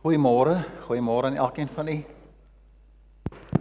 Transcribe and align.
Goeiemôre, 0.00 0.62
goeiemôre 0.86 1.28
aan 1.28 1.36
elkeen 1.36 1.68
van 1.68 1.88
u. 1.92 1.94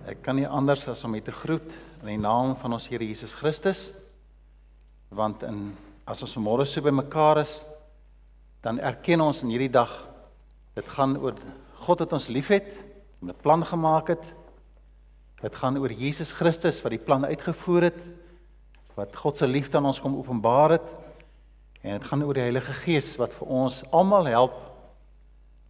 Ek 0.08 0.22
kan 0.24 0.38
nie 0.40 0.46
anders 0.48 0.86
as 0.88 1.02
om 1.04 1.18
u 1.18 1.20
te 1.20 1.34
groet 1.36 1.74
in 2.00 2.14
die 2.14 2.22
naam 2.22 2.54
van 2.56 2.78
ons 2.78 2.86
Here 2.88 3.04
Jesus 3.04 3.34
Christus. 3.36 3.90
Want 5.12 5.44
in 5.44 5.74
as 6.08 6.24
ons 6.24 6.38
môre 6.40 6.64
so 6.64 6.80
bymekaar 6.80 7.42
is, 7.42 7.58
dan 8.64 8.80
erken 8.80 9.20
ons 9.20 9.44
in 9.44 9.52
hierdie 9.52 9.68
dag 9.68 9.92
dit 10.80 10.94
gaan 10.96 11.18
oor 11.20 11.36
God 11.84 12.06
wat 12.06 12.16
ons 12.16 12.30
liefhet 12.32 12.72
en 13.20 13.36
'n 13.36 13.42
plan 13.44 13.66
gemaak 13.66 14.08
het. 14.16 14.34
Dit 15.44 15.56
gaan 15.56 15.76
oor 15.76 15.92
Jesus 15.92 16.32
Christus 16.32 16.82
wat 16.82 16.96
die 16.96 17.04
plan 17.04 17.26
uitgevoer 17.26 17.92
het, 17.92 18.00
wat 18.96 19.12
God 19.16 19.36
se 19.36 19.48
liefde 19.48 19.78
aan 19.78 19.92
ons 19.92 20.00
kom 20.00 20.16
openbaar 20.16 20.80
het. 20.80 20.88
En 21.84 22.00
dit 22.00 22.08
gaan 22.08 22.24
oor 22.24 22.34
die 22.34 22.48
Heilige 22.48 22.74
Gees 22.74 23.18
wat 23.18 23.34
vir 23.34 23.48
ons 23.48 23.84
almal 23.92 24.26
help 24.26 24.69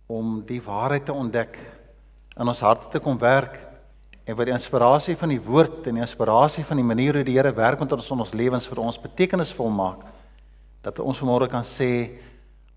om 0.09 0.39
die 0.41 0.61
waarheid 0.65 1.05
te 1.05 1.13
ontdek 1.13 1.57
in 2.33 2.49
ons 2.49 2.61
harte 2.65 2.89
te 2.89 3.01
kom 3.03 3.17
werk 3.21 3.59
en 4.25 4.37
wat 4.37 4.47
die 4.49 4.55
inspirasie 4.55 5.13
van 5.17 5.29
die 5.29 5.41
woord 5.41 5.85
en 5.89 5.99
die 5.99 6.05
inspirasie 6.05 6.63
van 6.65 6.81
die 6.81 6.85
manier 6.85 7.19
hoe 7.19 7.25
die 7.27 7.35
Here 7.37 7.51
werk 7.53 7.81
met 7.83 7.93
ons 7.93 8.09
in 8.09 8.23
ons 8.25 8.33
lewens 8.33 8.65
vir 8.69 8.81
ons 8.81 8.97
betekenisvol 9.01 9.69
maak 9.69 10.01
dat 10.85 11.01
ons 11.03 11.21
vanmôre 11.21 11.49
kan 11.51 11.65
sê 11.65 12.17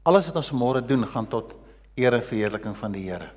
alles 0.04 0.28
wat 0.28 0.40
ons 0.42 0.52
vanmôre 0.52 0.84
doen 0.84 1.08
gaan 1.08 1.28
tot 1.30 1.54
ere 1.96 2.20
en 2.20 2.26
verheerliking 2.26 2.76
van 2.76 2.92
die 2.92 3.06
Here. 3.08 3.30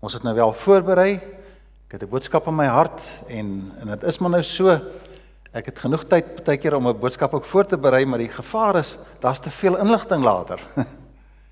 Ons 0.00 0.16
het 0.16 0.24
nou 0.24 0.34
wel 0.36 0.52
voorberei. 0.52 1.12
Ek 1.86 1.96
het 1.98 2.02
'n 2.02 2.10
boodskap 2.10 2.46
in 2.48 2.56
my 2.56 2.66
hart 2.66 3.00
en 3.28 3.72
en 3.80 3.88
dit 3.88 4.04
is 4.04 4.18
maar 4.18 4.30
nou 4.30 4.42
so 4.42 4.70
ek 5.52 5.66
het 5.66 5.78
genoeg 5.78 6.04
tyd 6.04 6.44
baie 6.44 6.58
keer 6.58 6.76
om 6.76 6.88
'n 6.88 7.00
boodskap 7.00 7.34
ook 7.34 7.44
voor 7.44 7.66
te 7.66 7.76
berei, 7.76 8.06
maar 8.06 8.18
die 8.18 8.28
gevaar 8.28 8.76
is 8.76 8.98
daar's 9.20 9.40
te 9.40 9.50
veel 9.50 9.76
inligting 9.76 10.24
later. 10.24 10.60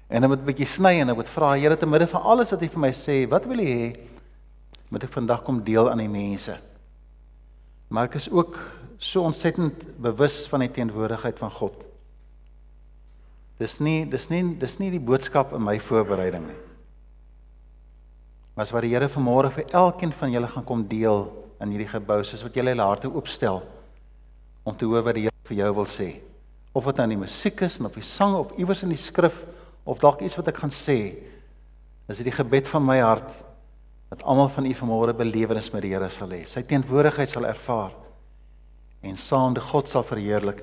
En 0.09 0.21
dan 0.21 0.31
moet 0.31 0.41
'n 0.41 0.45
bietjie 0.45 0.67
sny 0.67 1.01
en 1.01 1.11
ek 1.11 1.17
moet 1.17 1.29
vra 1.29 1.55
Here 1.57 1.77
te 1.77 1.87
midde 1.87 2.07
van 2.07 2.23
alles 2.23 2.51
wat 2.51 2.63
U 2.63 2.69
vir 2.69 2.81
my 2.81 2.93
sê, 2.93 3.29
wat 3.29 3.45
wil 3.47 3.59
U 3.59 3.65
hê 3.65 3.97
moet 4.91 5.05
ek 5.05 5.13
vandag 5.13 5.43
kom 5.43 5.65
deel 5.65 5.91
aan 5.91 5.99
die 5.99 6.09
mense? 6.09 6.59
Maar 7.89 8.05
ek 8.05 8.15
is 8.15 8.31
ook 8.31 8.59
so 8.99 9.23
ontsettend 9.23 9.87
bewus 10.01 10.47
van 10.49 10.61
die 10.61 10.71
teenwoordigheid 10.71 11.39
van 11.39 11.51
God. 11.51 11.85
Dis 13.59 13.79
nie 13.81 14.05
dis 14.11 14.29
nie 14.31 14.43
dis 14.59 14.79
nie 14.79 14.91
die 14.91 15.01
boodskap 15.01 15.53
in 15.53 15.63
my 15.63 15.79
voorbereiding 15.81 16.47
nie. 16.47 16.61
Maar 18.55 18.71
wat 18.71 18.83
die 18.83 18.93
Here 18.95 19.09
vanmôre 19.09 19.51
vir 19.51 19.65
elkeen 19.75 20.13
van 20.13 20.31
julle 20.31 20.49
gaan 20.49 20.65
kom 20.65 20.85
deel 20.89 21.27
in 21.63 21.71
hierdie 21.75 21.91
gebou 21.91 22.21
soos 22.25 22.43
wat 22.43 22.55
julle 22.55 22.71
hulle 22.71 22.87
harte 22.87 23.11
oopstel 23.11 23.63
om 24.65 24.77
te 24.77 24.87
hoor 24.87 25.03
wat 25.03 25.15
die 25.19 25.27
Here 25.27 25.49
vir 25.49 25.57
jou 25.57 25.75
wil 25.75 25.89
sê. 25.91 26.09
Of 26.75 26.87
dit 26.91 26.97
nou 26.97 27.07
in 27.09 27.15
die 27.17 27.23
musiek 27.27 27.61
is 27.67 27.81
of 27.81 27.95
die 27.95 28.03
sang 28.03 28.35
of 28.39 28.55
iewers 28.59 28.83
in 28.83 28.95
die 28.95 29.01
skrif 29.01 29.45
of 29.85 30.01
dalk 30.01 30.23
iets 30.25 30.37
wat 30.41 30.49
ek 30.49 30.63
gaan 30.65 30.73
sê 30.73 30.99
is 32.09 32.21
dit 32.21 32.29
die 32.29 32.37
gebed 32.37 32.69
van 32.69 32.85
my 32.85 32.99
hart 33.01 33.31
dat 34.11 34.25
almal 34.29 34.49
van 34.53 34.67
u 34.69 34.73
vanmôre 34.77 35.15
belewenis 35.17 35.71
met 35.73 35.83
die 35.85 35.93
Here 35.95 36.09
sal 36.13 36.31
hê. 36.31 36.45
Sy 36.47 36.63
teenwoordigheid 36.69 37.31
sal 37.31 37.49
ervaar 37.49 37.95
en 39.05 39.17
saam 39.21 39.57
die 39.57 39.65
God 39.65 39.91
sal 39.91 40.05
verheerlik 40.07 40.63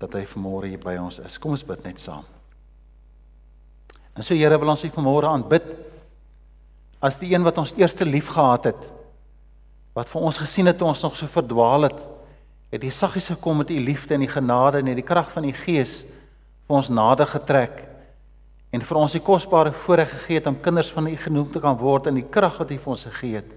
dat 0.00 0.14
hy 0.16 0.24
vanmôre 0.28 0.70
hier 0.70 0.82
by 0.82 0.96
ons 1.00 1.18
is. 1.24 1.38
Kom 1.40 1.56
ons 1.56 1.64
bid 1.66 1.82
net 1.84 2.00
saam. 2.00 2.24
En 4.14 4.22
so 4.22 4.36
Here 4.36 4.58
wil 4.60 4.72
ons 4.72 4.84
u 4.86 4.92
vanmôre 4.94 5.30
aanbid 5.32 5.66
as 7.04 7.18
die 7.20 7.32
een 7.34 7.44
wat 7.44 7.58
ons 7.60 7.74
eerste 7.76 8.06
lief 8.08 8.30
gehad 8.32 8.70
het 8.70 8.90
wat 9.94 10.08
vir 10.10 10.26
ons 10.26 10.40
gesien 10.40 10.66
het 10.70 10.78
toe 10.80 10.88
ons 10.90 11.02
nog 11.04 11.16
so 11.18 11.30
verdwaal 11.30 11.88
het 11.88 11.98
het 12.74 12.82
hy 12.82 12.90
saggies 12.90 13.28
gekom 13.30 13.60
met 13.62 13.70
u 13.70 13.78
liefde 13.78 14.16
en 14.16 14.24
die 14.24 14.30
genade 14.30 14.80
en 14.80 14.88
die 14.90 15.06
krag 15.06 15.28
van 15.34 15.46
die 15.46 15.54
gees 15.54 16.02
vir 16.66 16.78
ons 16.78 16.90
nader 16.90 17.28
getrek 17.30 17.84
en 18.74 18.82
vir 18.82 18.98
ons 18.98 19.14
die 19.14 19.22
kosbare 19.22 19.70
voorreg 19.84 20.10
gegee 20.10 20.40
het 20.40 20.48
om 20.50 20.58
kinders 20.60 20.90
van 20.90 21.06
U 21.06 21.14
genoem 21.16 21.50
te 21.52 21.62
kan 21.62 21.76
word 21.78 22.08
in 22.10 22.18
die 22.18 22.26
krag 22.26 22.56
wat 22.58 22.72
U 22.74 22.78
vir 22.82 22.94
ons 22.96 23.06
gegee 23.06 23.38
het. 23.38 23.50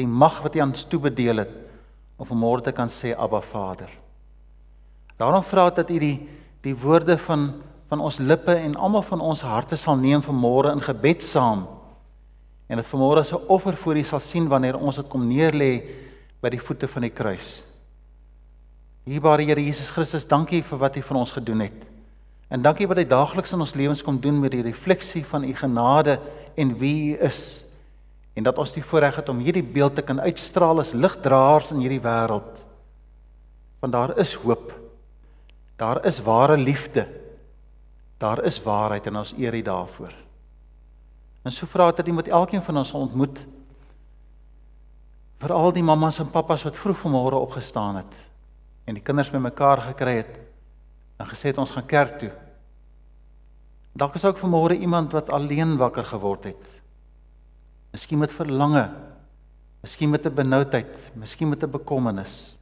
Die 0.00 0.08
mag 0.08 0.40
wat 0.42 0.56
U 0.58 0.62
ons 0.64 0.86
toebedeel 0.90 1.44
het 1.44 1.52
om 2.18 2.26
vanmôre 2.26 2.66
te 2.66 2.74
kan 2.74 2.90
sê 2.90 3.14
Abba 3.14 3.40
Vader. 3.44 3.92
Daarom 5.20 5.44
vra 5.46 5.68
ek 5.70 5.82
dat 5.82 5.92
U 5.94 5.98
die 6.02 6.16
die 6.64 6.76
woorde 6.76 7.16
van 7.18 7.52
van 7.90 8.02
ons 8.06 8.20
lippe 8.22 8.54
en 8.54 8.76
almal 8.78 9.02
van 9.02 9.22
ons 9.32 9.40
harte 9.42 9.74
sal 9.74 9.96
neem 9.98 10.22
vanmôre 10.22 10.70
in 10.76 10.82
gebed 10.84 11.24
saam. 11.26 11.64
En 12.70 12.78
dit 12.78 12.86
vanmôre 12.86 13.24
as 13.24 13.32
'n 13.32 13.46
offer 13.48 13.76
voor 13.76 13.96
U 13.96 14.04
sal 14.04 14.20
sien 14.20 14.46
wanneer 14.48 14.78
ons 14.78 14.96
dit 14.96 15.08
kom 15.08 15.26
neerlê 15.26 15.88
by 16.40 16.48
die 16.50 16.60
voete 16.60 16.88
van 16.88 17.02
die 17.02 17.10
kruis. 17.10 17.64
Liewe 19.06 19.42
Here 19.42 19.60
Jesus 19.60 19.90
Christus, 19.90 20.26
dankie 20.26 20.62
vir 20.62 20.78
wat 20.78 20.96
U 20.96 21.02
vir 21.02 21.16
ons 21.16 21.32
gedoen 21.32 21.60
het. 21.60 21.99
En 22.50 22.62
dankie 22.62 22.88
wat 22.90 22.98
hy 22.98 23.06
daagliks 23.06 23.52
in 23.54 23.62
ons 23.62 23.76
lewens 23.78 24.02
kom 24.02 24.18
doen 24.18 24.40
met 24.42 24.50
die 24.50 24.64
refleksie 24.66 25.22
van 25.26 25.44
u 25.46 25.52
genade 25.54 26.16
en 26.58 26.72
wie 26.80 27.12
u 27.14 27.20
is. 27.22 27.64
En 28.34 28.46
dat 28.46 28.58
ons 28.58 28.72
die 28.74 28.82
voorreg 28.82 29.20
het 29.20 29.30
om 29.30 29.38
hierdie 29.38 29.62
beeld 29.62 29.94
te 29.94 30.02
kan 30.02 30.20
uitstraal 30.20 30.82
as 30.82 30.90
ligdraers 30.92 31.70
in 31.70 31.82
hierdie 31.84 32.02
wêreld. 32.02 32.64
Want 33.80 33.94
daar 33.94 34.16
is 34.18 34.34
hoop. 34.42 34.74
Daar 35.78 36.02
is 36.06 36.18
ware 36.26 36.56
liefde. 36.58 37.06
Daar 38.18 38.42
is 38.44 38.58
waarheid 38.62 39.06
en 39.06 39.22
ons 39.22 39.32
eer 39.38 39.54
U 39.54 39.62
daarvoor. 39.62 40.12
En 41.46 41.54
so 41.54 41.70
vra 41.70 41.88
ek 41.88 42.02
dat 42.02 42.10
U 42.10 42.12
met 42.18 42.28
elkeen 42.28 42.62
van 42.62 42.82
ons 42.82 42.92
ontmoet. 42.92 43.38
Vir 45.40 45.54
al 45.54 45.72
die 45.72 45.86
mammas 45.86 46.18
en 46.20 46.28
pappas 46.34 46.66
wat 46.66 46.76
vroeg 46.76 46.98
vanmôre 47.00 47.38
opgestaan 47.38 48.02
het 48.02 48.26
en 48.84 48.96
die 48.98 49.04
kinders 49.06 49.30
bymekaar 49.30 49.80
gekry 49.92 50.18
het 50.18 50.49
en 51.20 51.28
gesê 51.28 51.52
het 51.52 51.60
ons 51.60 51.72
gaan 51.74 51.86
kerk 51.86 52.16
toe. 52.22 52.30
Dalk 53.92 54.16
is 54.16 54.24
ook 54.24 54.40
vanmôre 54.40 54.78
iemand 54.78 55.12
wat 55.12 55.28
alleen 55.34 55.76
wakker 55.76 56.06
geword 56.08 56.48
het. 56.48 56.70
Miskien 57.92 58.22
met 58.22 58.32
verlange, 58.32 58.86
miskien 59.82 60.10
met 60.10 60.26
'n 60.26 60.34
benoudheid, 60.34 61.10
miskien 61.14 61.48
met 61.48 61.62
'n 61.62 61.70
bekommernis. 61.70 62.56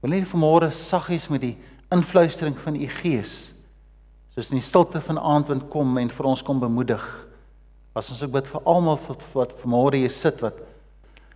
Wil 0.00 0.10
nie 0.10 0.24
vanmôre 0.24 0.70
saggies 0.70 1.28
met 1.28 1.40
die 1.40 1.58
influistering 1.90 2.58
van 2.58 2.74
u 2.74 2.86
Gees 2.86 3.54
soos 4.34 4.50
in 4.50 4.60
die 4.60 4.66
stilte 4.66 5.00
van 5.00 5.18
aandwind 5.18 5.68
kom 5.68 5.98
en 5.98 6.10
vir 6.10 6.24
ons 6.24 6.42
kom 6.42 6.60
bemoedig. 6.60 7.26
As 7.92 8.10
ons 8.10 8.22
ook 8.22 8.30
bid 8.30 8.46
vir 8.46 8.60
almal 8.64 8.98
wat 9.08 9.24
wat 9.32 9.54
vanmôre 9.58 9.96
hier 9.96 10.10
sit 10.10 10.40
wat 10.40 10.54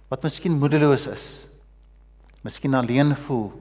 wat 0.08 0.22
miskien 0.22 0.58
moedeloos 0.58 1.06
is. 1.06 1.48
Miskien 2.42 2.74
alleen 2.74 3.16
voel 3.16 3.52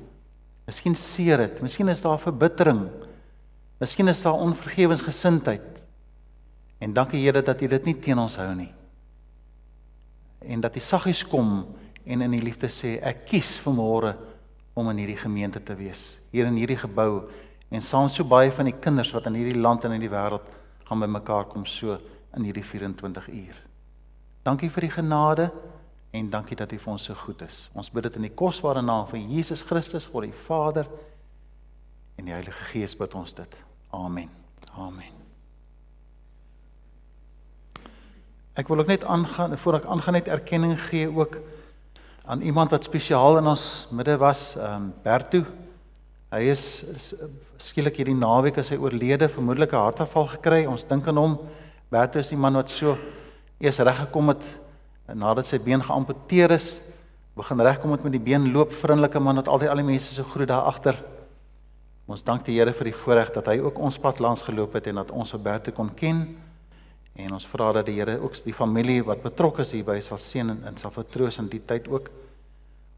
Miskien 0.72 0.96
seer 0.96 1.42
dit, 1.44 1.58
miskien 1.66 1.92
is 1.92 2.04
daar 2.06 2.20
verbittering. 2.22 2.86
Miskien 3.82 4.08
is 4.08 4.22
daar 4.24 4.40
onvergewensgesindheid. 4.40 5.82
En 6.80 6.94
dankie 6.96 7.20
Here 7.20 7.42
dat 7.44 7.62
U 7.62 7.68
dit 7.68 7.90
nie 7.90 7.98
teen 8.00 8.20
ons 8.22 8.38
hou 8.40 8.54
nie. 8.56 8.72
En 10.48 10.64
dat 10.64 10.78
U 10.80 10.80
saggies 10.80 11.26
kom 11.28 11.66
en 12.06 12.24
in 12.24 12.38
die 12.38 12.42
liefde 12.42 12.70
sê 12.72 12.96
ek 13.04 13.26
kies 13.34 13.58
vanmôre 13.62 14.16
om 14.74 14.88
in 14.94 15.02
hierdie 15.04 15.20
gemeente 15.20 15.60
te 15.60 15.76
wees, 15.76 16.22
hier 16.32 16.48
in 16.48 16.56
hierdie 16.58 16.80
gebou 16.80 17.28
en 17.72 17.84
saam 17.84 18.08
so 18.10 18.24
baie 18.24 18.50
van 18.56 18.70
die 18.72 18.78
kinders 18.80 19.12
wat 19.14 19.28
in 19.28 19.36
hierdie 19.38 19.60
land 19.60 19.84
en 19.86 19.98
in 19.98 20.02
die 20.02 20.12
wêreld 20.12 20.48
gaan 20.88 21.04
bymekaar 21.04 21.50
kom 21.52 21.68
so 21.68 22.00
in 22.38 22.48
hierdie 22.48 22.64
24 22.64 23.28
uur. 23.28 23.60
Dankie 24.48 24.72
vir 24.72 24.88
die 24.88 24.96
genade 24.96 25.50
en 26.12 26.30
dankie 26.30 26.58
dat 26.60 26.72
U 26.72 26.78
vir 26.78 26.92
ons 26.92 27.04
so 27.04 27.16
goed 27.16 27.42
is. 27.46 27.70
Ons 27.74 27.92
bid 27.92 28.04
dit 28.04 28.20
in 28.20 28.28
die 28.28 28.36
kosbare 28.36 28.84
naam 28.84 29.08
van 29.08 29.32
Jesus 29.32 29.64
Christus, 29.64 30.06
God 30.12 30.28
die 30.28 30.36
Vader 30.36 30.90
en 32.20 32.28
die 32.28 32.36
Heilige 32.36 32.68
Gees 32.74 32.96
bid 33.00 33.16
ons 33.16 33.34
dit. 33.34 33.58
Amen. 33.96 34.30
Amen. 34.76 35.18
Ek 38.60 38.68
wil 38.68 38.84
ook 38.84 38.92
net 38.92 39.08
aangaan 39.08 39.56
voor 39.58 39.80
ek 39.80 39.88
aangaan 39.88 40.20
net 40.20 40.28
erkenning 40.28 40.76
gee 40.90 41.08
ook 41.08 41.40
aan 42.28 42.44
iemand 42.44 42.72
wat 42.76 42.84
spesiaal 42.84 43.40
in 43.40 43.48
ons 43.48 43.88
midde 43.92 44.18
was, 44.20 44.56
ehm 44.60 44.76
um, 44.76 44.94
Bertu. 45.04 45.46
Hy 46.32 46.46
is, 46.48 46.84
is 46.96 47.14
skielik 47.60 47.98
hierdie 48.00 48.16
naweek 48.16 48.60
as 48.62 48.70
hy 48.72 48.78
oorlede, 48.80 49.28
vermoedelik 49.30 49.74
'n 49.74 49.84
hartaanval 49.84 50.28
gekry. 50.36 50.66
Ons 50.66 50.86
dink 50.88 51.08
aan 51.08 51.18
hom. 51.18 51.40
Bertu 51.90 52.20
is 52.20 52.30
die 52.30 52.38
man 52.38 52.54
wat 52.54 52.70
so 52.70 52.98
eers 53.60 53.80
reg 53.80 53.98
gekom 54.06 54.30
het 54.30 54.44
En 55.12 55.20
nadat 55.20 55.48
sy 55.48 55.60
been 55.60 55.84
geamputeer 55.84 56.54
is, 56.56 56.78
begin 57.36 57.60
regkom 57.60 57.92
met 57.92 58.14
die 58.14 58.24
been 58.24 58.52
loop, 58.52 58.72
vriendelike 58.74 59.20
man 59.20 59.42
wat 59.42 59.50
altyd 59.52 59.72
al 59.72 59.82
die 59.82 59.88
mense 59.88 60.14
so 60.16 60.24
groet 60.24 60.48
daar 60.52 60.70
agter. 60.72 60.96
Ons 62.08 62.24
dank 62.24 62.46
die 62.48 62.58
Here 62.58 62.72
vir 62.76 62.90
die 62.90 62.96
voorreg 62.96 63.32
dat 63.36 63.48
hy 63.52 63.60
ook 63.64 63.80
ons 63.80 64.00
pad 64.00 64.20
langs 64.24 64.44
geloop 64.48 64.74
het 64.76 64.88
en 64.92 65.00
dat 65.02 65.12
ons 65.12 65.32
Roberto 65.36 65.72
kon 65.76 65.92
ken. 65.96 66.24
En 67.20 67.36
ons 67.36 67.48
vra 67.48 67.72
dat 67.76 67.88
die 67.88 67.98
Here 68.00 68.18
ook 68.24 68.36
die 68.44 68.56
familie 68.56 69.04
wat 69.08 69.24
betrokke 69.24 69.66
is 69.66 69.74
hierby 69.76 70.00
sal 70.04 70.20
seën 70.20 70.50
en, 70.50 70.64
en 70.68 70.80
sal 70.80 70.96
vertroos 70.96 71.40
in 71.44 71.52
die 71.52 71.62
tyd 71.68 71.92
ook. 71.92 72.10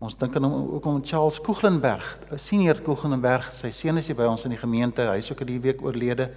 Ons 0.03 0.17
dink 0.19 0.35
aan 0.35 0.45
hom 0.45 0.71
ook 0.75 0.85
om 0.89 1.01
Charles 1.05 1.39
Koeglenberg, 1.41 2.07
senior 2.35 2.81
Koeglenberg, 2.83 3.51
sy 3.55 3.71
seun 3.71 4.01
is 4.01 4.09
hier 4.09 4.17
by 4.19 4.27
ons 4.27 4.43
in 4.45 4.51
die 4.51 4.59
gemeente. 4.59 5.05
Hy 5.07 5.21
is 5.21 5.29
ook 5.31 5.45
hierdie 5.45 5.61
week 5.63 5.81
oorlede. 5.85 6.29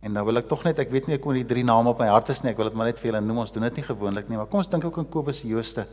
En 0.00 0.12
nou 0.12 0.24
wil 0.28 0.36
ek 0.36 0.48
tog 0.48 0.64
net, 0.64 0.78
ek 0.78 0.90
weet 0.92 1.06
nie 1.08 1.16
ek 1.16 1.22
kom 1.24 1.34
die 1.34 1.46
drie 1.46 1.64
name 1.64 1.90
op 1.90 1.98
my 1.98 2.08
hart 2.08 2.28
is 2.34 2.42
nie, 2.44 2.52
ek 2.52 2.60
wil 2.60 2.68
dit 2.68 2.76
maar 2.78 2.90
net 2.90 3.00
vir 3.00 3.10
julle 3.10 3.20
noem. 3.24 3.38
Ons 3.44 3.54
doen 3.54 3.62
dit 3.62 3.80
nie 3.80 3.86
gewoonlik 3.86 4.28
nie, 4.28 4.36
maar 4.36 4.46
kom 4.46 4.60
ons 4.60 4.68
dink 4.68 4.84
ook 4.84 4.98
aan 4.98 5.08
Kobus 5.10 5.42
Jooste 5.42 5.86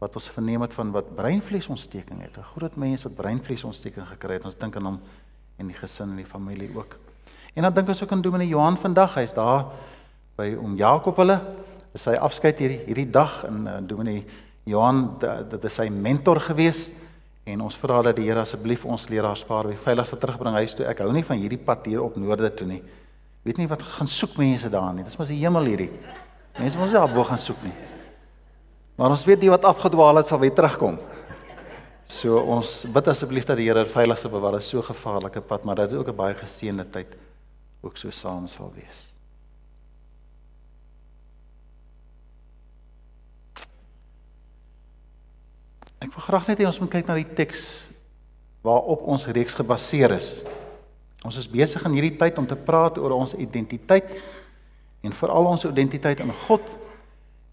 wat 0.00 0.14
ons 0.16 0.30
verneem 0.32 0.62
het 0.64 0.72
van 0.74 0.92
wat 0.94 1.10
breinvliesontsteking 1.16 2.22
het. 2.24 2.38
'n 2.38 2.42
Groot 2.54 2.76
mens 2.76 3.02
wat 3.04 3.14
breinvliesontsteking 3.14 4.06
gekry 4.14 4.34
het. 4.38 4.44
Ons 4.44 4.56
dink 4.56 4.76
aan 4.76 4.86
hom 4.86 5.00
en 5.58 5.66
die 5.66 5.76
gesin 5.76 6.10
en 6.10 6.16
die 6.16 6.24
familie 6.24 6.70
ook. 6.74 6.96
En 7.54 7.62
dan 7.62 7.72
dink 7.72 7.88
ons 7.88 8.02
ook 8.02 8.12
aan 8.12 8.22
Dominee 8.22 8.48
Johan 8.48 8.78
vandag. 8.78 9.14
Hy's 9.14 9.34
daar 9.34 9.66
by 10.36 10.54
oom 10.56 10.76
Jakob 10.76 11.16
hulle. 11.16 11.40
Dis 11.92 12.02
sy 12.02 12.14
afskeid 12.14 12.58
hierdie 12.58 12.80
hierdie 12.86 13.10
dag 13.10 13.44
en 13.44 13.66
uh, 13.66 13.78
Dominee 13.82 14.24
Johan 14.64 15.18
dit 15.50 15.64
is 15.64 15.74
sy 15.74 15.88
mentor 15.88 16.40
gewees 16.40 16.90
en 17.44 17.60
ons 17.60 17.76
vra 17.76 18.02
dat 18.02 18.16
die 18.16 18.28
Here 18.28 18.40
asseblief 18.40 18.84
ons 18.84 19.08
leraars 19.08 19.40
spaar 19.40 19.66
by 19.66 19.76
veiligste 19.76 20.16
terugbring 20.16 20.54
huis 20.60 20.74
toe. 20.74 20.86
Ek 20.86 21.02
hou 21.02 21.10
nie 21.12 21.24
van 21.26 21.40
hierdie 21.40 21.58
pad 21.58 21.86
hier 21.90 22.02
op 22.04 22.16
noorde 22.16 22.52
toe 22.54 22.66
nie. 22.68 22.82
Weet 23.42 23.56
nie 23.56 23.68
wat 23.68 23.82
gaan 23.82 24.08
soek 24.10 24.36
mense 24.36 24.68
daar 24.72 24.92
nie. 24.94 25.04
Dis 25.04 25.16
mos 25.16 25.30
die 25.32 25.40
hemel 25.40 25.70
hierdie. 25.70 25.90
Mense 26.58 26.78
moet 26.78 26.92
daar 26.92 27.12
bo 27.12 27.24
gaan 27.24 27.40
soek 27.40 27.60
nie. 27.64 27.74
Maar 29.00 29.14
ons 29.14 29.24
weet 29.24 29.40
die 29.40 29.52
wat 29.52 29.64
afgedwaal 29.64 30.20
het 30.20 30.28
sal 30.28 30.42
weer 30.42 30.54
terugkom. 30.54 31.00
So 32.10 32.40
ons 32.42 32.88
bid 32.90 33.06
asseblief 33.06 33.44
dat 33.46 33.60
die 33.60 33.68
Here 33.68 33.84
veilig 33.86 34.18
sal 34.18 34.32
bewaar. 34.32 34.56
Dit 34.58 34.64
is 34.64 34.72
so 34.72 34.82
gevaarlike 34.82 35.44
pad, 35.46 35.62
maar 35.62 35.78
dat 35.78 35.92
dit 35.92 35.98
ook 36.00 36.08
'n 36.10 36.16
baie 36.18 36.34
geseënde 36.34 36.82
tyd 36.90 37.14
ook 37.86 37.96
so 37.96 38.10
saam 38.10 38.48
sal 38.48 38.72
wees. 38.74 39.06
Ek 46.00 46.10
wil 46.10 46.24
graag 46.24 46.48
net 46.48 46.58
hê 46.58 46.66
ons 46.66 46.80
moet 46.80 46.90
kyk 46.90 47.06
na 47.06 47.14
die 47.14 47.28
teks 47.36 47.62
waarop 48.64 49.02
ons 49.06 49.26
reeks 49.26 49.54
gebaseer 49.54 50.16
is. 50.16 50.42
Ons 51.26 51.36
is 51.36 51.48
besig 51.48 51.82
in 51.84 51.96
hierdie 51.98 52.16
tyd 52.16 52.38
om 52.40 52.46
te 52.48 52.56
praat 52.56 52.96
oor 52.98 53.12
ons 53.12 53.34
identiteit 53.36 54.14
en 55.04 55.12
veral 55.16 55.48
ons 55.50 55.66
identiteit 55.68 56.20
in 56.24 56.32
God. 56.46 56.64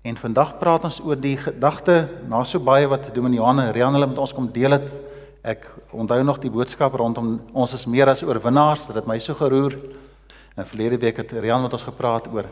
En 0.07 0.15
vandag 0.19 0.53
praat 0.59 0.85
ons 0.87 1.01
oor 1.03 1.19
die 1.19 1.35
gedagte 1.39 1.97
na 2.31 2.43
so 2.47 2.63
baie 2.63 2.87
wat 2.87 3.09
Dominee 3.15 3.41
Johan 3.41 3.59
en 3.65 3.73
Rian 3.75 3.95
hulle 3.95 4.07
met 4.07 4.21
ons 4.23 4.33
kom 4.35 4.47
deel 4.55 4.77
het. 4.77 4.87
Ek 5.43 5.67
onthou 5.91 6.21
nog 6.23 6.39
die 6.43 6.51
boodskap 6.51 6.95
rondom 6.95 7.37
ons 7.51 7.75
is 7.75 7.83
meer 7.91 8.07
as 8.11 8.23
oorwinnaars. 8.23 8.87
Dit 8.87 9.01
het 9.01 9.09
my 9.09 9.19
so 9.19 9.35
geroer. 9.35 9.75
En 10.55 10.67
verlede 10.67 10.99
week 11.03 11.19
het 11.19 11.35
Rian 11.35 11.61
met 11.61 11.75
ons 11.75 11.87
gepraat 11.87 12.31
oor 12.31 12.47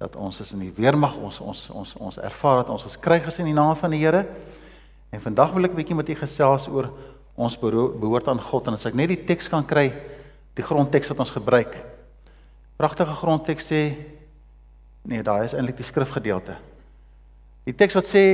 dat 0.00 0.16
ons 0.16 0.40
is 0.40 0.52
in 0.56 0.62
die 0.64 0.72
weermag, 0.76 1.16
ons 1.20 1.40
ons 1.44 1.66
ons 1.76 1.90
ons 2.00 2.20
ervaar 2.20 2.62
dat 2.62 2.70
ons 2.72 2.84
geskryg 2.86 3.26
is 3.28 3.40
in 3.42 3.50
die 3.50 3.56
naam 3.56 3.74
van 3.76 3.92
die 3.92 4.00
Here. 4.00 4.26
En 5.12 5.20
vandag 5.20 5.52
wil 5.52 5.64
ek 5.64 5.72
'n 5.72 5.76
bietjie 5.76 5.96
met 5.96 6.08
u 6.08 6.14
gesels 6.14 6.68
oor 6.68 6.92
ons 7.36 7.56
behoort 7.58 8.28
aan 8.28 8.40
God 8.40 8.66
en 8.66 8.72
as 8.72 8.86
ek 8.86 8.94
net 8.94 9.08
die 9.08 9.24
teks 9.24 9.48
kan 9.48 9.64
kry, 9.64 9.92
die 10.58 10.64
grondteks 10.66 11.08
wat 11.12 11.22
ons 11.24 11.34
gebruik. 11.34 11.76
Pragtige 12.80 13.14
grondteks 13.14 13.70
sê 13.72 13.82
nee, 15.02 15.22
daai 15.22 15.44
is 15.44 15.54
eintlik 15.54 15.78
die 15.80 15.86
skrifgedeelte. 15.86 16.56
Die 17.68 17.76
teks 17.76 17.96
wat 17.98 18.08
sê 18.08 18.24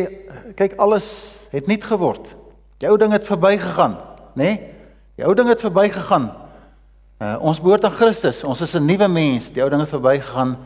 kyk 0.59 0.79
alles 0.83 1.09
het 1.53 1.69
nuut 1.71 1.85
geword. 1.85 2.33
Die 2.81 2.89
ou 2.91 2.97
ding 3.01 3.13
het 3.15 3.27
verbygegaan, 3.27 3.97
nê? 4.37 4.43
Nee? 4.45 4.57
Die 5.17 5.25
ou 5.25 5.33
ding 5.33 5.49
het 5.49 5.63
verbygegaan. 5.65 6.29
Uh, 7.17 7.37
ons 7.41 7.61
behoort 7.65 7.87
aan 7.89 7.95
Christus. 7.97 8.43
Ons 8.45 8.61
is 8.61 8.75
'n 8.77 8.85
nuwe 8.85 9.09
mens. 9.09 9.51
Die 9.51 9.63
ou 9.63 9.71
ding 9.71 9.81
het 9.81 9.89
verbygegaan 9.89 10.59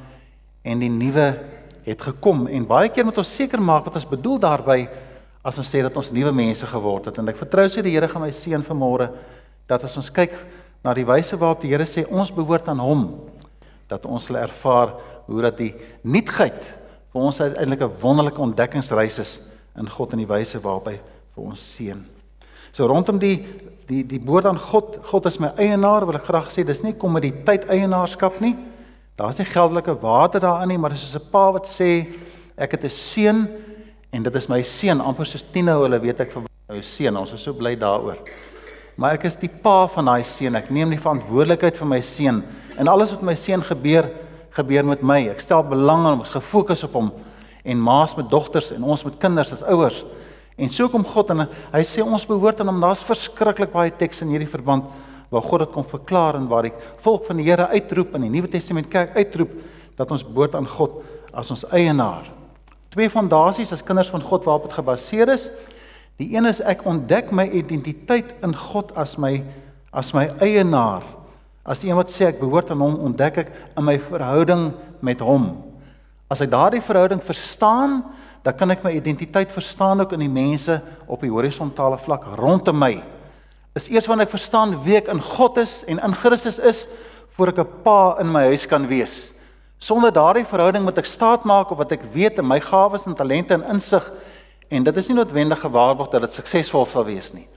en 0.63 0.79
die 0.79 0.91
nuwe 0.91 1.39
het 1.85 2.03
gekom. 2.03 2.47
En 2.47 2.67
baie 2.67 2.89
keer 2.89 3.05
moet 3.05 3.19
ons 3.19 3.35
seker 3.35 3.63
maak 3.63 3.85
wat 3.85 3.95
ons 3.95 4.09
bedoel 4.09 4.39
daarby 4.39 4.89
as 5.43 5.59
ons 5.59 5.71
sê 5.71 5.83
dat 5.83 5.97
ons 5.97 6.11
nuwe 6.13 6.33
mense 6.33 6.67
geword 6.67 7.05
het. 7.05 7.19
En 7.19 7.29
ek 7.29 7.37
vertrou 7.37 7.69
sê 7.69 7.83
die 7.83 7.95
Here 7.95 8.09
gaan 8.09 8.23
my 8.23 8.33
seën 8.33 8.65
vanmôre 8.65 9.11
dat 9.67 9.85
as 9.85 9.97
ons 9.97 10.11
kyk 10.11 10.35
na 10.85 10.95
die 10.97 11.07
wyse 11.07 11.37
waarop 11.37 11.63
die 11.63 11.73
Here 11.73 11.87
sê 11.89 12.07
ons 12.09 12.33
behoort 12.33 12.69
aan 12.73 12.81
hom 12.81 13.05
dat 13.91 14.07
ons 14.07 14.29
sal 14.29 14.39
ervaar 14.41 14.95
hoe 15.27 15.43
dat 15.43 15.59
die 15.59 15.75
nuutheid 16.03 16.73
vir 17.11 17.27
ons 17.27 17.41
uiteindelik 17.41 17.83
'n 17.83 18.01
wonderlike 18.01 18.41
ontdekkingsreis 18.41 19.19
is 19.19 19.41
in 19.77 19.91
God 19.91 20.13
en 20.13 20.19
die 20.19 20.31
wyse 20.31 20.61
waarop 20.61 20.87
hy 20.87 21.01
vir 21.35 21.45
ons 21.45 21.61
seën. 21.77 22.05
So 22.73 22.87
rondom 22.87 23.19
die 23.19 23.45
die 23.87 24.05
die 24.07 24.21
woord 24.23 24.47
aan 24.47 24.59
God, 24.59 24.99
God 25.03 25.27
is 25.27 25.41
my 25.41 25.51
eienaar, 25.59 26.07
wil 26.07 26.15
ek 26.15 26.25
graag 26.25 26.51
sê, 26.51 26.65
dis 26.65 26.83
nie 26.83 26.93
kom 26.93 27.13
met 27.13 27.23
die 27.23 27.43
tyd 27.45 27.69
eienaarskap 27.69 28.41
nie. 28.41 28.57
Daar's 29.17 29.39
nie 29.39 29.47
geldelike 29.47 30.01
waarde 30.01 30.39
daarin 30.39 30.69
nie, 30.69 30.79
maar 30.79 30.91
dis 30.91 31.01
soos 31.01 31.17
'n 31.17 31.31
pa 31.31 31.51
wat 31.53 31.67
sê 31.67 32.07
ek 32.57 32.73
het 32.73 32.85
'n 32.85 32.89
seun 32.89 33.49
en 34.13 34.23
dit 34.23 34.37
is 34.37 34.49
my 34.49 34.63
seun, 34.63 35.01
amper 35.01 35.27
soos 35.27 35.43
Tino, 35.53 35.83
hulle 35.83 36.01
weet 36.01 36.21
ek 36.21 36.33
vir 36.33 36.43
my 36.69 36.81
seun. 36.81 37.17
Ons 37.17 37.33
is 37.33 37.43
so 37.43 37.53
bly 37.53 37.77
daaroor 37.77 38.17
maar 39.01 39.17
ek 39.17 39.25
is 39.31 39.39
die 39.41 39.49
pa 39.49 39.87
van 39.89 40.11
daai 40.11 40.25
seun. 40.29 40.59
Ek 40.59 40.69
neem 40.69 40.91
die 40.93 41.01
verantwoordelikheid 41.01 41.79
vir 41.81 41.89
my 41.89 42.03
seun. 42.05 42.43
En 42.77 42.89
alles 42.93 43.15
wat 43.15 43.23
my 43.25 43.33
seun 43.39 43.63
gebeur, 43.65 44.11
gebeur 44.53 44.85
met 44.91 45.05
my. 45.07 45.23
Ek 45.33 45.41
stel 45.41 45.65
belang 45.65 46.05
aan 46.05 46.19
hom, 46.19 46.25
ek 46.27 46.35
gefokus 46.35 46.85
op 46.85 46.99
hom. 46.99 47.09
En 47.65 47.81
ma's 47.81 48.13
met 48.19 48.29
dogters 48.29 48.69
en 48.77 48.85
ons 48.85 49.05
met 49.09 49.17
kinders 49.23 49.55
as 49.57 49.65
ouers. 49.65 50.03
En 50.61 50.69
so 50.69 50.91
kom 50.93 51.07
God 51.09 51.33
en 51.33 51.47
hy 51.49 51.83
sê 51.89 52.05
ons 52.05 52.29
behoort 52.29 52.61
aan 52.61 52.69
hom. 52.69 52.83
Daar's 52.85 53.05
verskriklik 53.09 53.73
baie 53.73 53.95
teks 53.97 54.21
in 54.27 54.35
hierdie 54.35 54.51
verband 54.51 54.93
waar 55.31 55.47
God 55.47 55.65
dit 55.65 55.73
kom 55.73 55.87
verklaar 55.87 56.37
en 56.37 56.49
waar 56.51 56.69
die 56.69 56.75
volk 57.01 57.25
van 57.29 57.41
die 57.41 57.47
Here 57.47 57.71
uitroep 57.71 58.17
in 58.19 58.27
die 58.27 58.33
Nuwe 58.35 58.51
Testament 58.53 58.91
kerk 58.93 59.15
uitroep 59.17 59.55
dat 59.97 60.13
ons 60.13 60.27
behoort 60.27 60.59
aan 60.59 60.69
God 60.69 61.01
as 61.33 61.53
ons 61.55 61.65
eienaar. 61.73 62.27
Twee 62.91 63.09
fondasies 63.09 63.73
as 63.73 63.85
kinders 63.87 64.11
van 64.11 64.25
God 64.27 64.45
waarop 64.45 64.67
dit 64.67 64.77
gebaseer 64.77 65.31
is. 65.33 65.47
Die 66.21 66.35
een 66.35 66.45
is 66.51 66.61
ek 66.61 66.85
ontdek 66.85 67.31
my 67.33 67.47
identiteit 67.49 68.35
in 68.45 68.53
God 68.53 68.93
as 69.01 69.17
my 69.17 69.41
as 69.91 70.13
my 70.15 70.29
eienaar. 70.39 71.03
As 71.67 71.81
iemand 71.83 72.13
sê 72.13 72.29
ek 72.29 72.39
behoort 72.39 72.69
aan 72.71 72.83
hom, 72.85 72.99
ontdek 73.09 73.41
ek 73.43 73.49
in 73.75 73.87
my 73.89 73.97
verhouding 73.99 74.69
met 75.03 75.23
hom. 75.25 75.49
As 76.31 76.43
ek 76.45 76.53
daardie 76.53 76.83
verhouding 76.85 77.19
verstaan, 77.25 78.05
dan 78.45 78.55
kan 78.55 78.71
ek 78.71 78.85
my 78.87 78.93
identiteit 78.95 79.51
verstaan 79.51 80.05
ook 80.05 80.13
in 80.15 80.23
die 80.23 80.31
mense 80.31 80.77
op 81.11 81.25
die 81.25 81.33
horisontale 81.33 81.99
vlak 81.99 82.29
rondom 82.39 82.79
my. 82.79 83.01
Is 83.75 83.89
eers 83.91 84.07
wanneer 84.07 84.29
ek 84.29 84.37
verstaan 84.37 84.77
wie 84.85 85.01
ek 85.01 85.11
in 85.11 85.25
God 85.25 85.59
is 85.59 85.81
en 85.91 85.99
in 85.99 86.15
Christus 86.23 86.61
is, 86.63 86.87
voor 87.35 87.51
ek 87.51 87.65
'n 87.65 87.83
pa 87.83 88.21
in 88.21 88.31
my 88.31 88.45
huis 88.53 88.67
kan 88.67 88.87
wees. 88.87 89.33
Sonder 89.81 90.13
daardie 90.13 90.45
verhouding 90.45 90.85
moet 90.85 90.99
ek 90.99 91.09
staat 91.09 91.45
maak 91.45 91.71
op 91.73 91.79
wat 91.79 91.93
ek 91.93 92.03
weet 92.13 92.39
en 92.39 92.47
my 92.47 92.61
gawes 92.61 93.07
en 93.07 93.15
talente 93.15 93.55
en 93.55 93.65
insig 93.65 94.13
En 94.71 94.87
dit 94.87 94.97
is 95.03 95.09
nie 95.11 95.17
noodwendig 95.19 95.61
gewaarborg 95.61 96.13
dat 96.13 96.29
dit 96.29 96.39
suksesvol 96.39 96.87
sal 96.87 97.05
wees 97.09 97.33
nie. 97.35 97.49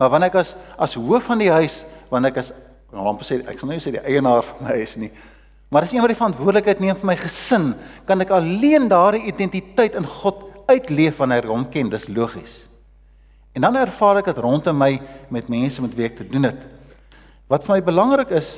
Maar 0.00 0.10
wanneer 0.14 0.32
ek 0.32 0.40
as 0.40 0.54
as 0.80 0.96
hoof 0.98 1.28
van 1.28 1.42
die 1.42 1.52
huis, 1.52 1.82
wanneer 2.10 2.32
ek 2.32 2.40
as 2.40 2.50
amper 2.94 3.26
sê 3.26 3.40
ek 3.42 3.60
sal 3.60 3.70
nie 3.70 3.82
sê 3.82 3.92
die 3.94 4.02
eienaar 4.02 4.46
van 4.46 4.64
my 4.64 4.76
huis 4.80 4.96
nie, 4.98 5.10
maar 5.68 5.84
as 5.84 5.92
een 5.92 6.02
wat 6.04 6.12
die 6.12 6.18
verantwoordelikheid 6.18 6.80
neem 6.80 6.96
vir 7.00 7.08
my 7.08 7.16
gesin, 7.18 7.72
kan 8.06 8.22
ek 8.22 8.32
alleen 8.34 8.86
daardie 8.88 9.24
identiteit 9.28 9.96
in 9.98 10.06
God 10.06 10.44
uitleef 10.70 11.18
wanneer 11.20 11.44
ek 11.44 11.52
hom 11.52 11.66
ken, 11.70 11.90
dis 11.92 12.06
logies. 12.08 12.62
En 13.54 13.66
dan 13.66 13.76
ervaar 13.78 14.22
ek 14.22 14.30
dit 14.30 14.40
rondom 14.42 14.78
my 14.78 14.92
met 15.34 15.50
mense 15.52 15.82
met 15.82 15.96
wie 15.98 16.06
ek 16.06 16.16
te 16.20 16.26
doen 16.30 16.48
het. 16.48 16.62
Wat 17.50 17.66
vir 17.66 17.76
my 17.76 17.82
belangrik 17.86 18.32
is 18.34 18.56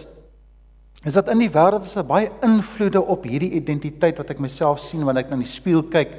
is 1.06 1.14
dat 1.14 1.29
in 1.31 1.38
die 1.38 1.52
wêreld 1.52 1.85
is 1.87 1.94
daar 1.94 2.06
baie 2.09 2.31
invloede 2.43 2.99
op 2.99 3.26
hierdie 3.29 3.52
identiteit 3.59 4.17
wat 4.19 4.31
ek 4.32 4.41
myself 4.43 4.81
sien 4.82 5.05
wanneer 5.06 5.26
ek 5.26 5.30
na 5.30 5.38
die 5.38 5.50
spieël 5.50 5.85
kyk 5.92 6.16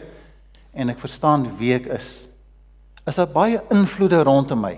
en 0.77 0.93
ek 0.93 1.01
verstaan 1.01 1.47
wie 1.57 1.73
ek 1.73 1.89
is. 1.97 2.27
Is 3.07 3.17
daar 3.17 3.31
baie 3.31 3.61
invloede 3.73 4.21
rondom 4.27 4.61
my? 4.61 4.75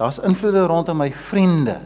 Daar's 0.00 0.20
invloede 0.24 0.66
rondom 0.68 0.96
my 1.00 1.10
vriende. 1.12 1.80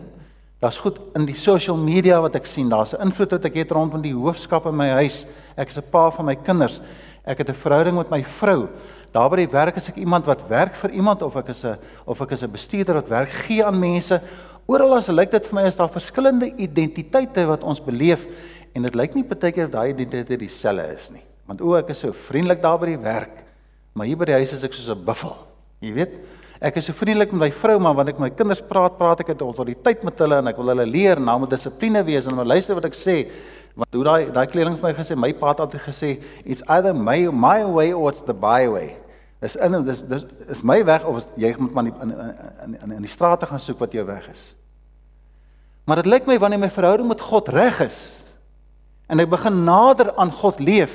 Daar's 0.63 0.79
goed 0.81 0.99
in 1.15 1.27
die 1.29 1.37
social 1.37 1.77
media 1.77 2.21
wat 2.25 2.39
ek 2.39 2.47
sien. 2.49 2.71
Daar's 2.73 2.95
'n 2.95 3.03
invloed 3.05 3.31
wat 3.31 3.45
ek 3.45 3.55
het 3.55 3.71
rondom 3.71 4.01
die 4.01 4.15
hoofskap 4.15 4.67
in 4.67 4.77
my 4.77 4.89
huis. 4.89 5.27
Ek 5.57 5.69
is 5.69 5.77
'n 5.79 5.91
pa 5.91 6.11
van 6.11 6.25
my 6.25 6.37
kinders. 6.37 6.81
Ek 7.25 7.39
het 7.39 7.49
'n 7.49 7.55
verhouding 7.55 7.97
met 7.97 8.11
my 8.11 8.25
vrou. 8.25 8.69
Daar 9.13 9.31
by 9.31 9.37
die 9.37 9.51
werk 9.51 9.77
is 9.77 9.89
ek 9.89 9.97
iemand 9.97 10.25
wat 10.27 10.49
werk 10.49 10.75
vir 10.75 10.91
iemand 10.91 11.23
of 11.23 11.37
ek 11.37 11.49
is 11.49 11.65
'n 11.65 11.77
of 12.07 12.21
ek 12.21 12.31
is 12.31 12.43
'n 12.43 12.51
bestuurder 12.51 12.95
wat 12.95 13.09
werk 13.09 13.29
gee 13.29 13.65
aan 13.65 13.79
mense. 13.79 14.21
Oral 14.67 14.97
as 14.97 15.09
lyk 15.09 15.31
dit 15.31 15.47
vir 15.47 15.55
my 15.55 15.67
is 15.67 15.77
daar 15.77 15.91
verskillende 15.91 16.55
identiteite 16.57 17.47
wat 17.47 17.65
ons 17.65 17.81
beleef 17.81 18.27
en 18.73 18.83
dit 18.83 18.95
lyk 18.95 19.15
nie 19.15 19.25
baie 19.25 19.53
keer 19.53 19.67
of 19.67 19.71
daai 19.71 19.91
identiteite 19.91 20.37
dieselfde 20.37 20.95
is 20.95 21.11
nie. 21.11 21.34
Want 21.49 21.61
o, 21.61 21.75
ek 21.77 21.93
is 21.93 22.01
so 22.05 22.13
vriendelik 22.13 22.63
daar 22.63 22.79
by 22.81 22.95
die 22.95 23.01
werk. 23.01 23.43
Maar 23.95 24.09
hier 24.09 24.19
by 24.19 24.29
die 24.31 24.39
huis 24.41 24.55
is 24.57 24.65
ek 24.65 24.73
soos 24.73 24.89
'n 24.91 25.05
buffel. 25.05 25.37
Jy 25.81 25.93
weet, 25.93 26.13
ek 26.61 26.77
is 26.77 26.87
so 26.87 26.93
vriendelik 26.93 27.33
met 27.33 27.41
my 27.41 27.51
vrou, 27.51 27.79
maar 27.79 27.95
wanneer 27.95 28.15
ek 28.15 28.21
met 28.21 28.31
my 28.31 28.37
kinders 28.37 28.63
praat, 28.63 28.97
praat 28.97 29.21
ek 29.21 29.29
met 29.29 29.41
autoriteit 29.41 30.05
met 30.05 30.19
hulle 30.19 30.39
en 30.39 30.49
ek 30.49 30.57
wil 30.57 30.69
hulle 30.73 30.87
leer 30.87 31.21
na 31.21 31.37
moet 31.39 31.51
dissipline 31.51 32.03
wees 32.05 32.27
en 32.27 32.37
hulle 32.37 32.55
luister 32.55 32.75
wat 32.75 32.87
ek 32.87 32.95
sê. 32.95 33.31
Want 33.77 33.93
hoe 33.93 34.05
daai 34.05 34.33
daai 34.33 34.47
kleding 34.47 34.77
vir 34.79 34.89
my 34.89 34.95
gesê, 34.95 35.17
my 35.17 35.33
pa 35.33 35.49
het 35.49 35.61
altyd 35.61 35.83
gesê, 35.83 36.23
it's 36.45 36.63
either 36.69 36.95
my 36.95 37.29
my 37.31 37.65
way 37.65 37.93
or 37.93 38.11
it's 38.11 38.23
the 38.23 38.33
byway. 38.33 38.97
Dis 39.41 39.57
in 39.57 39.85
dis 39.85 40.03
dis 40.09 40.25
is 40.49 40.63
my 40.63 40.83
weg 40.85 41.05
of 41.05 41.19
is, 41.19 41.29
jy 41.37 41.55
moet 41.59 41.73
maar 41.75 41.85
in 41.85 42.13
in 42.13 42.77
in 42.83 42.93
in 42.93 43.03
die 43.03 43.11
strate 43.11 43.47
gaan 43.47 43.61
soek 43.61 43.79
wat 43.79 43.93
jou 43.93 44.05
weg 44.07 44.29
is. 44.33 44.55
Maar 45.85 46.01
dit 46.01 46.07
lyk 46.07 46.27
my 46.27 46.39
wanneer 46.39 46.63
my 46.63 46.71
verhouding 46.71 47.09
met 47.09 47.21
God 47.21 47.49
reg 47.53 47.81
is 47.85 48.25
en 49.07 49.21
ek 49.21 49.29
begin 49.29 49.65
nader 49.67 50.15
aan 50.17 50.33
God 50.33 50.63
leef, 50.65 50.95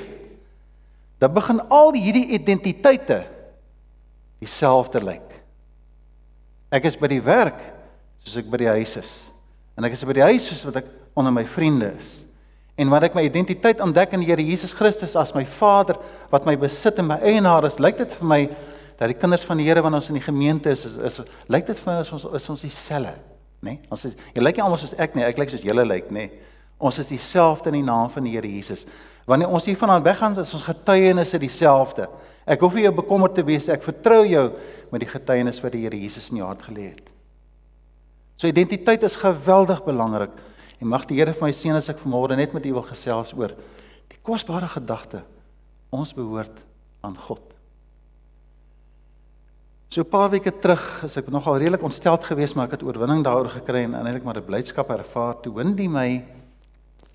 dan 1.19 1.33
begin 1.35 1.59
al 1.67 1.91
hierdie 1.93 2.27
identiteite 2.35 3.23
dieselfde 4.39 5.01
lyk. 5.03 5.35
Ek 6.71 6.85
is 6.87 6.95
by 6.99 7.09
die 7.11 7.23
werk 7.23 7.59
soos 8.23 8.37
ek 8.39 8.49
by 8.51 8.61
die 8.61 8.71
huis 8.71 8.95
is. 8.99 9.11
En 9.75 9.87
ek 9.87 9.95
is 9.95 10.03
by 10.07 10.15
die 10.15 10.25
huis 10.25 10.47
soos 10.47 10.65
wat 10.67 10.81
ek 10.81 10.89
onder 11.17 11.33
my 11.35 11.43
vriende 11.47 11.91
is. 11.97 12.11
En 12.79 12.87
wanneer 12.87 13.09
ek 13.09 13.17
my 13.17 13.25
identiteit 13.27 13.81
ontdek 13.83 14.13
in 14.15 14.23
die 14.23 14.29
Here 14.29 14.43
Jesus 14.43 14.71
Christus 14.75 15.17
as 15.19 15.33
my 15.35 15.43
Vader 15.43 15.97
wat 16.31 16.45
my 16.47 16.55
besit 16.59 17.01
en 17.01 17.09
my 17.09 17.17
eienaar 17.27 17.67
is, 17.67 17.79
lyk 17.83 17.99
dit 17.99 18.13
vir 18.21 18.29
my 18.31 18.39
dat 18.99 19.11
die 19.11 19.17
kinders 19.19 19.43
van 19.47 19.59
die 19.59 19.67
Here 19.67 19.83
wanneer 19.83 19.99
ons 19.99 20.11
in 20.13 20.19
die 20.19 20.23
gemeente 20.23 20.71
is, 20.71 20.85
is, 20.87 20.95
is 20.95 21.19
lyk 21.51 21.67
dit 21.67 21.79
vir 21.79 21.91
my 21.91 21.97
as 22.05 22.13
ons 22.15 22.27
is 22.39 22.47
ons 22.53 22.63
dieselfde, 22.63 23.17
né? 23.59 23.75
Nee? 23.75 23.81
Ons 23.91 24.07
is 24.07 24.15
jy 24.31 24.43
lyk 24.43 24.59
nie 24.59 24.63
almal 24.63 24.79
soos 24.79 24.95
ek 24.95 25.19
nie, 25.19 25.25
ek 25.27 25.41
lyk 25.41 25.51
soos 25.51 25.65
julle 25.67 25.83
lyk, 25.87 26.07
né? 26.15 26.29
Nee? 26.29 26.55
Ons 26.79 26.97
is 27.01 27.09
dieselfde 27.11 27.73
in 27.73 27.81
die 27.81 27.87
naam 27.87 28.07
van 28.11 28.23
die 28.23 28.31
Here 28.37 28.47
Jesus. 28.47 28.85
Wanneer 29.27 29.51
ons 29.51 29.65
hiervandaan 29.67 30.03
weggaan, 30.05 30.37
is 30.39 30.53
ons 30.55 30.63
getuienisse 30.63 31.39
dieselfde. 31.41 32.07
Ek 32.47 32.61
hoef 32.63 32.77
nie 32.77 32.85
jou 32.85 32.93
bekommerd 33.01 33.35
te 33.35 33.43
wees 33.43 33.67
ek 33.67 33.83
vertrou 33.83 34.21
jou 34.23 34.45
met 34.93 35.03
die 35.03 35.09
getuienis 35.09 35.59
wat 35.59 35.75
die 35.75 35.83
Here 35.83 35.99
Jesus 35.99 36.31
in 36.31 36.39
jou 36.39 36.47
hart 36.47 36.63
gelê 36.69 36.93
het. 36.93 37.11
So 38.39 38.47
identiteit 38.47 39.03
is 39.03 39.19
geweldig 39.19 39.83
belangrik. 39.83 40.31
En 40.79 40.87
mag 40.87 41.03
die 41.09 41.19
Here 41.19 41.35
vir 41.35 41.49
my 41.49 41.51
seën 41.51 41.75
as 41.75 41.91
ek 41.91 41.99
vanmôre 41.99 42.39
net 42.39 42.55
met 42.55 42.65
u 42.71 42.73
wil 42.79 42.87
gesels 42.87 43.35
oor 43.35 43.51
die 44.09 44.23
kosbare 44.23 44.71
gedagte 44.71 45.25
ons 45.91 46.15
behoort 46.15 46.63
aan 47.03 47.19
God. 47.27 47.43
So 49.89 50.01
'n 50.01 50.09
paar 50.09 50.29
weke 50.29 50.51
terug 50.51 51.03
is 51.03 51.17
ek 51.17 51.27
nogal 51.27 51.57
redelik 51.57 51.83
ontsteld 51.83 52.23
geweest, 52.23 52.55
maar 52.55 52.67
ek 52.67 52.79
het 52.79 52.83
oorwinning 52.83 53.23
daaroor 53.23 53.49
gekry 53.49 53.83
en 53.83 53.95
eintlik 53.95 54.23
maar 54.23 54.37
'n 54.37 54.45
blydskap 54.45 54.89
ervaar 54.89 55.41
toe 55.41 55.53
Wendy 55.53 55.87
my 55.87 56.38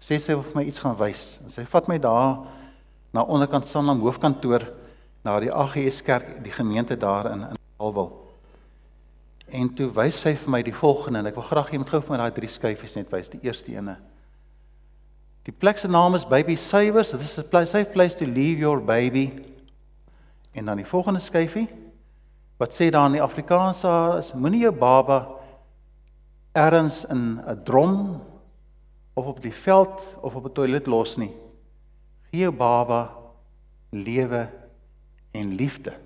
sê 0.05 0.19
sy 0.21 0.35
wil 0.37 0.45
vir 0.45 0.59
my 0.59 0.65
iets 0.69 0.83
gaan 0.85 0.97
wys. 1.01 1.39
En 1.45 1.53
sy 1.53 1.65
vat 1.69 1.89
my 1.89 1.97
daar 2.03 2.43
na 3.15 3.25
onderkant 3.25 3.65
Sanlam 3.65 4.03
hoofkantoor 4.05 4.67
na 5.25 5.39
die 5.41 5.53
AGS 5.53 6.03
kerk, 6.05 6.43
die 6.45 6.53
gemeente 6.53 6.97
daar 7.01 7.31
in 7.33 7.47
in 7.49 7.61
Alwil. 7.81 8.11
En 9.49 9.71
toe 9.75 9.89
wys 9.97 10.19
sy 10.21 10.35
vir 10.37 10.51
my 10.51 10.61
die 10.65 10.75
volgende 10.75 11.23
en 11.23 11.31
ek 11.31 11.39
wil 11.39 11.47
graag 11.49 11.73
jy 11.73 11.81
moet 11.81 11.93
gou 11.95 12.01
vir 12.03 12.15
my 12.15 12.19
daai 12.21 12.37
drie 12.37 12.51
skyfies 12.51 12.97
net 12.99 13.13
wys, 13.13 13.31
die 13.33 13.41
eerste 13.47 13.73
ene. 13.73 13.97
Die 15.45 15.53
plek 15.53 15.81
se 15.81 15.89
naam 15.89 16.17
is 16.17 16.25
Baby 16.25 16.57
Savers. 16.57 17.11
This 17.13 17.39
is 17.39 17.45
a 17.45 17.67
safe 17.67 17.93
place 17.93 18.17
to 18.17 18.25
leave 18.27 18.61
your 18.61 18.81
baby. 18.81 19.31
En 20.55 20.65
dan 20.65 20.77
die 20.77 20.89
volgende 20.89 21.21
skyfie 21.21 21.69
wat 22.61 22.77
sê 22.77 22.91
daar 22.91 23.09
in 23.11 23.17
die 23.17 23.25
Afrikaans 23.25 23.83
is 24.19 24.31
moenie 24.39 24.63
jou 24.63 24.73
baba 24.73 25.27
ergens 26.55 27.05
in 27.11 27.41
'n 27.41 27.63
drom 27.65 28.21
of 29.15 29.27
op 29.27 29.43
die 29.43 29.55
veld 29.55 30.15
of 30.21 30.35
op 30.35 30.45
'n 30.45 30.53
toilet 30.53 30.87
los 30.87 31.17
nie. 31.17 31.35
Gee 32.31 32.41
jou 32.41 32.53
baba 32.53 33.25
lewe 33.91 34.51
en 35.31 35.55
liefde. 35.55 35.99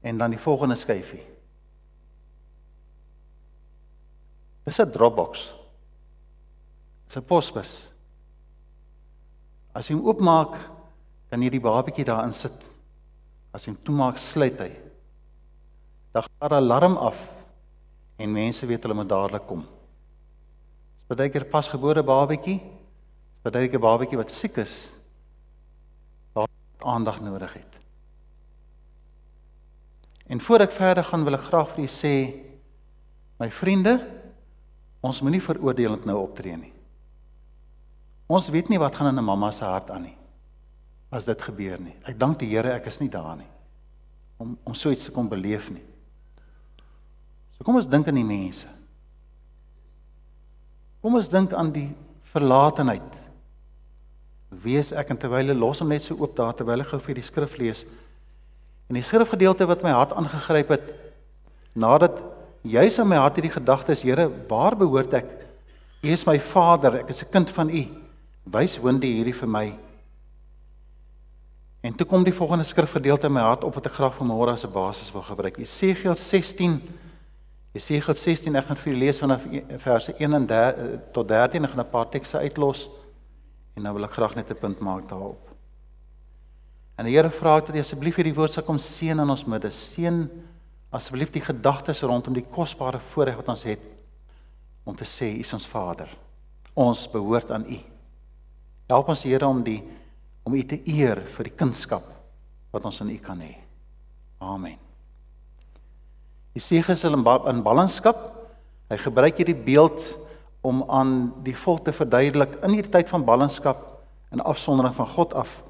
En 0.00 0.18
dan 0.18 0.30
die 0.30 0.38
volgende 0.38 0.74
skyfie. 0.74 1.26
Dis 4.62 4.78
'n 4.80 4.90
Dropbox. 4.90 5.54
Dis 7.04 7.16
'n 7.16 7.24
posbus. 7.24 7.90
As 9.72 9.88
jy 9.88 9.94
hom 9.94 10.06
oopmaak, 10.06 10.54
kan 11.30 11.42
jy 11.42 11.50
die 11.50 11.60
babatjie 11.60 12.04
daarin 12.04 12.32
sit. 12.32 12.70
As 13.52 13.64
jy 13.64 13.72
hom 13.72 13.82
toemaak, 13.82 14.18
sluit 14.18 14.60
hy. 14.60 14.70
Dan 16.12 16.22
gaan 16.22 16.50
'n 16.50 16.54
alarm 16.54 16.96
af 16.96 17.18
en 18.16 18.32
mense 18.32 18.66
weet 18.66 18.82
hulle 18.82 18.94
moet 18.94 19.08
dadelik 19.08 19.46
kom. 19.46 19.66
Partykeer 21.10 21.48
pasgebore 21.50 22.04
babatjie, 22.06 22.60
dis 22.62 23.42
partykeer 23.42 23.82
babatjie 23.82 24.18
wat 24.20 24.30
siek 24.30 24.60
is, 24.62 24.74
wat 26.38 26.86
aandag 26.86 27.18
nodig 27.24 27.56
het. 27.58 27.78
En 30.30 30.40
voor 30.40 30.62
ek 30.68 30.76
verder 30.76 31.04
gaan, 31.04 31.26
wil 31.26 31.34
ek 31.34 31.48
graag 31.48 31.72
vir 31.74 31.82
julle 31.82 31.96
sê, 31.96 32.14
my 33.42 33.48
vriende, 33.50 33.96
ons 35.02 35.18
moenie 35.24 35.42
veroordelend 35.42 36.06
nou 36.06 36.20
optree 36.22 36.54
nie. 36.54 36.72
Ons 38.30 38.46
weet 38.54 38.70
nie 38.70 38.78
wat 38.78 38.94
gaan 38.94 39.10
in 39.10 39.18
'n 39.18 39.24
mamma 39.24 39.50
se 39.50 39.64
hart 39.64 39.90
aan 39.90 40.02
nie 40.02 40.16
as 41.10 41.24
dit 41.24 41.42
gebeur 41.42 41.80
nie. 41.80 41.96
Ek 42.06 42.18
dank 42.18 42.38
die 42.38 42.48
Here 42.48 42.72
ek 42.72 42.86
is 42.86 43.00
nie 43.00 43.10
daar 43.10 43.36
nie 43.36 43.48
om 44.40 44.56
om 44.64 44.74
so 44.74 44.90
iets 44.90 45.04
te 45.04 45.10
kom 45.10 45.28
beleef 45.28 45.70
nie. 45.70 45.82
So 47.56 47.64
kom 47.64 47.76
ons 47.76 47.88
dink 47.88 48.08
aan 48.08 48.14
die 48.14 48.24
mense. 48.24 48.68
Kom 51.00 51.16
ons 51.16 51.30
dink 51.32 51.52
aan 51.56 51.72
die 51.72 51.88
verlatenheid. 52.32 53.28
Wie 54.50 54.76
is 54.78 54.92
ek 54.92 55.12
en 55.12 55.20
terwyl 55.20 55.46
hulle 55.46 55.58
los 55.58 55.80
hom 55.80 55.88
net 55.88 56.04
so 56.04 56.16
oop 56.18 56.34
daar 56.36 56.56
terwyl 56.56 56.82
ek 56.84 56.92
gou 56.92 57.00
vir 57.00 57.20
die 57.20 57.24
skrif 57.24 57.56
lees. 57.60 57.84
En 58.90 58.98
die 58.98 59.06
skrifgedeelte 59.06 59.68
wat 59.70 59.84
my 59.86 59.94
hart 59.94 60.12
aangegryp 60.18 60.74
het 60.74 60.90
nadat 61.78 62.18
juis 62.66 62.98
in 62.98 63.08
my 63.08 63.20
hart 63.22 63.38
hierdie 63.38 63.54
gedagte 63.54 63.94
is 63.94 64.02
Here, 64.04 64.26
waar 64.50 64.76
behoort 64.76 65.14
ek? 65.14 65.30
U 66.02 66.08
is 66.10 66.26
my 66.26 66.36
Vader, 66.40 67.00
ek 67.00 67.10
is 67.10 67.22
'n 67.22 67.30
kind 67.30 67.50
van 67.50 67.70
U. 67.70 67.82
Wys 68.44 68.76
Wendy 68.82 69.06
hierdie 69.06 69.36
vir 69.36 69.48
my. 69.48 69.78
En 71.82 71.94
toe 71.94 72.06
kom 72.06 72.24
die 72.24 72.32
volgende 72.32 72.64
skrifgedeelte 72.64 73.26
in 73.26 73.32
my 73.32 73.40
hart 73.40 73.64
op 73.64 73.74
wat 73.74 73.86
ek 73.86 73.92
graag 73.92 74.16
vanmôre 74.18 74.52
as 74.52 74.64
'n 74.64 74.72
basis 74.72 75.12
wil 75.12 75.22
gebruik. 75.22 75.56
Jesegiel 75.56 76.14
16. 76.14 76.82
Jesegiel 77.70 78.14
16, 78.14 78.56
ek 78.58 78.66
gaan 78.66 78.78
vir 78.80 78.90
julle 78.90 79.04
lees 79.04 79.20
vanaf 79.22 79.44
e, 79.46 79.62
verse 79.78 80.14
1 80.18 80.34
en 80.34 80.46
3 80.50 80.88
tot 81.14 81.28
13 81.30 81.62
en 81.62 81.70
gaan 81.70 81.84
'n 81.84 81.90
paar 81.90 82.08
tekste 82.10 82.38
uitlos 82.38 82.88
en 83.76 83.82
dan 83.82 83.94
wil 83.94 84.04
ek 84.04 84.16
graag 84.18 84.34
net 84.34 84.50
'n 84.50 84.58
punt 84.58 84.80
maak 84.80 85.08
daarop. 85.08 85.50
En 86.98 87.04
die 87.04 87.14
Here 87.14 87.30
vra 87.30 87.60
dat 87.60 87.74
jy 87.74 87.80
asseblief 87.80 88.16
hierdie 88.16 88.34
woord 88.34 88.50
sal 88.50 88.62
kom 88.62 88.78
seën 88.78 89.18
in 89.18 89.30
ons 89.30 89.46
midde. 89.46 89.70
Seën 89.70 90.28
asseblief 90.92 91.30
die 91.30 91.40
gedagtes 91.40 92.02
rondom 92.02 92.34
die 92.34 92.44
kosbare 92.44 92.98
voorreg 92.98 93.36
wat 93.36 93.48
ons 93.48 93.62
het 93.62 93.80
om 94.84 94.96
te 94.96 95.04
sê 95.04 95.30
U 95.36 95.40
is 95.40 95.52
ons 95.52 95.66
Vader. 95.66 96.08
Ons 96.74 97.06
behoort 97.10 97.50
aan 97.50 97.64
U. 97.64 97.78
Help 98.88 99.08
ons 99.08 99.22
Here 99.22 99.46
om 99.46 99.62
die 99.62 99.82
om 100.42 100.54
U 100.54 100.62
te 100.62 100.80
eer 100.84 101.24
vir 101.24 101.44
die 101.44 101.56
kunskap 101.56 102.04
wat 102.72 102.84
ons 102.84 103.00
in 103.00 103.10
U 103.10 103.18
kan 103.18 103.40
hê. 103.40 103.54
Amen. 104.40 104.89
Jesajas 106.52 107.04
in 107.04 107.14
in 107.14 107.62
ballingskap, 107.62 108.32
hy 108.88 108.96
gebruik 108.96 109.36
hierdie 109.36 109.54
beeld 109.54 110.18
om 110.60 110.82
aan 110.90 111.32
die 111.44 111.56
volk 111.56 111.84
te 111.84 111.92
verduidelik 111.92 112.58
in 112.64 112.74
hierdie 112.74 112.92
tyd 112.92 113.08
van 113.08 113.24
ballingskap 113.24 113.84
en 114.30 114.40
afsondering 114.40 114.94
van 114.94 115.06
God 115.06 115.34
af. 115.34 115.62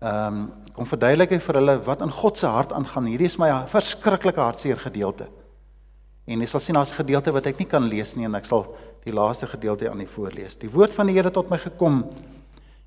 Ehm 0.00 0.26
um, 0.26 0.48
kom 0.70 0.86
verduidelik 0.86 1.34
vir 1.42 1.56
hulle 1.58 1.74
wat 1.84 2.00
in 2.00 2.12
God 2.14 2.38
se 2.38 2.46
hart 2.46 2.72
aangaan. 2.72 3.04
Hierdie 3.10 3.26
is 3.26 3.36
my 3.36 3.50
verskriklike 3.68 4.40
hartseer 4.40 4.78
gedeelte. 4.80 5.26
En 6.24 6.40
jy 6.40 6.46
sal 6.46 6.60
sien 6.60 6.74
daar's 6.74 6.92
'n 6.92 7.02
gedeelte 7.02 7.32
wat 7.32 7.46
ek 7.46 7.58
nie 7.58 7.66
kan 7.66 7.82
lees 7.82 8.16
nie 8.16 8.24
en 8.24 8.34
ek 8.34 8.46
sal 8.46 8.76
die 9.04 9.12
laaste 9.12 9.46
gedeelte 9.46 9.90
aan 9.90 10.00
u 10.00 10.06
voorlees. 10.06 10.56
Die 10.56 10.70
woord 10.70 10.94
van 10.94 11.06
die 11.06 11.14
Here 11.14 11.30
tot 11.30 11.50
my 11.50 11.58
gekom 11.58 12.04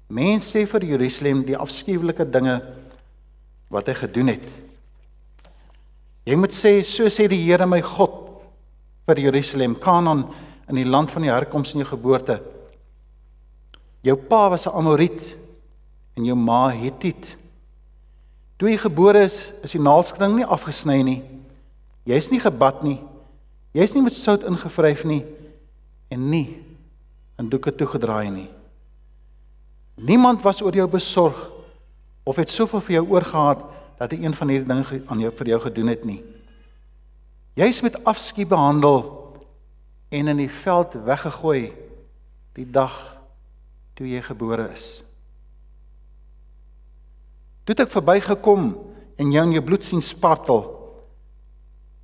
Mense 0.09 0.51
sê 0.51 0.65
vir 0.67 0.83
Jerusalem 0.83 1.43
die 1.45 1.57
afskuwelike 1.57 2.25
dinge 2.29 2.61
wat 3.69 3.87
hy 3.87 3.93
gedoen 3.93 4.27
het. 4.27 4.49
Jy 6.23 6.35
moet 6.39 6.55
sê 6.55 6.77
so 6.87 7.09
sê 7.11 7.27
die 7.27 7.41
Here 7.43 7.65
my 7.67 7.81
God 7.83 8.19
vir 9.07 9.19
Jerusalem, 9.25 9.75
Kanaan 9.75 10.23
in 10.69 10.79
die 10.79 10.87
land 10.87 11.11
van 11.11 11.25
die 11.25 11.31
herkoms 11.31 11.73
en 11.73 11.83
jou 11.83 11.89
geboorte. 11.89 12.39
Jou 14.03 14.15
pa 14.15 14.49
was 14.49 14.65
'n 14.67 14.75
Amoriet 14.75 15.37
en 16.15 16.25
jou 16.25 16.35
ma 16.35 16.69
Hethiet. 16.69 17.37
Toe 18.57 18.69
jy 18.69 18.77
gebore 18.77 19.23
is, 19.23 19.51
is 19.63 19.71
die 19.71 19.81
naalskring 19.81 20.35
nie 20.35 20.45
afgesny 20.45 21.03
nie. 21.03 21.23
Jy's 22.05 22.31
nie 22.31 22.39
gebad 22.39 22.83
nie. 22.83 23.01
Jy's 23.73 23.93
nie 23.95 24.03
met 24.03 24.13
sout 24.13 24.43
ingevryf 24.43 25.03
nie 25.05 25.25
en 26.09 26.29
nie 26.29 26.63
in 27.39 27.49
doeke 27.49 27.71
toegedraai 27.75 28.29
nie. 28.31 28.49
Niemand 29.95 30.41
was 30.41 30.61
oor 30.61 30.73
jou 30.73 30.87
besorg 30.87 31.51
of 32.23 32.35
het 32.35 32.49
soveel 32.49 32.81
vir 32.81 32.95
jou 32.95 33.05
oorgehad 33.09 33.63
dat 33.99 34.11
hy 34.11 34.23
een 34.23 34.35
van 34.35 34.51
hierdie 34.51 34.69
dinge 34.69 35.01
aan 35.07 35.19
jou 35.23 35.31
vir 35.37 35.53
jou 35.53 35.59
gedoen 35.67 35.91
het 35.93 36.05
nie. 36.05 36.21
Jy's 37.59 37.81
met 37.85 37.99
afskeid 38.09 38.49
behandel 38.49 39.03
en 40.09 40.27
in 40.27 40.37
die 40.37 40.49
veld 40.49 40.95
weggegooi 41.05 41.73
die 42.57 42.65
dag 42.69 42.95
toe 43.93 44.07
jy 44.09 44.21
gebore 44.25 44.67
is. 44.73 45.03
Toe 47.63 47.75
ek 47.79 47.93
verbygekom 47.93 48.73
en 49.21 49.31
jou 49.31 49.43
in 49.47 49.55
jou 49.55 49.63
bloed 49.63 49.85
sien 49.85 50.01
spartel. 50.03 50.65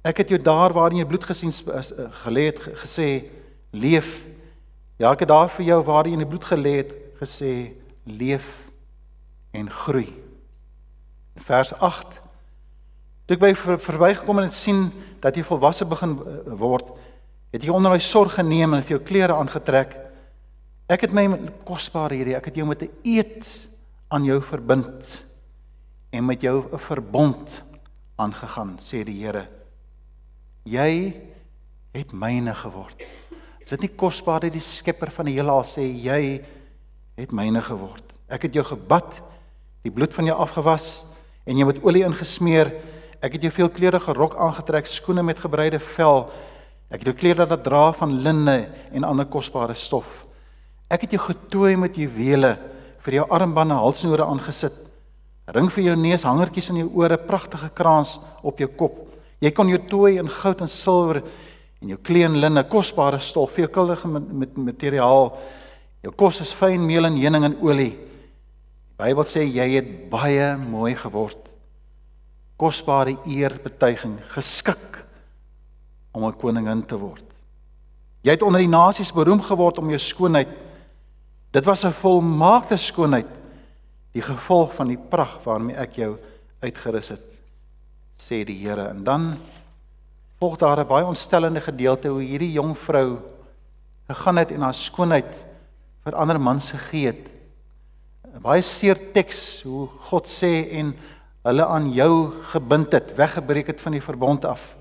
Ek 0.05 0.21
het 0.21 0.31
jou 0.31 0.39
daar 0.41 0.73
waar 0.73 0.93
in 0.93 1.01
jou 1.01 1.09
bloed 1.09 1.25
gesien 1.27 1.51
eh, 1.51 1.83
gelê 2.23 2.47
het 2.47 2.61
gesê 2.79 3.09
leef. 3.75 4.23
Ja, 4.97 5.11
ek 5.11 5.25
het 5.25 5.31
daar 5.31 5.49
vir 5.51 5.65
jou 5.73 5.81
waar 5.83 6.07
jy 6.07 6.15
in 6.15 6.23
die 6.23 6.29
bloed 6.29 6.47
gelê 6.47 6.79
het 6.79 6.95
gesê 7.19 7.75
leef 8.05 8.47
en 9.51 9.69
groei. 9.69 10.07
Vers 11.39 11.73
8 11.73 12.21
toe 13.29 13.37
ek 13.37 13.43
by 13.43 13.77
verbygekom 13.77 14.39
en 14.41 14.49
sien 14.49 14.87
dat 15.21 15.35
jy 15.37 15.43
volwasse 15.45 15.85
begin 15.85 16.15
eh, 16.17 16.37
word, 16.57 16.87
het 17.53 17.61
jy 17.61 17.69
onder 17.69 17.93
my 17.93 17.99
sorg 18.01 18.39
geneem 18.39 18.73
en 18.73 18.81
vir 18.81 18.95
jou 18.95 19.03
klere 19.05 19.35
aangetrek. 19.37 19.93
Ek 20.89 21.05
het 21.05 21.13
my 21.13 21.27
kosbaar 21.67 22.15
hierdie, 22.17 22.33
ek 22.33 22.49
het 22.49 22.57
jou 22.57 22.65
met 22.65 22.81
'n 22.81 22.89
eed 23.05 23.45
aan 24.09 24.25
jou 24.25 24.41
verbind 24.41 25.25
en 26.09 26.25
met 26.25 26.41
jou 26.41 26.65
'n 26.73 26.79
verbond 26.79 27.63
aangegaan, 28.17 28.77
sê 28.81 29.05
die 29.05 29.21
Here. 29.21 29.47
Jy 30.65 31.13
het 31.93 32.11
myne 32.11 32.55
geword. 32.55 32.97
Is 33.59 33.69
dit 33.69 33.81
nie 33.81 33.95
kosbaar 33.95 34.39
dat 34.39 34.53
die 34.53 34.61
skepper 34.61 35.11
van 35.11 35.25
die 35.25 35.35
heelal 35.35 35.63
sê 35.63 35.85
jy 35.85 36.43
het 37.15 37.31
myne 37.31 37.61
geword. 37.61 38.03
Ek 38.27 38.41
het 38.41 38.53
jou 38.53 38.65
gebad, 38.65 39.21
die 39.83 39.91
bloed 39.91 40.13
van 40.13 40.25
jou 40.25 40.37
afgewas 40.37 41.05
en 41.49 41.57
jy 41.57 41.65
met 41.65 41.81
olie 41.85 42.05
ingesmeer. 42.05 42.71
Ek 43.25 43.35
het 43.35 43.47
jou 43.47 43.51
veel 43.51 43.71
kleurige 43.73 44.13
rok 44.15 44.37
aangetrek, 44.39 44.87
skoene 44.87 45.23
met 45.25 45.41
gebreide 45.41 45.81
vel. 45.95 46.27
Ek 46.89 47.01
het 47.01 47.09
jou 47.09 47.15
klere 47.17 47.47
laat 47.49 47.63
dra 47.65 47.89
van 47.97 48.13
linne 48.23 48.57
en 48.93 49.07
ander 49.07 49.27
kosbare 49.29 49.75
stof. 49.77 50.23
Ek 50.89 51.05
het 51.05 51.15
jou 51.17 51.21
getooi 51.21 51.75
met 51.77 51.97
juwele, 51.97 52.55
vir 53.05 53.19
jou 53.19 53.25
armbande, 53.33 53.77
halsnoore 53.77 54.25
aangesit. 54.25 54.75
Ring 55.53 55.69
vir 55.73 55.89
jou 55.89 55.95
neus, 55.97 56.25
hangertjies 56.27 56.69
in 56.73 56.83
jou 56.83 56.89
ore, 57.01 57.17
pragtige 57.17 57.71
kraans 57.73 58.17
op 58.45 58.61
jou 58.61 58.69
kop. 58.77 59.07
Jy 59.41 59.51
kon 59.55 59.69
jou 59.71 59.79
tooi 59.89 60.17
in 60.21 60.29
goud 60.29 60.61
en 60.61 60.69
silwer 60.69 61.23
en 61.79 61.93
jou 61.93 61.97
kleen 62.03 62.35
linne, 62.41 62.61
kosbare 62.69 63.21
stof, 63.23 63.55
veelkuldige 63.55 64.09
met 64.11 64.57
materiaal. 64.57 65.31
Jou 66.05 66.13
kos 66.15 66.41
is 66.43 66.53
fyn 66.53 66.85
meel 66.85 67.07
en 67.07 67.17
heuning 67.17 67.47
en 67.49 67.57
olie. 67.65 67.93
Bybel 68.99 69.23
sê 69.23 69.45
jy 69.47 69.67
het 69.77 69.91
baie 70.11 70.57
mooi 70.59 70.91
geword. 70.99 71.39
Kosbare 72.59 73.15
eerbetuiging, 73.23 74.17
geskik 74.35 75.05
om 76.11 76.25
'n 76.25 76.35
koningin 76.35 76.85
te 76.85 76.97
word. 76.97 77.23
Jy 78.23 78.31
het 78.31 78.43
onder 78.43 78.59
die 78.59 78.67
nasies 78.67 79.13
beroem 79.13 79.41
geword 79.41 79.77
om 79.77 79.89
jou 79.89 79.99
skoonheid. 79.99 80.49
Dit 81.51 81.65
was 81.65 81.85
'n 81.85 81.91
volmaakte 81.91 82.77
skoonheid, 82.77 83.29
die 84.11 84.21
gevolg 84.21 84.73
van 84.75 84.87
die 84.87 84.97
pragt 84.97 85.43
waarmee 85.43 85.75
ek 85.75 85.93
jou 85.93 86.17
uitgerus 86.59 87.09
het, 87.09 87.23
sê 88.17 88.43
die 88.43 88.67
Here. 88.67 88.89
En 88.89 89.03
dan 89.03 89.37
volg 90.39 90.57
daar 90.57 90.79
'n 90.79 90.87
baie 90.87 91.05
ontstellende 91.05 91.61
gedeelte 91.61 92.09
hoe 92.09 92.21
hierdie 92.21 92.51
jong 92.51 92.77
vrou 92.77 93.19
gegaan 94.07 94.37
het 94.37 94.51
en 94.51 94.61
haar 94.61 94.73
skoonheid 94.73 95.45
vir 96.03 96.15
ander 96.15 96.39
mans 96.41 96.71
gegee 96.71 97.05
het. 97.05 97.38
'n 98.39 98.41
Baie 98.41 98.61
seer 98.63 98.95
teks 99.11 99.63
hoe 99.67 99.89
God 100.07 100.27
sê 100.27 100.71
en 100.79 100.93
hulle 101.43 101.65
aan 101.65 101.89
jou 101.91 102.31
gebind 102.53 102.93
het, 102.95 103.11
weggebreek 103.15 103.67
het 103.67 103.81
van 103.81 103.91
die 103.91 104.01
verbond 104.01 104.45
af. 104.45 104.75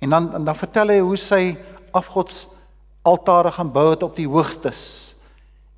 En 0.00 0.10
dan 0.10 0.44
dan 0.44 0.56
vertel 0.56 0.88
hy 0.88 1.00
hoe 1.00 1.16
sy 1.16 1.56
afgods 1.92 2.46
altare 3.02 3.52
gaan 3.52 3.72
bou 3.72 3.90
het 3.90 4.02
op 4.02 4.16
die 4.16 4.28
hoogstes. 4.28 5.14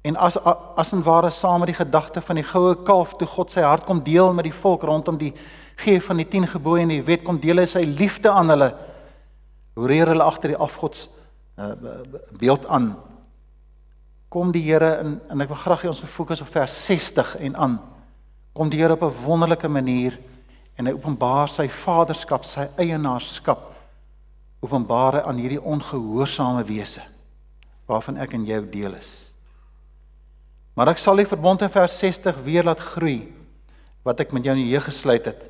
En 0.02 0.16
as 0.16 0.38
as 0.76 0.92
en 0.92 1.02
ware 1.02 1.30
saam 1.30 1.60
met 1.60 1.72
die 1.74 1.82
gedagte 1.82 2.22
van 2.22 2.38
die 2.38 2.46
goue 2.46 2.76
kalf 2.84 3.16
toe 3.18 3.26
God 3.26 3.50
sy 3.50 3.66
hart 3.66 3.84
kom 3.84 4.02
deel 4.02 4.32
met 4.32 4.46
die 4.46 4.54
volk 4.54 4.82
rondom 4.82 5.18
die 5.18 5.32
gee 5.82 6.00
van 6.00 6.16
die 6.16 6.28
10 6.28 6.46
gebooie 6.46 6.82
en 6.82 6.94
die 6.94 7.02
wet 7.02 7.24
kom 7.26 7.40
deel 7.42 7.58
hy 7.58 7.66
sy 7.66 7.82
liefde 7.82 8.30
aan 8.30 8.54
hulle. 8.54 8.70
Hoe 9.74 9.86
reer 9.86 10.14
hulle 10.14 10.22
agter 10.22 10.54
die 10.54 10.62
afgods 10.62 11.08
uh, 11.58 11.74
beeld 12.38 12.66
aan. 12.66 12.94
Kom 14.36 14.50
die 14.52 14.66
Here 14.66 14.98
in 15.00 15.14
en 15.32 15.40
ek 15.40 15.48
wil 15.48 15.56
graag 15.56 15.86
hê 15.86 15.88
ons 15.88 16.02
moet 16.02 16.12
fokus 16.12 16.42
op 16.44 16.50
vers 16.52 16.74
60 16.84 17.30
en 17.46 17.54
aan. 17.56 17.76
Kom 18.52 18.68
die 18.68 18.82
Here 18.82 18.92
op 18.92 19.02
'n 19.02 19.22
wonderlike 19.24 19.68
manier 19.68 20.18
en 20.76 20.86
hy 20.86 20.92
openbaar 20.92 21.48
sy 21.48 21.68
vaderskap, 21.68 22.44
sy 22.44 22.68
eienaarskap 22.76 23.72
openbare 24.60 25.24
aan 25.24 25.38
hierdie 25.38 25.62
ongehoorsame 25.62 26.64
wese 26.68 27.00
waarvan 27.88 28.18
ek 28.18 28.34
en 28.34 28.44
jy 28.44 28.60
deel 28.70 28.94
is. 28.94 29.32
Maar 30.74 30.88
ek 30.88 30.98
sal 30.98 31.16
die 31.16 31.24
verbond 31.24 31.62
in 31.62 31.70
vers 31.70 31.98
60 31.98 32.36
weer 32.44 32.64
laat 32.64 32.80
groei 32.80 33.32
wat 34.04 34.20
ek 34.20 34.32
met 34.32 34.44
jou 34.44 34.54
in 34.54 34.64
die 34.64 34.72
jeug 34.72 34.84
gesluit 34.84 35.24
het. 35.24 35.48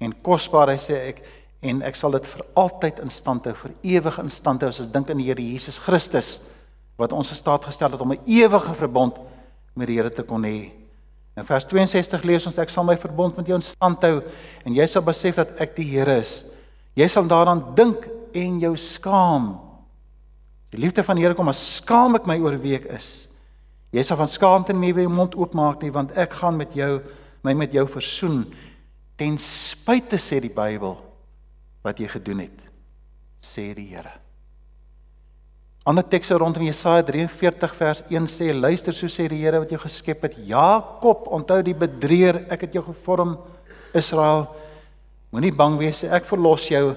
En 0.00 0.22
kosbaar 0.22 0.68
hy 0.68 0.78
sê 0.78 0.96
ek 1.08 1.22
en 1.60 1.82
ek 1.82 1.96
sal 1.96 2.10
dit 2.10 2.26
vir 2.26 2.46
altyd 2.54 3.00
in 3.00 3.10
stand 3.10 3.44
hou, 3.44 3.54
vir 3.54 3.74
ewig 3.82 4.18
in 4.18 4.30
stand 4.30 4.62
hou 4.62 4.68
as 4.68 4.80
ons 4.80 4.92
dink 4.92 5.10
aan 5.10 5.18
die 5.18 5.28
Here 5.28 5.42
Jesus 5.42 5.78
Christus 5.78 6.40
wat 7.00 7.14
ons 7.16 7.32
in 7.32 7.38
staat 7.38 7.64
gestel 7.64 7.90
het 7.94 8.00
om 8.00 8.12
'n 8.12 8.24
ewige 8.26 8.74
verbond 8.74 9.16
met 9.74 9.86
die 9.86 9.96
Here 9.96 10.12
te 10.12 10.22
kon 10.22 10.44
hê. 10.44 10.70
In 11.36 11.44
vers 11.44 11.64
62 11.64 12.22
lees 12.22 12.46
ons 12.46 12.58
ek 12.58 12.70
sal 12.70 12.84
my 12.84 12.96
verbond 12.96 13.36
met 13.36 13.46
jou 13.46 13.56
in 13.56 13.64
stand 13.64 14.02
hou 14.02 14.20
en 14.64 14.74
jy 14.74 14.86
sal 14.86 15.02
besef 15.02 15.38
dat 15.40 15.60
ek 15.60 15.76
die 15.76 15.88
Here 15.88 16.18
is. 16.20 16.44
Jy 16.94 17.08
sal 17.08 17.26
daaraan 17.26 17.74
dink 17.74 18.08
en 18.34 18.58
jou 18.60 18.76
skaam. 18.76 19.58
Die 20.70 20.80
liefde 20.80 21.02
van 21.02 21.16
die 21.16 21.24
Here 21.24 21.34
kom 21.34 21.48
as 21.48 21.76
skaam 21.76 22.18
ek 22.18 22.26
my 22.26 22.38
oor 22.38 22.58
wie 22.58 22.74
ek 22.74 22.84
is. 22.84 23.28
Jy 23.90 24.02
sal 24.02 24.20
van 24.20 24.28
skaamte 24.30 24.72
nie 24.72 24.92
weer 24.92 25.08
jou 25.08 25.14
mond 25.14 25.34
oopmaak 25.34 25.82
nie 25.82 25.90
want 25.90 26.12
ek 26.18 26.32
gaan 26.42 26.56
met 26.56 26.74
jou 26.74 27.00
my 27.42 27.54
met 27.54 27.72
jou 27.72 27.86
versoen 27.88 28.44
ten 29.16 29.38
spyte 29.40 30.18
sê 30.20 30.40
die 30.40 30.52
Bybel 30.52 30.98
wat 31.82 31.98
jy 31.98 32.08
gedoen 32.08 32.44
het 32.44 32.66
sê 33.40 33.70
die 33.74 33.88
Here. 33.94 34.19
Ander 35.84 36.04
tekste 36.04 36.36
rondom 36.36 36.62
Jesaja 36.62 37.02
43 37.02 37.74
vers 37.74 38.02
1 38.08 38.26
sê 38.28 38.52
luister 38.52 38.92
so 38.92 39.08
sê 39.08 39.28
die 39.28 39.40
Here 39.40 39.62
wat 39.62 39.70
jou 39.70 39.80
geskep 39.80 40.22
het 40.22 40.36
Jakob 40.46 41.28
onthou 41.32 41.62
die 41.64 41.74
bedrieger 41.74 42.44
ek 42.52 42.66
het 42.66 42.74
jou 42.74 42.84
gevorm 42.84 43.38
Israel 43.96 44.48
Moenie 45.30 45.52
bang 45.54 45.76
wees, 45.78 46.02
ek 46.02 46.26
verlos 46.26 46.66
jou. 46.66 46.96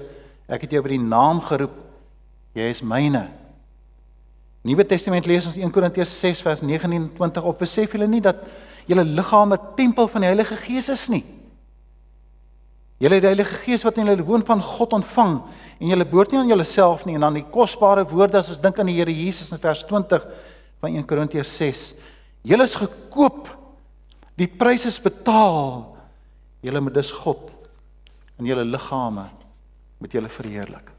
Ek 0.50 0.66
het 0.66 0.72
jou 0.74 0.82
by 0.82 0.96
die 0.96 1.02
naam 1.02 1.38
geroep. 1.44 1.74
Jy 2.54 2.66
is 2.70 2.82
myne. 2.82 3.28
Nuwe 4.66 4.86
Testament 4.88 5.28
lees 5.28 5.46
ons 5.46 5.58
1 5.60 5.70
Korintiërs 5.74 6.12
6 6.24 6.42
vers 6.42 6.62
29 6.64 7.46
of 7.46 7.60
besef 7.60 7.94
julle 7.94 8.08
nie 8.10 8.22
dat 8.24 8.42
julle 8.88 9.04
liggaam 9.04 9.52
'n 9.52 9.74
tempel 9.76 10.08
van 10.08 10.22
die 10.22 10.30
Heilige 10.32 10.56
Gees 10.56 10.88
is 10.88 11.08
nie? 11.08 11.24
Julle 13.02 13.18
het 13.18 13.24
die 13.24 13.30
Heilige 13.32 13.56
Gees 13.64 13.82
wat 13.82 13.96
in 13.98 14.06
julle 14.06 14.24
woon 14.26 14.44
van 14.46 14.62
God 14.62 14.94
ontvang 15.00 15.34
en 15.80 15.90
julle 15.90 16.06
behoort 16.06 16.30
nie 16.30 16.40
aan 16.44 16.50
julleself 16.52 17.02
nie 17.08 17.16
en 17.18 17.26
dan 17.26 17.38
die 17.40 17.46
kosbare 17.56 18.04
woorde 18.06 18.38
as 18.38 18.52
ons 18.52 18.60
dink 18.62 18.78
aan 18.78 18.90
die 18.90 18.94
Here 19.00 19.12
Jesus 19.12 19.50
in 19.52 19.62
vers 19.62 19.82
20 19.88 20.22
van 20.80 20.94
1 20.94 21.06
Korintiërs 21.10 21.56
6. 21.58 21.82
Julle 22.46 22.66
is 22.68 22.76
gekoop. 22.78 23.50
Die 24.38 24.46
prys 24.50 24.86
is 24.86 25.00
betaal. 25.02 25.88
Julle 26.62 26.82
moet 26.82 26.94
dus 26.94 27.10
God 27.14 27.50
in 28.38 28.46
julle 28.50 28.64
liggame 28.66 29.26
met 30.02 30.14
julle 30.14 30.30
verheerlik. 30.30 30.92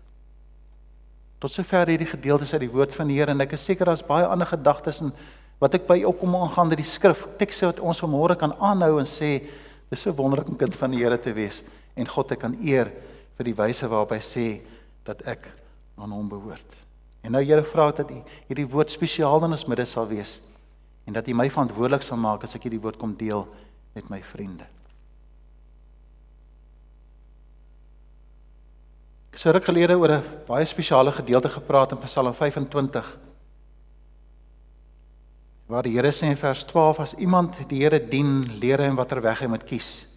Tot 1.39 1.51
sover 1.51 1.91
hierdie 1.91 2.09
gedeeltes 2.09 2.51
uit 2.55 2.63
die 2.65 2.71
woord 2.71 2.93
van 2.95 3.07
die 3.11 3.19
Here 3.19 3.31
en 3.31 3.43
ek 3.43 3.55
is 3.55 3.63
seker 3.67 3.87
daar's 3.87 4.03
baie 4.05 4.27
ander 4.27 4.47
gedagtes 4.49 5.01
en 5.05 5.15
wat 5.63 5.75
ek 5.79 5.87
by 5.87 6.01
opkom 6.07 6.35
aangaande 6.41 6.77
die 6.79 6.87
skrif 6.87 7.23
tekste 7.39 7.69
wat 7.69 7.79
ons 7.79 8.03
vanmôre 8.03 8.35
kan 8.39 8.51
aanhou 8.59 8.97
en 8.99 9.07
sê 9.07 9.37
dis 9.91 10.01
so 10.01 10.11
wonderlik 10.15 10.51
om 10.51 10.59
kind 10.59 10.75
van 10.75 10.91
die 10.91 11.03
Here 11.03 11.19
te 11.21 11.31
wees 11.35 11.63
en 11.95 12.07
God 12.07 12.27
te 12.27 12.35
kan 12.35 12.55
eer 12.61 12.91
vir 13.37 13.49
die 13.49 13.55
wyse 13.55 13.87
waarop 13.87 14.11
hy 14.15 14.21
sê 14.23 14.47
dat 15.07 15.23
ek 15.27 15.47
aan 15.95 16.11
hom 16.11 16.29
behoort. 16.29 16.81
En 17.25 17.33
nou 17.33 17.41
Here 17.43 17.63
vra 17.63 17.89
dat 17.91 18.11
U 18.11 18.21
hierdie 18.49 18.67
woord 18.69 18.91
spesiaal 18.93 19.43
in 19.47 19.55
ons 19.57 19.67
midde 19.67 19.85
sal 19.89 20.07
wees 20.07 20.39
en 21.05 21.13
dat 21.13 21.27
U 21.27 21.33
my 21.37 21.49
verantwoordelik 21.49 22.03
sal 22.05 22.19
maak 22.21 22.43
as 22.45 22.55
ek 22.57 22.67
hierdie 22.67 22.81
woord 22.81 22.99
kom 23.01 23.15
deel 23.17 23.45
met 23.95 24.09
my 24.11 24.21
vriende. 24.23 24.67
Ek 29.35 29.41
het 29.41 29.55
ruk 29.57 29.65
gelede 29.67 29.97
oor 29.99 30.11
'n 30.15 30.23
baie 30.47 30.65
spesiale 30.65 31.11
gedeelte 31.11 31.49
gepraat 31.49 31.91
in 31.91 31.99
Psalm 31.99 32.33
25. 32.33 33.17
Waar 35.67 35.83
die 35.83 35.93
Here 35.93 36.11
sê 36.11 36.29
in 36.29 36.37
vers 36.37 36.63
12 36.63 36.99
as 36.99 37.13
iemand 37.13 37.69
die 37.69 37.83
Here 37.83 37.99
dien, 37.99 38.45
leer 38.59 38.79
hy 38.79 38.95
watter 38.95 39.21
weg 39.21 39.39
hy 39.39 39.47
moet 39.47 39.63
kies. 39.63 40.07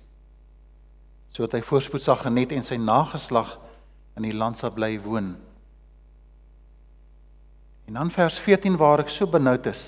Sodat 1.39 1.61
hy 1.61 1.63
voorspoed 1.63 2.03
sal 2.03 2.19
geniet 2.19 2.51
en 2.57 2.67
sy 2.67 2.81
nageslag 2.83 3.53
in 4.19 4.27
die 4.27 4.35
land 4.35 4.59
sal 4.59 4.73
bly 4.75 4.97
woon. 5.05 5.37
En 7.87 8.01
dan 8.01 8.11
vers 8.11 8.41
14 8.43 8.75
waar 8.81 9.05
ek 9.05 9.13
so 9.15 9.31
benoud 9.31 9.71
is 9.71 9.85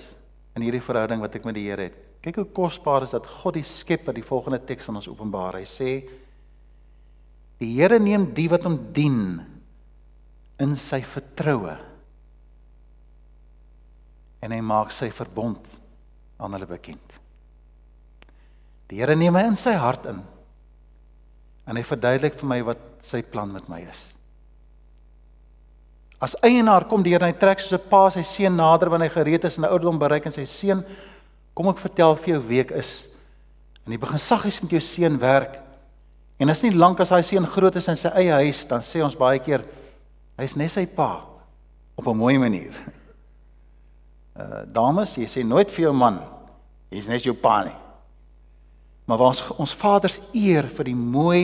in 0.55 0.63
hierdie 0.63 0.85
verhouding 0.85 1.19
wat 1.19 1.35
ek 1.35 1.49
met 1.49 1.59
die 1.59 1.67
Here 1.67 1.89
het. 1.89 1.99
Kyk 2.23 2.39
hoe 2.39 2.47
kosbaar 2.55 3.03
is 3.03 3.17
dat 3.17 3.27
God 3.27 3.59
die 3.59 3.67
Skepper 3.67 4.15
die 4.15 4.23
volgende 4.23 4.61
teks 4.63 4.87
aan 4.87 5.01
ons 5.01 5.11
openbaar. 5.11 5.59
Hy 5.59 5.67
sê 5.67 5.91
Die 7.61 7.75
Here 7.75 7.99
neem 8.01 8.31
die 8.33 8.47
wat 8.49 8.65
hom 8.65 8.79
dien 8.97 9.41
in 10.63 10.77
sy 10.81 11.03
vertroue. 11.05 11.75
En 14.41 14.55
hy 14.55 14.61
maak 14.65 14.95
sy 14.97 15.11
verbond 15.13 15.75
aan 16.41 16.57
hulle 16.57 16.71
bekend. 16.71 17.19
Die 18.89 19.03
Here 19.03 19.19
neem 19.19 19.37
my 19.37 19.45
in 19.51 19.59
sy 19.61 19.75
hart 19.77 20.09
in. 20.09 20.23
En 21.70 21.78
hy 21.78 21.85
verduidelik 21.87 22.35
vir 22.40 22.50
my 22.50 22.59
wat 22.66 22.83
sy 23.06 23.22
plan 23.22 23.52
met 23.52 23.68
my 23.70 23.78
is. 23.87 24.02
As 26.20 26.35
eienaar 26.44 26.85
kom 26.90 27.04
die 27.04 27.14
Here 27.14 27.24
en 27.24 27.33
hy 27.33 27.38
trek 27.38 27.62
soos 27.62 27.78
'n 27.78 27.88
pa 27.88 28.11
sy 28.11 28.22
seun 28.26 28.56
nader 28.56 28.90
wanneer 28.90 29.09
hy 29.09 29.22
gereed 29.22 29.44
is 29.44 29.56
en 29.56 29.64
'n 29.64 29.70
ouderdom 29.70 29.98
bereik 29.98 30.26
en 30.26 30.33
sy 30.33 30.44
seun 30.44 30.85
kom 31.54 31.68
ek 31.68 31.78
vertel 31.78 32.16
vir 32.16 32.35
jou 32.35 32.42
wie 32.48 32.61
ek 32.61 32.72
is. 32.72 33.09
En 33.87 33.92
jy 33.92 33.98
begin 33.98 34.18
saggies 34.18 34.61
met 34.62 34.70
jou 34.70 34.80
seun 34.80 35.18
werk 35.18 35.70
En 36.40 36.48
as 36.48 36.62
nie 36.64 36.72
lank 36.72 37.00
as 37.04 37.12
daai 37.12 37.24
seun 37.26 37.44
groot 37.52 37.76
is 37.76 37.88
in 37.92 37.98
sy 38.00 38.11
eie 38.16 38.33
huis, 38.40 38.62
dan 38.68 38.80
sê 38.85 39.02
ons 39.04 39.16
baie 39.18 39.38
keer 39.44 39.61
hy's 40.40 40.56
net 40.56 40.72
sy 40.72 40.87
pa 40.88 41.20
op 42.00 42.06
'n 42.09 42.16
mooi 42.16 42.38
manier. 42.38 42.72
Uh 44.40 44.62
dames, 44.64 45.16
jy 45.18 45.26
sê 45.26 45.42
nooit 45.44 45.68
vir 45.68 45.83
jou 45.83 45.92
man 45.92 46.20
hy's 46.88 47.09
net 47.09 47.24
jou 47.26 47.35
pa 47.35 47.64
nie. 47.64 47.74
Maar 49.11 49.27
ons 49.27 49.42
ons 49.59 49.75
vaders 49.75 50.20
eer 50.37 50.68
vir 50.70 50.90
die 50.92 50.96
mooi 50.96 51.42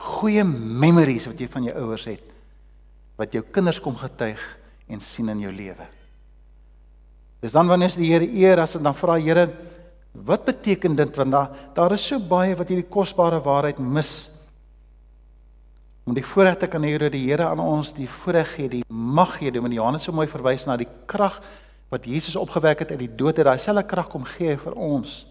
goeie 0.00 0.44
memories 0.46 1.26
wat 1.26 1.40
jy 1.42 1.48
van 1.50 1.66
jou 1.66 1.74
ouers 1.82 2.06
het 2.08 2.26
wat 3.20 3.34
jou 3.36 3.42
kinders 3.52 3.82
kom 3.84 3.98
getuig 4.00 4.40
en 4.88 5.02
sien 5.04 5.28
in 5.28 5.42
jou 5.42 5.50
lewe. 5.52 5.84
Dis 7.44 7.52
dan 7.52 7.68
wanneer 7.68 7.92
jy 7.92 8.00
die 8.00 8.08
Here 8.14 8.28
eer 8.40 8.62
as 8.62 8.78
en 8.78 8.86
dan 8.86 8.96
vra 8.96 9.18
Here 9.20 9.44
Wat 10.10 10.44
beteken 10.44 10.96
dit 10.98 11.16
want 11.16 11.30
daar 11.30 11.50
daar 11.74 11.92
is 11.94 12.06
so 12.06 12.18
baie 12.18 12.56
wat 12.56 12.68
hierdie 12.68 12.88
kosbare 12.88 13.38
waarheid 13.40 13.78
mis. 13.78 14.30
Om 16.04 16.16
die 16.16 16.24
voorreg 16.26 16.56
te 16.58 16.66
kan 16.66 16.82
hê 16.82 16.96
dat 16.98 17.12
die 17.14 17.28
Here 17.28 17.46
aan 17.46 17.62
ons 17.62 17.92
die 17.94 18.08
voorreg 18.08 18.56
gee, 18.56 18.68
die 18.68 18.84
mag 18.88 19.36
gee, 19.38 19.52
met 19.60 19.72
Johannes 19.72 20.02
so 20.02 20.12
mooi 20.12 20.26
verwys 20.26 20.66
na 20.66 20.76
die 20.76 20.88
krag 21.06 21.38
wat 21.90 22.06
Jesus 22.06 22.36
opgewek 22.36 22.82
het 22.82 22.90
uit 22.90 23.04
die 23.04 23.14
dood, 23.14 23.36
het 23.36 23.46
daai 23.46 23.58
selfe 23.58 23.86
krag 23.86 24.08
kom 24.10 24.24
gee 24.24 24.56
vir 24.58 24.74
ons 24.74 25.29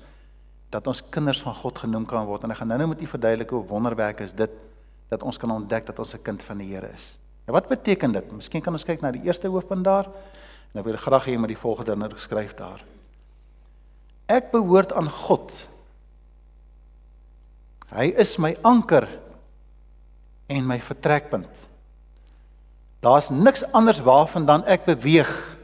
dat 0.69 0.88
ons 0.88 1.01
kinders 1.10 1.41
van 1.41 1.55
God 1.55 1.77
genoem 1.77 2.05
kan 2.05 2.25
word. 2.25 2.43
En 2.43 2.53
ek 2.53 2.62
gaan 2.62 2.69
nou-nou 2.73 2.91
met 2.91 3.01
u 3.01 3.08
verduidelik 3.10 3.49
hoe 3.49 3.63
wonderwerk 3.67 4.21
is 4.25 4.36
dit 4.38 4.51
dat 5.10 5.23
ons 5.25 5.38
kan 5.41 5.51
ontdek 5.51 5.86
dat 5.86 5.99
ons 5.99 6.13
'n 6.13 6.21
kind 6.21 6.43
van 6.43 6.58
die 6.58 6.73
Here 6.73 6.89
is. 6.93 7.17
En 7.45 7.53
wat 7.53 7.67
beteken 7.67 8.12
dit? 8.12 8.32
Miskien 8.32 8.62
kan 8.62 8.73
ons 8.73 8.84
kyk 8.84 9.01
na 9.01 9.12
die 9.12 9.23
eerste 9.23 9.47
hoofpunt 9.47 9.84
daar. 9.84 10.05
En 10.73 10.79
ek 10.79 10.86
wil 10.86 10.97
graag 10.97 11.25
hê 11.25 11.32
jy 11.32 11.38
moet 11.38 11.47
die 11.47 11.58
volgende 11.58 11.95
nou 11.95 12.10
geskryf 12.12 12.53
daar. 12.53 12.84
Ek 14.27 14.51
behoort 14.51 14.93
aan 14.93 15.10
God. 15.10 15.69
Hy 17.89 18.13
is 18.17 18.38
my 18.38 18.55
anker 18.62 19.08
en 20.47 20.67
my 20.67 20.79
vertrekpunt. 20.79 21.67
Daar's 22.99 23.29
niks 23.29 23.63
anders 23.71 23.99
waarvandaan 23.99 24.65
ek 24.65 24.86
beweeg 24.86 25.58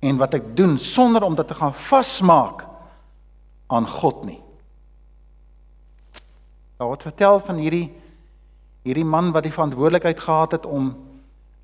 en 0.00 0.16
wat 0.16 0.34
ek 0.34 0.56
doen 0.56 0.78
sonder 0.78 1.22
om 1.22 1.34
dit 1.34 1.48
te 1.48 1.54
gaan 1.54 1.74
vasmaak 1.74 2.67
aan 3.68 3.88
God 3.88 4.24
nie. 4.24 4.40
Daar 6.78 6.90
word 6.92 7.02
vertel 7.02 7.40
van 7.44 7.58
hierdie 7.60 7.88
hierdie 8.86 9.04
man 9.04 9.32
wat 9.34 9.44
die 9.44 9.52
verantwoordelikheid 9.52 10.20
gehad 10.22 10.54
het 10.56 10.66
om 10.66 10.92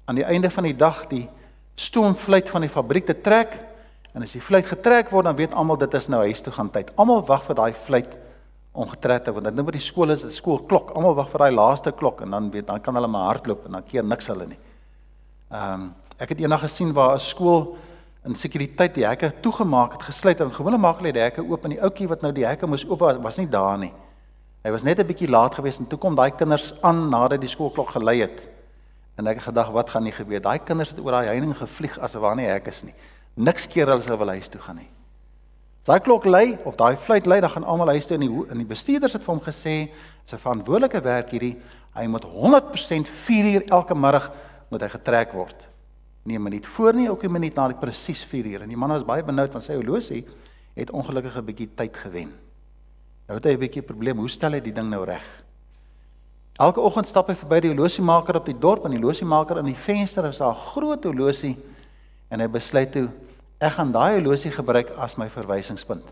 aan 0.05 0.19
die 0.19 0.27
einde 0.29 0.51
van 0.51 0.67
die 0.67 0.77
dag 0.77 1.07
die 1.09 1.25
stoomfluit 1.81 2.51
van 2.53 2.67
die 2.67 2.73
fabriek 2.73 3.07
te 3.09 3.17
trek 3.17 3.55
en 4.13 4.23
as 4.27 4.35
die 4.37 4.43
fluit 4.43 4.67
getrek 4.69 5.09
word 5.15 5.31
dan 5.31 5.39
weet 5.39 5.55
almal 5.57 5.79
dit 5.81 5.95
is 5.95 6.11
nou 6.13 6.21
huis 6.27 6.43
toe 6.45 6.53
gaan 6.53 6.71
tyd. 6.75 6.93
Almal 7.01 7.25
wag 7.27 7.47
vir 7.47 7.59
daai 7.59 7.73
fluit 7.73 8.19
om 8.75 8.91
getrek 8.91 9.25
te 9.25 9.33
word. 9.33 9.49
Dit 9.49 9.57
nou 9.57 9.65
by 9.67 9.77
die 9.79 9.83
skool 9.83 10.13
is 10.13 10.27
dit 10.27 10.35
skoolklok. 10.35 10.93
Almal 10.99 11.17
wag 11.17 11.31
vir 11.33 11.47
daai 11.47 11.55
laaste 11.55 11.95
klok 11.95 12.21
en 12.27 12.35
dan 12.35 12.51
weet 12.53 12.69
dan 12.69 12.83
kan 12.83 12.99
hulle 12.99 13.11
maar 13.11 13.31
hardloop 13.33 13.67
en 13.67 13.79
dan 13.79 13.87
keer 13.89 14.05
niks 14.05 14.29
hulle 14.33 14.51
nie. 14.51 14.61
Ehm 15.51 15.75
um, 15.89 15.93
ek 16.15 16.31
het 16.31 16.45
eendag 16.45 16.63
gesien 16.63 16.93
waar 16.95 17.17
'n 17.17 17.21
skool 17.21 17.77
in 18.25 18.35
sekuriteit 18.35 18.95
die 18.97 19.05
hekke 19.05 19.31
toegemaak 19.45 19.99
het, 19.99 20.07
gesluit 20.09 20.41
en 20.41 20.53
gewone 20.53 20.79
maak 20.81 21.03
hulle 21.03 21.13
die 21.13 21.23
hekke 21.23 21.45
oop 21.45 21.67
en 21.67 21.75
die 21.75 21.81
ouetjie 21.83 22.09
wat 22.09 22.25
nou 22.25 22.33
die 22.33 22.47
hekke 22.47 22.67
moes 22.67 22.87
oop 22.89 23.03
was, 23.05 23.21
was 23.21 23.39
nie 23.41 23.49
daar 23.51 23.77
nie. 23.79 23.93
Hy 24.65 24.71
was 24.73 24.85
net 24.85 24.99
'n 24.99 25.07
bietjie 25.07 25.29
laat 25.29 25.55
geweest 25.55 25.81
en 25.81 25.87
toe 25.87 25.99
kom 25.99 26.15
daai 26.15 26.31
kinders 26.31 26.73
aan 26.81 27.11
nadat 27.11 27.41
die 27.41 27.49
skoolklok 27.49 27.91
gelei 27.91 28.21
het. 28.21 28.49
En 29.19 29.27
ek 29.27 29.37
het 29.37 29.45
gedag 29.45 29.71
wat 29.71 29.91
gaan 29.91 30.03
nie 30.03 30.13
gebeur. 30.13 30.41
Daai 30.41 30.59
kinders 30.59 30.91
het 30.91 30.99
oor 30.99 31.13
daai 31.13 31.27
heining 31.27 31.57
gevlieg 31.57 31.99
asof 31.99 32.23
waar 32.23 32.37
nie 32.37 32.47
hek 32.47 32.67
is 32.67 32.83
nie. 32.83 32.95
Niks 33.37 33.67
keer 33.67 33.87
hulle 33.87 34.03
sou 34.03 34.17
wil 34.17 34.29
huis 34.29 34.49
toe 34.49 34.61
gaan 34.61 34.77
nie. 34.77 34.89
Daai 35.85 36.01
klok 36.01 36.25
lui 36.25 36.57
of 36.65 36.77
daai 36.77 36.97
fluit 36.97 37.27
lui, 37.27 37.41
dan 37.41 37.51
gaan 37.51 37.65
almal 37.65 37.89
huis 37.89 38.07
toe 38.07 38.15
en 38.15 38.21
die 38.21 38.45
in 38.51 38.59
die 38.59 38.67
bestuurders 38.67 39.13
het 39.13 39.23
vir 39.23 39.35
hom 39.35 39.43
gesê, 39.45 39.91
sy 40.25 40.37
verantwoordelike 40.37 41.03
werk 41.05 41.31
hierdie, 41.31 41.59
hy 41.95 42.07
moet 42.07 42.25
100% 42.25 43.07
4 43.07 43.51
uur 43.55 43.65
elke 43.69 43.95
middag 43.95 44.31
moet 44.71 44.81
hy 44.81 44.89
getrek 44.89 45.33
word. 45.33 45.69
Nee, 46.25 46.39
'n 46.39 46.43
minuut 46.43 46.67
voor 46.67 46.95
nie, 46.95 47.11
ook 47.11 47.23
'n 47.23 47.31
minuut 47.31 47.55
na 47.55 47.69
die 47.69 47.77
presies 47.77 48.25
4 48.25 48.47
uur. 48.47 48.61
En 48.63 48.69
die 48.69 48.77
man 48.77 48.89
was 48.89 49.05
baie 49.05 49.23
benoud 49.23 49.53
want 49.53 49.65
sy 49.65 49.75
horlosie 49.75 50.27
het 50.75 50.91
ongelukkig 50.91 51.37
'n 51.37 51.45
bietjie 51.45 51.71
tyd 51.75 51.97
gewen. 51.97 52.33
Nou 53.27 53.39
het 53.39 53.45
hy 53.45 53.53
'n 53.53 53.59
bietjie 53.59 53.83
probleem. 53.83 54.19
Hoe 54.19 54.29
stel 54.29 54.53
hy 54.53 54.61
die 54.61 54.73
ding 54.73 54.89
nou 54.89 55.05
reg? 55.05 55.45
Elke 56.55 56.81
oggend 56.81 57.07
stap 57.07 57.29
hy 57.29 57.35
verby 57.35 57.61
die 57.61 57.71
horlosiemaker 57.71 58.37
op 58.37 58.47
die 58.47 58.59
dorp 58.59 58.85
en 58.85 58.91
die 58.91 58.99
horlosiemaker 58.99 59.59
in 59.59 59.65
die 59.65 59.77
venster 59.77 60.25
is 60.25 60.39
daar 60.39 60.55
'n 60.55 60.67
groot 60.73 61.05
horlosie 61.05 61.57
en 62.29 62.41
hy 62.41 62.49
besluit 62.49 62.93
toe 62.93 63.11
ek 63.59 63.73
gaan 63.73 63.93
daai 63.93 64.15
horlosie 64.15 64.51
gebruik 64.51 64.91
as 64.91 65.17
my 65.17 65.29
verwysingspunt. 65.29 66.05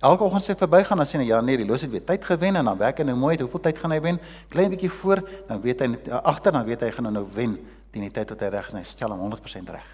Elke 0.00 0.24
oggend 0.24 0.42
sê 0.42 0.52
hy 0.52 0.56
verbygaan 0.56 0.96
dan 0.96 1.06
sê 1.06 1.18
hy 1.18 1.24
ja 1.24 1.40
nee, 1.40 1.56
die 1.56 1.64
horlosie 1.64 1.88
het 1.88 1.92
weer 1.92 2.04
tyd 2.04 2.24
gewen 2.24 2.56
en 2.56 2.64
dan 2.64 2.78
werk 2.78 2.98
hy 2.98 3.04
nou 3.04 3.16
mooi. 3.16 3.36
Hoeveel 3.36 3.60
tyd 3.60 3.78
gaan 3.78 3.90
hy 3.90 4.00
wen? 4.00 4.20
Klein 4.48 4.70
bietjie 4.70 4.90
voor, 4.90 5.22
dan 5.48 5.60
weet 5.60 5.80
hy 5.80 5.96
agter 6.22 6.52
dan 6.52 6.64
weet 6.64 6.80
hy 6.80 6.90
gaan 6.90 7.12
nou 7.12 7.26
wen 7.34 7.58
teen 7.92 8.04
die 8.06 8.12
tyd 8.14 8.30
wat 8.30 8.44
hy 8.44 8.50
reg 8.52 8.68
is 8.68 8.74
en 8.74 8.80
hy 8.82 8.84
stel 8.88 9.14
hom 9.14 9.24
100% 9.26 9.72
reg. 9.74 9.88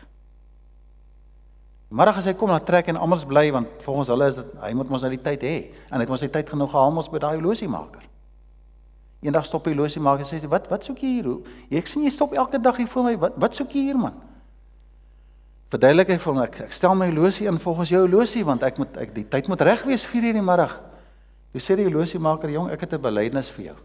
Môre 1.94 2.10
as 2.10 2.26
hy 2.26 2.34
kom 2.34 2.50
na 2.50 2.58
trek 2.58 2.88
en 2.90 2.98
almal 2.98 3.20
is 3.20 3.26
bly 3.28 3.44
want 3.54 3.82
volgens 3.84 4.10
hulle 4.10 4.26
is 4.26 4.40
dit 4.40 4.52
hy 4.64 4.72
moet 4.74 4.88
mos 4.90 5.04
nou 5.04 5.12
die 5.12 5.22
tyd 5.22 5.44
hê 5.46 5.54
en 5.90 5.98
hy 5.98 6.02
het 6.02 6.10
mos 6.10 6.24
sy 6.24 6.30
tyd 6.32 6.48
genoeg 6.50 6.72
gehaal 6.72 6.94
mos 6.94 7.10
by 7.12 7.20
daai 7.22 7.36
horlosiemaker. 7.36 8.02
Eendag 9.24 9.46
stop 9.46 9.68
die 9.68 9.76
horlosiemaker 9.76 10.26
sê 10.26 10.40
wat 10.50 10.66
wat 10.72 10.86
soek 10.88 11.04
jy 11.04 11.12
hier? 11.20 11.28
Ek 11.78 11.90
sien 11.90 12.02
jy 12.02 12.10
stop 12.10 12.34
elke 12.34 12.58
dag 12.58 12.80
hier 12.80 12.90
voor 12.90 13.06
my. 13.06 13.14
Wat 13.20 13.38
wat 13.46 13.54
soek 13.54 13.76
jy 13.76 13.84
hier 13.92 14.00
man? 14.00 14.16
Verduidelik 15.70 16.10
hy 16.12 16.18
vir 16.22 16.32
hom 16.32 16.42
ek, 16.42 16.60
ek 16.66 16.74
stel 16.76 16.92
my 16.98 17.08
horlosie 17.08 17.48
in 17.50 17.62
volgens 17.62 17.90
jou 17.94 18.02
horlosie 18.02 18.44
want 18.46 18.66
ek 18.66 18.76
moet 18.82 18.98
ek 19.00 19.14
die 19.14 19.26
tyd 19.30 19.48
moet 19.50 19.62
reg 19.66 19.86
wees 19.86 20.04
4:00 20.06 20.34
in 20.34 20.40
die 20.42 20.46
middag. 20.50 20.76
Jy 21.54 21.62
sê 21.62 21.76
die 21.78 21.86
horlosiemaker 21.86 22.50
jong 22.50 22.70
ek 22.74 22.80
het 22.80 22.94
'n 22.94 23.02
belydenis 23.02 23.50
vir 23.50 23.64
jou. 23.70 23.76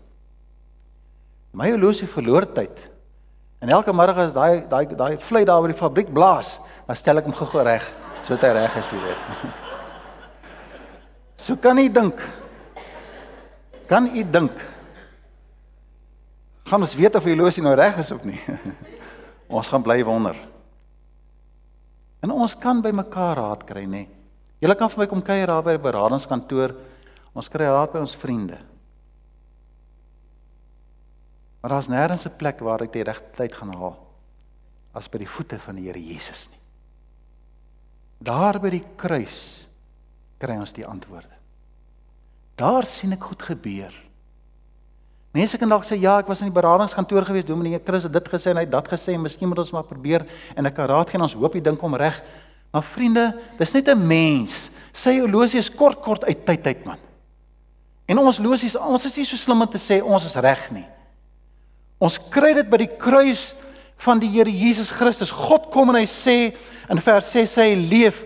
My 1.54 1.70
horlosie 1.70 2.08
verloor 2.08 2.46
tyd. 2.46 2.90
En 3.60 3.72
elke 3.76 3.92
môre 3.92 4.16
as 4.24 4.36
daai 4.38 4.64
daai 4.72 4.86
daai 4.96 5.16
vlei 5.20 5.44
daar 5.48 5.62
by 5.64 5.74
die 5.74 5.80
fabriek 5.80 6.12
blaas, 6.16 6.58
dan 6.88 6.96
stel 6.96 7.20
ek 7.20 7.28
hom 7.28 7.36
gou 7.36 7.64
reg, 7.66 7.84
sodat 8.24 8.48
hy 8.48 8.54
reg 8.62 8.78
is, 8.80 8.94
jy 8.94 9.02
weet. 9.04 9.26
So 11.40 11.56
kan 11.56 11.80
u 11.80 11.86
dink. 11.88 12.20
Kan 13.88 14.10
u 14.12 14.24
dink? 14.28 14.60
Gaan 16.68 16.84
ons 16.84 16.96
weet 17.00 17.16
of 17.16 17.24
die 17.24 17.36
losie 17.36 17.64
nou 17.64 17.72
reg 17.80 17.96
is 18.04 18.12
of 18.12 18.26
nie? 18.28 18.38
ons 19.58 19.70
gaan 19.72 19.86
bly 19.86 20.02
wonder. 20.04 20.36
En 22.20 22.36
ons 22.36 22.56
kan 22.60 22.84
by 22.84 22.92
mekaar 22.92 23.40
raad 23.40 23.64
kry, 23.64 23.86
nê? 23.88 24.04
Julle 24.60 24.76
kan 24.76 24.92
vir 24.92 25.06
my 25.06 25.08
kom 25.08 25.24
kuier 25.24 25.48
daar 25.48 25.64
by 25.64 25.78
die 25.78 25.86
beradingskantoor. 25.88 26.76
Ons 27.32 27.48
kry 27.48 27.72
raad 27.72 27.96
by 27.96 28.04
ons 28.04 28.18
vriende. 28.20 28.60
Maar 31.62 31.76
daar's 31.76 31.90
nêrens 31.92 32.26
'n 32.26 32.36
plek 32.38 32.60
waar 32.60 32.82
ek 32.82 32.94
die 32.94 33.04
regte 33.04 33.36
tyd 33.36 33.56
gaan 33.56 33.74
haal 33.74 33.98
as 34.94 35.10
by 35.10 35.18
die 35.18 35.30
voete 35.30 35.60
van 35.60 35.76
die 35.76 35.86
Here 35.86 36.00
Jesus 36.00 36.48
nie. 36.50 36.60
Daar 38.20 38.60
by 38.60 38.70
die 38.70 38.86
kruis 38.96 39.70
kry 40.38 40.58
ons 40.60 40.74
die 40.74 40.86
antwoorde. 40.86 41.36
Daar 42.56 42.86
sien 42.86 43.14
ek 43.16 43.24
goed 43.24 43.42
gebeur. 43.42 43.94
Mense 45.32 45.58
kan 45.58 45.70
dalk 45.70 45.86
sê 45.86 45.96
ja, 46.02 46.18
ek 46.20 46.28
was 46.28 46.42
in 46.42 46.50
die 46.50 46.56
beradingskantoor 46.56 47.28
gewees, 47.28 47.46
Dominee 47.46 47.80
Chris 47.86 48.04
het 48.04 48.14
dit 48.14 48.30
gesê 48.30 48.50
en 48.50 48.58
hy 48.58 48.66
het 48.66 48.72
dat 48.72 48.88
gesê, 48.90 49.18
miskien 49.18 49.48
moet 49.48 49.62
ons 49.62 49.72
maar 49.72 49.86
probeer 49.86 50.26
en 50.56 50.66
ek 50.66 50.74
kan 50.76 50.90
raad 50.90 51.10
gee 51.10 51.20
en 51.20 51.28
ons 51.28 51.38
hoop 51.38 51.54
die 51.54 51.62
ding 51.62 51.78
kom 51.78 51.96
reg. 51.96 52.18
Maar 52.74 52.84
vriende, 52.86 53.26
dis 53.58 53.74
net 53.74 53.88
'n 53.90 54.08
mens. 54.08 54.70
Sy 54.92 55.20
horlosie 55.20 55.60
is 55.60 55.70
kort 55.70 56.02
kort 56.02 56.24
uit 56.26 56.46
tyd 56.46 56.68
uit 56.68 56.86
man. 56.86 56.98
En 58.08 58.18
ons 58.18 58.40
losies, 58.40 58.76
ons 58.76 59.06
is 59.06 59.18
nie 59.18 59.26
so 59.26 59.38
slim 59.38 59.62
om 59.62 59.68
te 59.68 59.78
sê 59.78 60.02
ons 60.02 60.26
is 60.26 60.36
reg 60.36 60.72
nie. 60.72 60.88
Ons 62.00 62.18
kry 62.32 62.54
dit 62.56 62.70
by 62.72 62.80
die 62.82 62.92
kruis 63.00 63.52
van 64.00 64.22
die 64.22 64.30
Here 64.32 64.52
Jesus 64.52 64.92
Christus. 64.96 65.34
God 65.36 65.68
kom 65.74 65.92
en 65.92 66.00
hy 66.00 66.08
sê 66.08 66.38
in 66.90 67.02
vers 67.04 67.34
6 67.36 67.56
sê 67.58 67.68
hy 67.70 67.78
leef. 67.92 68.24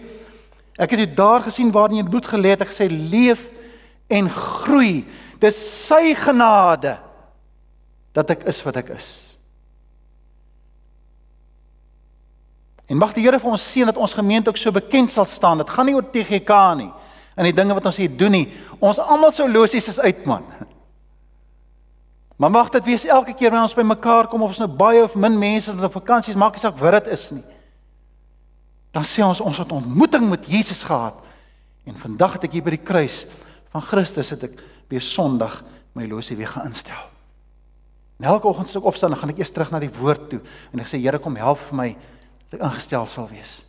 Ek 0.77 0.93
het 0.93 1.01
dit 1.01 1.15
daar 1.17 1.41
gesien 1.45 1.71
waar 1.73 1.93
in 1.93 2.05
bloed 2.09 2.27
gelê 2.29 2.53
het. 2.53 2.65
Ek 2.65 2.73
sê 2.73 2.87
leef 2.89 3.47
en 4.13 4.29
groei. 4.29 5.03
Dis 5.41 5.57
sy 5.57 6.13
genade 6.17 6.99
dat 8.13 8.29
ek 8.29 8.45
is 8.49 8.61
wat 8.65 8.77
ek 8.83 8.93
is. 8.93 9.09
En 12.91 12.99
mag 13.01 13.15
die 13.15 13.23
Here 13.25 13.39
vir 13.41 13.55
ons 13.55 13.65
seën 13.73 13.89
dat 13.89 13.97
ons 13.97 14.13
gemeente 14.13 14.51
ook 14.51 14.59
so 14.61 14.73
bekend 14.75 15.09
sal 15.09 15.25
staan. 15.25 15.63
Dit 15.63 15.73
gaan 15.73 15.89
nie 15.89 15.97
oor 15.97 16.05
TGK 16.13 16.59
nie 16.77 16.91
en 17.33 17.47
die 17.47 17.55
dinge 17.55 17.73
wat 17.73 17.87
ons 17.89 17.97
hier 17.97 18.11
doen 18.13 18.35
nie. 18.35 18.45
Ons 18.77 18.99
almal 19.01 19.33
sou 19.33 19.47
losies 19.49 19.89
is 19.89 19.99
uit 20.03 20.25
man. 20.29 20.45
Maar 22.35 22.51
mag 22.51 22.69
dit 22.69 22.85
wees 22.85 23.05
elke 23.05 23.33
keer 23.33 23.51
wanneer 23.53 23.69
ons 23.69 23.77
by 23.77 23.85
mekaar 23.85 24.27
kom 24.27 24.41
of 24.41 24.55
ons 24.55 24.61
nou 24.63 24.69
baie 24.69 25.03
of 25.03 25.15
min 25.15 25.37
mense 25.37 25.71
op 25.71 25.97
vakansies 25.99 26.37
maak 26.39 26.57
nie 26.57 26.63
saak 26.63 26.77
wat 26.81 27.03
dit 27.03 27.13
is 27.13 27.29
nie. 27.35 27.43
Dan 28.93 29.05
sê 29.05 29.23
ons 29.25 29.41
ons 29.41 29.61
het 29.61 29.71
ontmoeting 29.71 30.25
met 30.29 30.45
Jesus 30.49 30.83
gehad. 30.85 31.17
En 31.85 31.97
vandag 31.99 32.37
het 32.37 32.47
ek 32.47 32.57
hier 32.57 32.65
by 32.65 32.75
die 32.75 32.85
kruis 32.85 33.23
van 33.73 33.81
Christus 33.85 34.33
het 34.33 34.45
ek 34.49 34.59
weer 34.89 35.01
Sondag 35.01 35.61
my 35.97 36.05
losie 36.09 36.37
weer 36.37 36.49
geinstel. 36.49 37.09
En 38.21 38.29
elke 38.29 38.47
oggend 38.47 38.69
as 38.69 38.77
ek 38.77 38.85
opstaan, 38.87 39.13
dan 39.13 39.19
gaan 39.19 39.33
ek 39.33 39.41
eers 39.41 39.53
terug 39.53 39.71
na 39.73 39.81
die 39.81 39.91
woord 39.93 40.29
toe 40.31 40.41
en 40.71 40.81
ek 40.81 40.89
sê 40.89 40.99
Here 41.01 41.19
kom 41.21 41.35
help 41.37 41.61
vir 41.69 41.79
my 41.79 41.89
dat 42.49 42.59
ek 42.59 42.65
ingestel 42.69 43.05
sal 43.09 43.29
wees. 43.29 43.63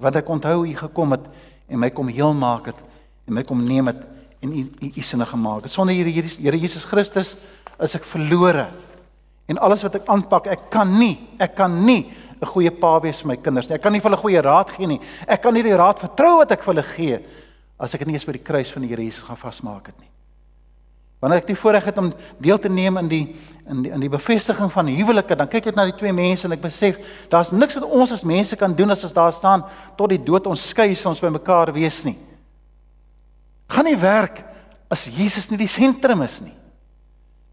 Want 0.00 0.16
ek 0.20 0.28
onthou 0.28 0.64
u 0.64 0.74
gekom 0.76 1.16
het 1.16 1.26
en 1.68 1.80
my 1.80 1.90
kom 1.92 2.08
heel 2.12 2.36
maak 2.36 2.72
het 2.72 2.80
en 3.26 3.36
my 3.36 3.44
kom 3.46 3.64
neem 3.64 3.90
het 3.92 4.04
en 4.40 4.52
u 4.52 4.90
u 4.96 5.02
sinne 5.02 5.26
gemaak 5.26 5.62
het. 5.62 5.72
Sonder 5.72 5.94
Here 5.94 6.10
Here 6.10 6.58
Jesus 6.58 6.84
Christus 6.84 7.36
is 7.80 7.94
ek 7.94 8.04
verlore. 8.04 8.68
En 9.50 9.58
alles 9.58 9.82
wat 9.82 9.98
ek 10.00 10.08
aanpak, 10.08 10.46
ek 10.52 10.68
kan 10.70 10.90
nie, 10.98 11.18
ek 11.38 11.54
kan 11.58 11.72
nie 11.84 12.12
'n 12.40 12.46
goeie 12.46 12.70
pa 12.70 12.98
wees 13.00 13.20
vir 13.20 13.28
my 13.28 13.36
kinders 13.36 13.68
nie. 13.68 13.74
Ek 13.74 13.82
kan 13.82 13.92
nie 13.92 14.00
vir 14.00 14.10
hulle 14.10 14.22
goeie 14.22 14.42
raad 14.42 14.70
gee 14.70 14.86
nie. 14.86 15.00
Ek 15.28 15.42
kan 15.42 15.52
nie 15.52 15.62
die 15.62 15.76
raad 15.76 15.98
vertrou 15.98 16.38
wat 16.38 16.52
ek 16.52 16.62
vir 16.62 16.74
hulle 16.74 16.86
gee 16.96 17.20
as 17.78 17.94
ek 17.94 18.00
dit 18.00 18.08
nie 18.08 18.14
eens 18.14 18.24
by 18.24 18.32
die 18.32 18.44
kruis 18.44 18.72
van 18.72 18.82
die 18.82 18.88
Here 18.88 19.02
Jesus 19.02 19.24
gaan 19.24 19.36
vasmaak 19.36 19.86
het 19.86 19.98
nie. 20.00 20.08
Wanneer 21.20 21.38
ek 21.42 21.46
die 21.46 21.56
voorreg 21.56 21.84
het 21.84 21.98
om 21.98 22.12
deel 22.40 22.58
te 22.58 22.68
neem 22.68 22.96
in 22.96 23.08
die 23.08 23.36
in 23.68 23.82
die 23.82 23.90
in 23.92 24.00
die 24.00 24.08
bevestiging 24.08 24.72
van 24.72 24.88
huwelike, 24.88 25.36
dan 25.36 25.48
kyk 25.48 25.66
ek 25.66 25.76
na 25.76 25.84
die 25.84 25.96
twee 25.96 26.12
mense 26.12 26.46
en 26.48 26.52
ek 26.52 26.62
besef 26.62 26.96
daar's 27.28 27.52
niks 27.52 27.76
wat 27.76 27.84
ons 27.84 28.12
as 28.12 28.24
mense 28.24 28.56
kan 28.56 28.72
doen 28.74 28.90
as 28.90 29.04
ons 29.04 29.12
daar 29.12 29.32
staan 29.32 29.64
tot 29.96 30.08
die 30.08 30.18
dood 30.18 30.46
ons 30.46 30.68
skei 30.72 30.90
as 30.92 31.06
ons 31.06 31.20
by 31.20 31.28
mekaar 31.28 31.72
wees 31.72 32.04
nie. 32.04 32.16
Gaan 33.70 33.86
nie 33.86 33.98
werk 33.98 34.42
as 34.90 35.06
Jesus 35.06 35.50
nie 35.50 35.60
die 35.60 35.70
sentrum 35.70 36.24
is 36.26 36.40
nie. 36.42 36.54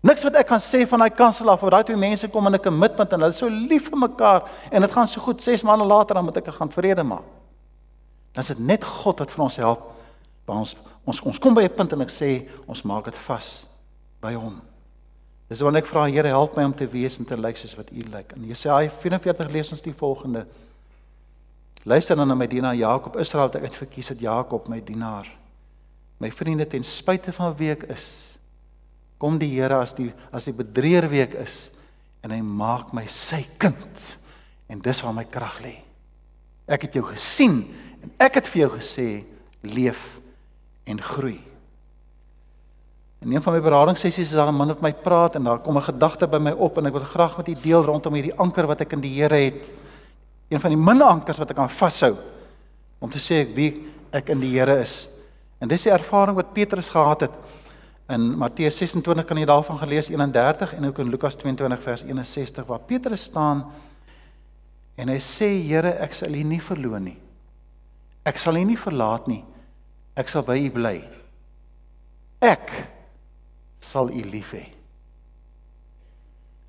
Niks 0.05 0.23
wat 0.25 0.37
ek 0.39 0.47
kan 0.49 0.61
sê 0.61 0.83
van 0.89 1.01
daai 1.03 1.13
kansel 1.13 1.49
af, 1.51 1.61
waar 1.61 1.77
daai 1.77 1.87
twee 1.89 1.99
mense 1.99 2.29
kom 2.29 2.47
in 2.47 2.55
'n 2.55 2.63
commitment 2.63 3.13
en 3.13 3.19
hulle 3.19 3.33
is 3.33 3.37
so 3.37 3.49
lief 3.49 3.89
vir 3.89 3.97
mekaar 3.97 4.49
en 4.71 4.81
dit 4.81 4.91
gaan 4.91 5.07
so 5.07 5.21
goed 5.21 5.41
6 5.41 5.63
maande 5.63 5.85
later 5.85 6.15
dan 6.15 6.25
moet 6.25 6.37
ek 6.37 6.47
gaan 6.47 6.71
vrede 6.71 7.03
maak. 7.03 7.25
Dan 8.33 8.43
is 8.43 8.47
dit 8.47 8.59
net 8.59 8.83
God 8.83 9.19
wat 9.19 9.31
vir 9.31 9.43
ons 9.43 9.55
help. 9.55 9.81
Waar 10.45 10.57
ons 10.57 10.75
ons 11.05 11.21
ons 11.21 11.39
kom 11.39 11.53
by 11.53 11.63
'n 11.63 11.75
punt 11.75 11.93
en 11.93 12.01
ek 12.01 12.11
sê 12.11 12.49
ons 12.67 12.83
maak 12.83 13.05
dit 13.05 13.15
vas 13.15 13.65
by 14.21 14.33
hom. 14.33 14.61
Dis 15.47 15.61
wanneer 15.61 15.83
ek 15.83 15.89
vra 15.89 16.09
Here 16.09 16.27
help 16.27 16.57
my 16.57 16.63
om 16.63 16.73
te 16.73 16.87
wees 16.87 17.19
en 17.19 17.25
te 17.25 17.37
lyk 17.37 17.57
soos 17.57 17.75
wat 17.75 17.91
U 17.91 18.03
lyk. 18.11 18.33
In 18.35 18.45
Jesaja 18.45 18.89
44 18.89 19.51
lees 19.51 19.71
ons 19.71 19.81
die 19.81 19.93
volgende. 19.93 20.45
Luister 21.85 22.15
dan 22.15 22.27
na 22.27 22.35
my 22.35 22.47
dienaar 22.47 22.75
Jakob, 22.75 23.15
Israel 23.15 23.49
het 23.51 23.63
ek 23.63 23.73
verkies 23.73 24.09
het 24.09 24.19
Jakob 24.19 24.67
my 24.67 24.81
dienaar. 24.83 25.27
My 26.17 26.31
vriende 26.33 26.65
ten 26.65 26.83
spyte 26.83 27.33
van 27.35 27.53
wie 27.57 27.71
ek 27.71 27.83
is, 27.93 28.37
kom 29.17 29.37
die 29.41 29.49
Here 29.55 29.81
as 29.81 29.93
die 29.97 30.09
as 30.33 30.45
die 30.49 30.55
bedrieër 30.55 31.09
wie 31.09 31.23
ek 31.25 31.35
is 31.41 31.67
en 32.25 32.33
hy 32.33 32.41
maak 32.41 32.93
my 32.97 33.05
sy 33.09 33.43
kind. 33.61 34.17
En 34.67 34.81
dis 34.83 35.01
waar 35.03 35.15
my 35.15 35.23
krag 35.29 35.59
lê. 35.63 35.77
Ek 36.67 36.87
het 36.87 36.97
jou 36.97 37.05
gesien 37.07 37.61
en 38.03 38.11
ek 38.19 38.41
het 38.41 38.49
vir 38.51 38.65
jou 38.65 38.71
gesê 38.75 39.07
leef 39.63 40.17
en 40.87 40.99
groei. 41.01 41.37
In 43.25 43.31
een 43.33 43.41
van 43.41 43.55
my 43.55 43.61
beraadingssessies 43.63 44.29
is 44.29 44.37
daar 44.37 44.49
'n 44.49 44.55
man 44.55 44.67
wat 44.67 44.81
my 44.81 44.93
praat 44.93 45.35
en 45.35 45.43
daar 45.43 45.59
kom 45.59 45.77
'n 45.77 45.81
gedagte 45.81 46.27
by 46.27 46.37
my 46.37 46.51
op 46.51 46.77
en 46.77 46.85
ek 46.85 46.93
wil 46.93 47.01
graag 47.01 47.37
met 47.37 47.47
u 47.47 47.55
deel 47.55 47.83
rondom 47.83 48.13
hierdie 48.13 48.37
anker 48.37 48.67
wat 48.67 48.81
ek 48.81 48.93
in 48.93 49.01
die 49.01 49.21
Here 49.21 49.35
het. 49.35 49.73
Een 50.49 50.59
van 50.59 50.69
die 50.69 50.77
min 50.77 51.01
ankers 51.01 51.37
wat 51.37 51.49
ek 51.49 51.55
kan 51.55 51.69
vashou 51.69 52.15
om 52.99 53.09
te 53.09 53.19
sê 53.19 53.41
ek 53.41 53.55
wie 53.55 53.87
ek 54.11 54.29
in 54.29 54.39
die 54.39 54.59
Here 54.59 54.81
is. 54.81 55.09
En 55.59 55.67
dis 55.67 55.87
die 55.87 55.91
ervaring 55.91 56.37
wat 56.37 56.53
Petrus 56.53 56.89
gehad 56.89 57.25
het 57.25 57.37
in 58.13 58.29
Matteus 58.37 58.77
26 58.77 59.25
kan 59.27 59.37
jy 59.37 59.45
daarvan 59.45 59.77
gelees 59.81 60.09
31 60.09 60.73
en 60.77 60.85
ook 60.85 60.99
in 61.03 61.09
Lukas 61.09 61.35
22 61.35 61.81
vers 61.83 62.03
61 62.07 62.65
waar 62.65 62.79
Petrus 62.79 63.23
staan 63.23 63.65
En 64.97 65.13
hy 65.13 65.19
sê 65.21 65.47
Here, 65.61 65.93
ek 66.01 66.15
sal 66.17 66.33
U 66.33 66.43
nie 66.43 66.61
verloon 66.63 67.11
nie. 67.11 67.17
Ek 68.27 68.39
sal 68.41 68.57
U 68.57 68.63
nie 68.65 68.79
verlaat 68.79 69.29
nie. 69.29 69.43
Ek 70.17 70.29
sal 70.31 70.43
by 70.45 70.57
U 70.65 70.71
bly. 70.73 70.97
Ek 72.43 72.73
sal 73.79 74.09
U 74.09 74.23
lief 74.25 74.55
hê. 74.57 74.65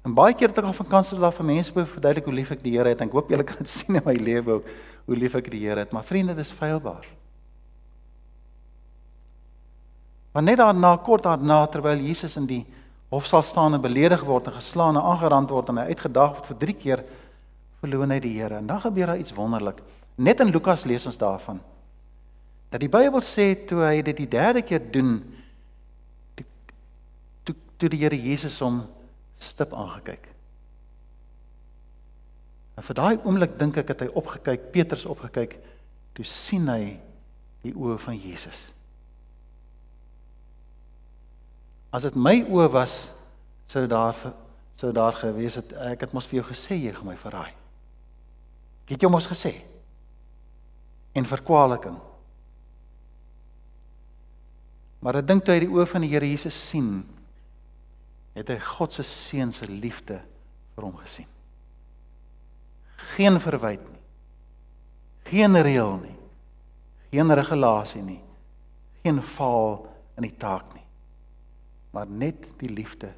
En 0.07 0.15
baie 0.17 0.37
keer 0.37 0.53
het 0.53 0.61
ek 0.61 0.69
al 0.69 0.77
van 0.77 0.91
kans 0.93 1.11
gehad 1.11 1.37
vir 1.37 1.49
mense 1.49 1.73
om 1.75 1.89
verduidelik 1.89 2.29
hoe 2.29 2.37
lief 2.37 2.53
ek 2.55 2.63
die 2.65 2.77
Here 2.77 2.93
het. 2.93 3.01
Ek 3.05 3.17
hoop 3.17 3.33
julle 3.33 3.49
kan 3.49 3.65
dit 3.65 3.73
sien 3.73 3.97
in 3.97 4.05
my 4.05 4.15
lewe 4.17 4.61
ook 4.61 4.69
hoe 5.09 5.19
lief 5.19 5.37
ek 5.41 5.49
die 5.53 5.65
Here 5.65 5.85
het. 5.85 5.97
Maar 5.97 6.07
vriende, 6.07 6.37
dis 6.37 6.53
feilbaar. 6.53 7.09
Maar 10.33 10.45
net 10.45 10.61
daarna 10.61 10.97
kort 10.97 11.25
daarna 11.25 11.67
terwyl 11.67 12.01
Jesus 12.03 12.37
in 12.37 12.47
die 12.47 12.65
hof 13.09 13.27
sal 13.27 13.43
staan 13.43 13.75
en 13.75 13.81
beledig 13.83 14.23
word 14.29 14.51
en 14.51 14.59
geslaan 14.59 14.97
en 14.97 15.03
aangerand 15.03 15.51
word 15.51 15.73
en 15.73 15.81
hy 15.81 15.95
uitgedaag 15.95 16.37
word 16.37 16.51
vir 16.51 16.61
3 16.67 16.77
keer 16.83 17.05
verloon 17.81 18.13
hy 18.13 18.21
die 18.21 18.35
Here. 18.37 18.61
En 18.61 18.69
dan 18.69 18.81
gebeur 18.83 19.13
daar 19.13 19.23
iets 19.23 19.35
wonderlik. 19.37 19.81
Net 20.17 20.41
in 20.41 20.53
Lukas 20.53 20.85
lees 20.85 21.07
ons 21.07 21.19
daarvan 21.19 21.61
dat 22.69 22.83
die 22.83 22.91
Bybel 22.93 23.23
sê 23.25 23.55
toe 23.65 23.81
hy 23.81 24.03
dit 24.05 24.19
die 24.19 24.29
derde 24.29 24.61
keer 24.61 24.83
doen 24.93 25.23
toe 26.37 26.45
toe, 27.49 27.55
toe 27.81 27.89
die 27.89 28.03
Here 28.03 28.19
Jesus 28.19 28.59
hom 28.61 28.83
stip 29.41 29.73
aangekyk. 29.73 30.27
En 32.77 32.85
vir 32.85 32.99
daai 32.99 33.15
oomblik 33.25 33.57
dink 33.59 33.79
ek 33.81 33.95
het 33.95 34.05
hy 34.05 34.11
opgekyk, 34.21 34.69
Petrus 34.75 35.07
opgekyk, 35.09 35.57
toe 36.15 36.27
sien 36.29 36.69
hy 36.71 36.99
die 37.65 37.73
oë 37.73 37.97
van 38.05 38.19
Jesus. 38.19 38.69
As 41.95 42.05
dit 42.05 42.17
my 42.19 42.43
oë 42.45 42.69
was, 42.75 42.99
sou 43.69 43.87
daar 43.89 44.17
sou 44.79 44.93
daar 44.95 45.17
gewees 45.19 45.57
het 45.59 45.73
ek 45.91 46.05
het 46.05 46.13
mos 46.15 46.29
vir 46.31 46.39
jou 46.39 46.45
gesê 46.53 46.77
jy 46.79 46.93
gaan 46.95 47.09
my 47.11 47.17
verraai. 47.19 47.51
Ek 48.87 48.93
het 48.95 49.03
jou 49.03 49.11
mos 49.11 49.27
gesê. 49.27 49.57
En 51.19 51.27
verkwaliking. 51.27 51.97
Maar 55.03 55.19
ek 55.19 55.27
dink 55.27 55.43
toe 55.43 55.57
hy 55.57 55.65
die 55.65 55.73
oë 55.75 55.87
van 55.91 56.07
die 56.07 56.13
Here 56.13 56.31
Jesus 56.31 56.55
sien, 56.55 57.03
het 58.39 58.53
hy 58.55 58.59
God 58.63 58.95
se 58.95 59.03
seun 59.07 59.51
se 59.55 59.67
liefde 59.67 60.21
vir 60.77 60.87
hom 60.87 60.95
gesien. 61.03 61.27
Geen 63.17 63.39
verwyd 63.43 63.83
nie. 63.83 64.03
Geen 65.29 65.59
reël 65.63 65.97
nie. 66.03 66.17
Geen 67.11 67.35
regulasie 67.35 68.03
nie. 68.03 68.21
Geen 69.03 69.19
faal 69.23 69.81
in 70.19 70.27
die 70.27 70.37
taak 70.39 70.71
nie. 70.75 70.78
Maar 71.91 72.07
net 72.07 72.51
die 72.61 72.71
liefde 72.71 73.13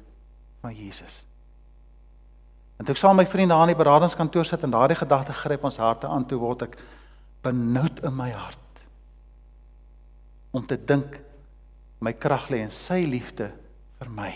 van 0.61 0.73
Jesus. 0.75 1.23
En 2.77 2.85
toe 2.85 2.95
ek 2.95 3.01
saam 3.01 3.15
met 3.15 3.27
my 3.27 3.31
vriende 3.31 3.53
aan 3.53 3.69
die 3.69 3.77
beradingskantoor 3.77 4.45
sit 4.47 4.63
en 4.63 4.73
daardie 4.73 4.97
gedagte 4.97 5.33
gryp 5.37 5.63
ons 5.67 5.77
harte 5.77 6.07
aan, 6.09 6.25
toe 6.25 6.39
word 6.41 6.65
ek 6.65 6.77
benoud 7.45 8.01
in 8.05 8.15
my 8.15 8.31
hart 8.33 8.57
om 10.51 10.65
te 10.67 10.75
dink 10.75 11.19
my 12.03 12.13
krag 12.17 12.49
lê 12.51 12.59
in 12.65 12.73
sy 12.73 13.03
liefde 13.07 13.51
vir 13.99 14.09
my. 14.11 14.31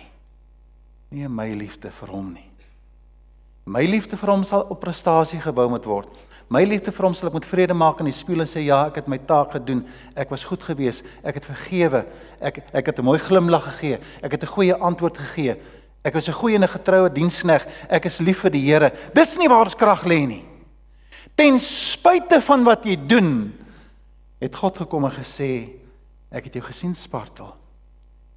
Nie 1.11 1.25
in 1.27 1.33
my 1.35 1.49
liefde 1.57 1.91
vir 1.91 2.13
hom 2.13 2.29
nie. 2.35 2.45
My 3.65 3.81
liefde 3.89 4.13
vir 4.13 4.29
hom 4.29 4.43
sal 4.45 4.67
op 4.69 4.83
prestasie 4.83 5.39
gebou 5.41 5.65
moet 5.71 5.85
word. 5.89 6.09
My 6.53 6.61
liefde 6.67 6.91
vir 6.93 7.07
hom 7.07 7.15
sal 7.17 7.31
ek 7.31 7.37
met 7.39 7.47
vrede 7.49 7.73
maak 7.73 8.03
in 8.03 8.05
die 8.11 8.13
spieël 8.13 8.43
en 8.43 8.49
sê 8.49 8.61
ja, 8.61 8.83
ek 8.91 8.99
het 8.99 9.07
my 9.09 9.17
taak 9.17 9.55
gedoen. 9.55 9.81
Ek 10.13 10.29
was 10.29 10.43
goed 10.45 10.61
geweest. 10.61 11.01
Ek 11.25 11.39
het 11.39 11.47
vergewe. 11.49 12.03
Ek 12.37 12.61
ek 12.69 12.85
het 12.85 12.99
'n 12.99 13.05
mooi 13.05 13.17
glimlag 13.17 13.65
gegee. 13.65 13.97
Ek 14.21 14.31
het 14.37 14.43
'n 14.43 14.53
goeie 14.53 14.75
antwoord 14.75 15.17
gegee. 15.17 15.57
Ek 16.03 16.13
was 16.13 16.29
'n 16.29 16.33
goeie 16.33 16.55
en 16.55 16.63
'n 16.63 16.77
getroue 16.77 17.09
dienskneg. 17.09 17.65
Ek 17.89 18.05
is 18.05 18.19
lief 18.19 18.41
vir 18.41 18.51
die 18.51 18.69
Here. 18.69 18.93
Dis 19.15 19.35
nie 19.37 19.49
waar 19.49 19.65
ons 19.65 19.75
krag 19.75 20.05
lê 20.05 20.27
nie. 20.27 20.45
Ten 21.35 21.59
spyte 21.59 22.41
van 22.41 22.63
wat 22.63 22.85
jy 22.85 22.95
doen, 22.95 23.51
het 24.39 24.55
God 24.55 24.77
gekom 24.77 25.05
en 25.05 25.11
gesê, 25.11 25.69
ek 26.31 26.43
het 26.43 26.53
jou 26.53 26.63
gesien 26.63 26.95
spartel. 26.95 27.55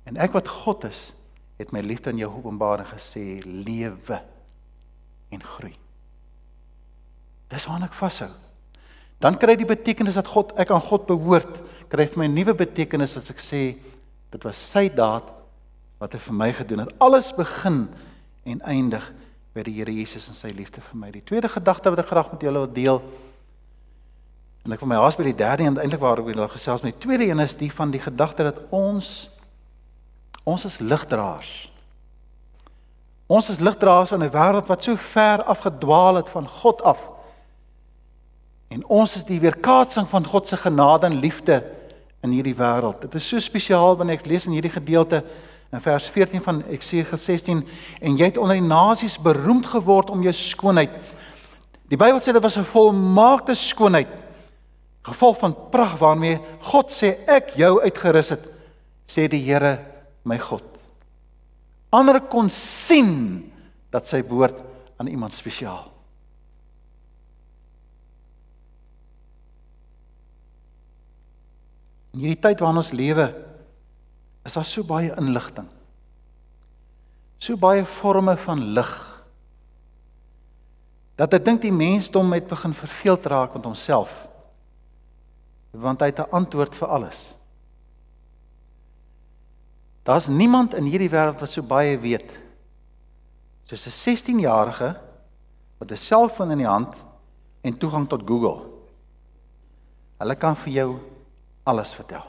En 0.06 0.16
ek 0.16 0.32
wat 0.32 0.48
God 0.48 0.84
is, 0.84 1.12
het 1.58 1.70
my 1.70 1.80
liefde 1.80 2.10
aan 2.10 2.18
jou 2.18 2.32
openbaar 2.32 2.78
en 2.78 2.86
gesê, 2.86 3.42
lewe 3.44 4.22
en 5.34 5.42
groei. 5.42 5.74
Dis 7.48 7.66
waarna 7.68 7.88
ek 7.88 7.96
vashou. 7.96 8.30
Dan 9.18 9.38
kry 9.40 9.56
die 9.58 9.66
betekenis 9.66 10.18
dat 10.18 10.28
God 10.30 10.52
ek 10.60 10.70
aan 10.70 10.84
God 10.84 11.08
behoort, 11.08 11.62
kry 11.90 12.06
vir 12.06 12.18
my 12.18 12.26
'n 12.28 12.34
nuwe 12.34 12.54
betekenis 12.54 13.16
as 13.16 13.30
ek 13.30 13.40
sê 13.42 13.76
dit 14.30 14.44
was 14.44 14.56
sy 14.56 14.88
daad 14.88 15.32
wat 15.98 16.12
hy 16.12 16.18
vir 16.18 16.34
my 16.34 16.52
gedoen 16.52 16.80
het. 16.80 16.94
Alles 17.00 17.32
begin 17.32 17.88
en 18.44 18.60
eindig 18.62 19.12
by 19.54 19.62
die 19.62 19.74
Here 19.80 19.92
Jesus 19.92 20.28
en 20.28 20.34
sy 20.34 20.52
liefde 20.54 20.80
vir 20.80 20.96
my. 20.96 21.10
Die 21.10 21.24
tweede 21.24 21.48
gedagte 21.48 21.90
wat 21.90 21.98
ek 21.98 22.12
graag 22.12 22.32
met 22.32 22.42
julle 22.42 22.62
wil 22.62 22.72
deel 22.72 23.02
en 24.64 24.72
ek 24.72 24.80
wil 24.80 24.88
my 24.88 25.00
haas 25.00 25.16
by 25.16 25.24
die 25.24 25.38
derde 25.38 25.64
en 25.64 25.78
eintlik 25.80 26.00
waaroor 26.00 26.28
ek 26.28 26.36
wil 26.36 26.48
gesels 26.52 26.82
met 26.84 26.94
die 26.94 27.00
tweede 27.06 27.24
een 27.24 27.40
is 27.40 27.56
die 27.56 27.70
van 27.72 27.90
die 27.90 28.02
gedagte 28.02 28.44
dat 28.44 28.60
ons 28.70 29.30
ons 30.44 30.64
is 30.64 30.78
ligdraers. 30.80 31.70
Ons 33.28 33.50
is 33.52 33.60
ligdraers 33.60 34.12
in 34.16 34.24
'n 34.24 34.30
wêreld 34.32 34.66
wat 34.66 34.82
so 34.82 34.96
ver 34.96 35.42
afgedwaal 35.44 36.14
het 36.14 36.30
van 36.30 36.48
God 36.48 36.82
af. 36.82 37.10
En 38.68 38.86
ons 38.86 39.16
is 39.16 39.24
die 39.24 39.40
weerkaatsing 39.40 40.08
van 40.08 40.26
God 40.26 40.48
se 40.48 40.56
genade 40.56 41.06
en 41.06 41.20
liefde 41.20 41.64
in 42.20 42.30
hierdie 42.30 42.56
wêreld. 42.56 43.00
Dit 43.00 43.14
is 43.14 43.28
so 43.28 43.38
spesiaal 43.38 43.96
wanneer 43.96 44.16
ek 44.16 44.26
lees 44.26 44.46
in 44.46 44.52
hierdie 44.52 44.72
gedeelte 44.72 45.24
In 45.68 45.80
vers 45.80 46.08
14 46.08 46.40
van 46.42 46.62
Eksieges 46.72 47.24
16 47.24 47.66
en 48.00 48.14
jy 48.16 48.30
het 48.30 48.38
onder 48.40 48.56
die 48.56 48.64
nasies 48.64 49.18
beroemd 49.20 49.66
geword 49.68 50.10
om 50.10 50.22
jou 50.24 50.32
skoonheid. 50.32 50.94
Die 51.92 51.98
Bybel 52.00 52.20
sê 52.24 52.32
dit 52.32 52.42
was 52.42 52.56
'n 52.56 52.64
volmaakte 52.64 53.54
skoonheid. 53.54 54.08
Gevolg 55.02 55.38
van 55.38 55.56
pragt 55.70 55.98
waarmee 55.98 56.40
God 56.60 56.90
sê 56.90 57.18
ek 57.26 57.50
jou 57.56 57.82
uitgerus 57.82 58.28
het, 58.28 58.48
sê 59.06 59.28
die 59.28 59.44
Here 59.44 59.84
my 60.24 60.38
God. 60.38 60.77
Ander 61.90 62.20
kon 62.28 62.50
sien 62.52 63.48
dat 63.92 64.06
sy 64.06 64.20
woord 64.28 64.60
aan 65.00 65.08
iemand 65.08 65.32
spesiaal. 65.32 65.86
In 72.12 72.24
hierdie 72.24 72.40
tyd 72.42 72.60
waarin 72.60 72.80
ons 72.82 72.92
lewe, 72.96 73.28
is 74.44 74.56
daar 74.56 74.66
so 74.66 74.84
baie 74.84 75.12
inligting. 75.20 75.68
So 77.38 77.56
baie 77.56 77.84
forme 77.86 78.34
van 78.42 78.64
lig. 78.74 78.92
Dat 81.18 81.34
ek 81.38 81.44
dink 81.46 81.62
die 81.62 81.74
mensdom 81.74 82.32
het 82.34 82.48
begin 82.50 82.74
verveeld 82.74 83.26
raak 83.30 83.54
met 83.54 83.66
homself. 83.68 84.12
Want 85.70 86.00
hy 86.00 86.10
het 86.10 86.20
'n 86.20 86.32
antwoord 86.32 86.74
vir 86.74 86.88
alles. 86.88 87.37
Daar's 90.08 90.30
niemand 90.32 90.72
in 90.72 90.86
hierdie 90.88 91.10
wêreld 91.12 91.36
wat 91.36 91.50
so 91.52 91.60
baie 91.60 91.98
weet 92.00 92.38
soos 93.68 93.84
'n 93.84 93.92
16-jarige 93.92 94.96
met 95.78 95.90
'n 95.90 95.96
selfoon 95.96 96.50
in 96.50 96.64
die 96.64 96.66
hand 96.66 97.04
en 97.60 97.76
toegang 97.76 98.08
tot 98.08 98.24
Google. 98.24 98.64
Hulle 100.18 100.34
kan 100.34 100.56
vir 100.56 100.72
jou 100.72 100.98
alles 101.62 101.92
vertel. 101.92 102.24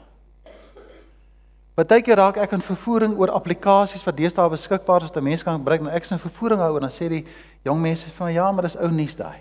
Partykeer 1.74 2.16
raak 2.16 2.36
ek 2.36 2.52
in 2.52 2.60
vervoering 2.60 3.16
oor 3.16 3.32
applikasies 3.32 4.04
wat 4.04 4.16
deesdae 4.16 4.50
beskikbaar 4.50 5.02
is 5.02 5.10
wat 5.10 5.22
mense 5.22 5.44
kan 5.44 5.56
gebruik, 5.56 5.80
maar 5.80 5.96
ek 5.96 6.04
sien 6.04 6.18
vervoering 6.18 6.60
hou 6.60 6.74
en 6.74 6.80
dan 6.80 6.92
sê 6.92 7.08
die 7.08 7.24
jong 7.64 7.80
mense 7.80 8.10
van 8.10 8.32
ja, 8.32 8.52
maar 8.52 8.62
dis 8.62 8.76
ou 8.76 8.90
nuus 8.90 9.16
daai. 9.16 9.40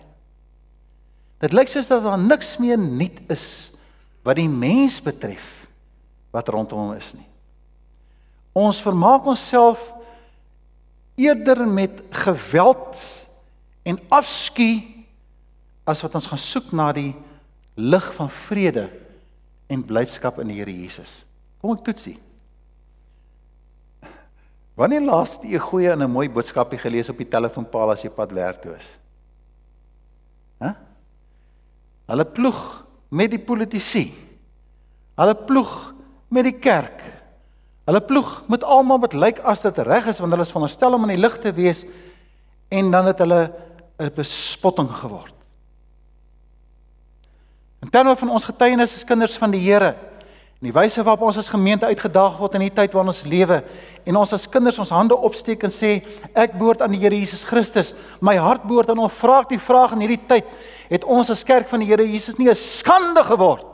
Dit 1.39 1.53
lyk 1.53 1.67
soos 1.67 1.87
dat 1.87 2.03
daar 2.03 2.17
niks 2.17 2.57
meer 2.57 2.77
nuut 2.77 3.19
is 3.27 3.73
wat 4.23 4.35
die 4.35 4.49
mens 4.49 5.01
betref 5.01 5.67
wat 6.31 6.47
rondom 6.47 6.79
hom 6.79 6.93
is 6.93 7.13
nie. 7.13 7.28
Ons 8.59 8.81
vermaak 8.83 9.27
onsself 9.29 9.93
eerder 11.19 11.67
met 11.67 12.01
geweld 12.25 13.03
en 13.87 13.99
afskuw 14.07 14.79
as 15.89 16.01
wat 16.05 16.15
ons 16.19 16.27
gaan 16.29 16.41
soek 16.41 16.71
na 16.75 16.89
die 16.95 17.13
lig 17.79 18.07
van 18.15 18.29
vrede 18.45 18.87
en 19.71 19.85
blydskap 19.85 20.39
in 20.43 20.51
die 20.51 20.59
Here 20.59 20.73
Jesus. 20.73 21.23
Kom 21.61 21.73
ek 21.75 21.83
toetsie. 21.87 22.17
Wanneer 24.79 25.05
laas 25.07 25.37
het 25.37 25.47
jy 25.47 25.59
'n 25.59 25.69
goeie 25.69 25.91
en 25.91 26.03
'n 26.03 26.11
mooi 26.11 26.29
boodskapie 26.29 26.79
gelees 26.79 27.09
op 27.09 27.17
die 27.17 27.29
telefoonpaal 27.29 27.91
as 27.91 28.03
jy 28.03 28.09
pad 28.09 28.31
werk 28.31 28.61
toe 28.61 28.75
is? 28.75 28.89
Hæ? 30.59 30.75
Hulle 32.09 32.25
ploeg 32.25 32.85
met 33.09 33.31
die 33.31 33.39
politici. 33.39 34.13
Hulle 35.15 35.35
ploeg 35.35 35.93
met 36.29 36.43
die 36.43 36.59
kerk. 36.59 37.18
Hulle 37.89 38.01
ploeg 38.05 38.43
met 38.45 38.61
almal 38.63 39.01
wat 39.01 39.15
lyk 39.17 39.39
as 39.49 39.65
dit 39.65 39.81
reg 39.87 40.05
is 40.11 40.19
want 40.21 40.35
hulle 40.35 40.45
is 40.45 40.53
veronderstel 40.53 40.93
om 40.93 41.07
in 41.07 41.15
die 41.15 41.23
lig 41.23 41.39
te 41.41 41.49
wees 41.57 41.87
en 42.69 42.91
dan 42.93 43.09
het 43.09 43.23
hulle 43.23 43.49
'n 43.97 44.11
bespotting 44.15 44.89
geword. 45.01 45.33
In 47.81 47.89
terme 47.89 48.15
van 48.15 48.29
ons 48.29 48.45
getuienis 48.45 48.95
as 48.95 49.03
kinders 49.03 49.37
van 49.37 49.51
die 49.51 49.63
Here 49.63 49.95
en 50.59 50.67
die 50.67 50.73
wyse 50.73 51.03
waarop 51.03 51.21
ons 51.21 51.37
as 51.37 51.49
gemeente 51.49 51.85
uitgedaag 51.85 52.37
word 52.37 52.53
in 52.55 52.61
die 52.67 52.73
tyd 52.73 52.93
waarin 52.93 53.09
ons 53.09 53.23
lewe 53.23 53.63
en 54.05 54.15
ons 54.15 54.33
as 54.33 54.49
kinders 54.49 54.79
ons 54.79 54.89
hande 54.89 55.15
opsteek 55.15 55.63
en 55.63 55.71
sê 55.71 56.03
ek 56.35 56.57
behoort 56.59 56.81
aan 56.81 56.91
die 56.91 56.99
Here 56.99 57.15
Jesus 57.15 57.43
Christus, 57.43 57.93
my 58.21 58.35
hart 58.35 58.63
behoort 58.63 58.89
aan 58.89 58.97
hom. 58.97 59.09
Vra 59.09 59.39
ek 59.39 59.49
die 59.49 59.59
vraag 59.59 59.91
in 59.91 60.01
hierdie 60.01 60.27
tyd, 60.27 60.45
het 60.89 61.03
ons 61.03 61.29
as 61.29 61.43
kerk 61.43 61.67
van 61.67 61.79
die 61.79 61.87
Here 61.87 62.05
Jesus 62.05 62.37
nie 62.37 62.49
'n 62.49 62.55
skande 62.55 63.23
geword 63.23 63.65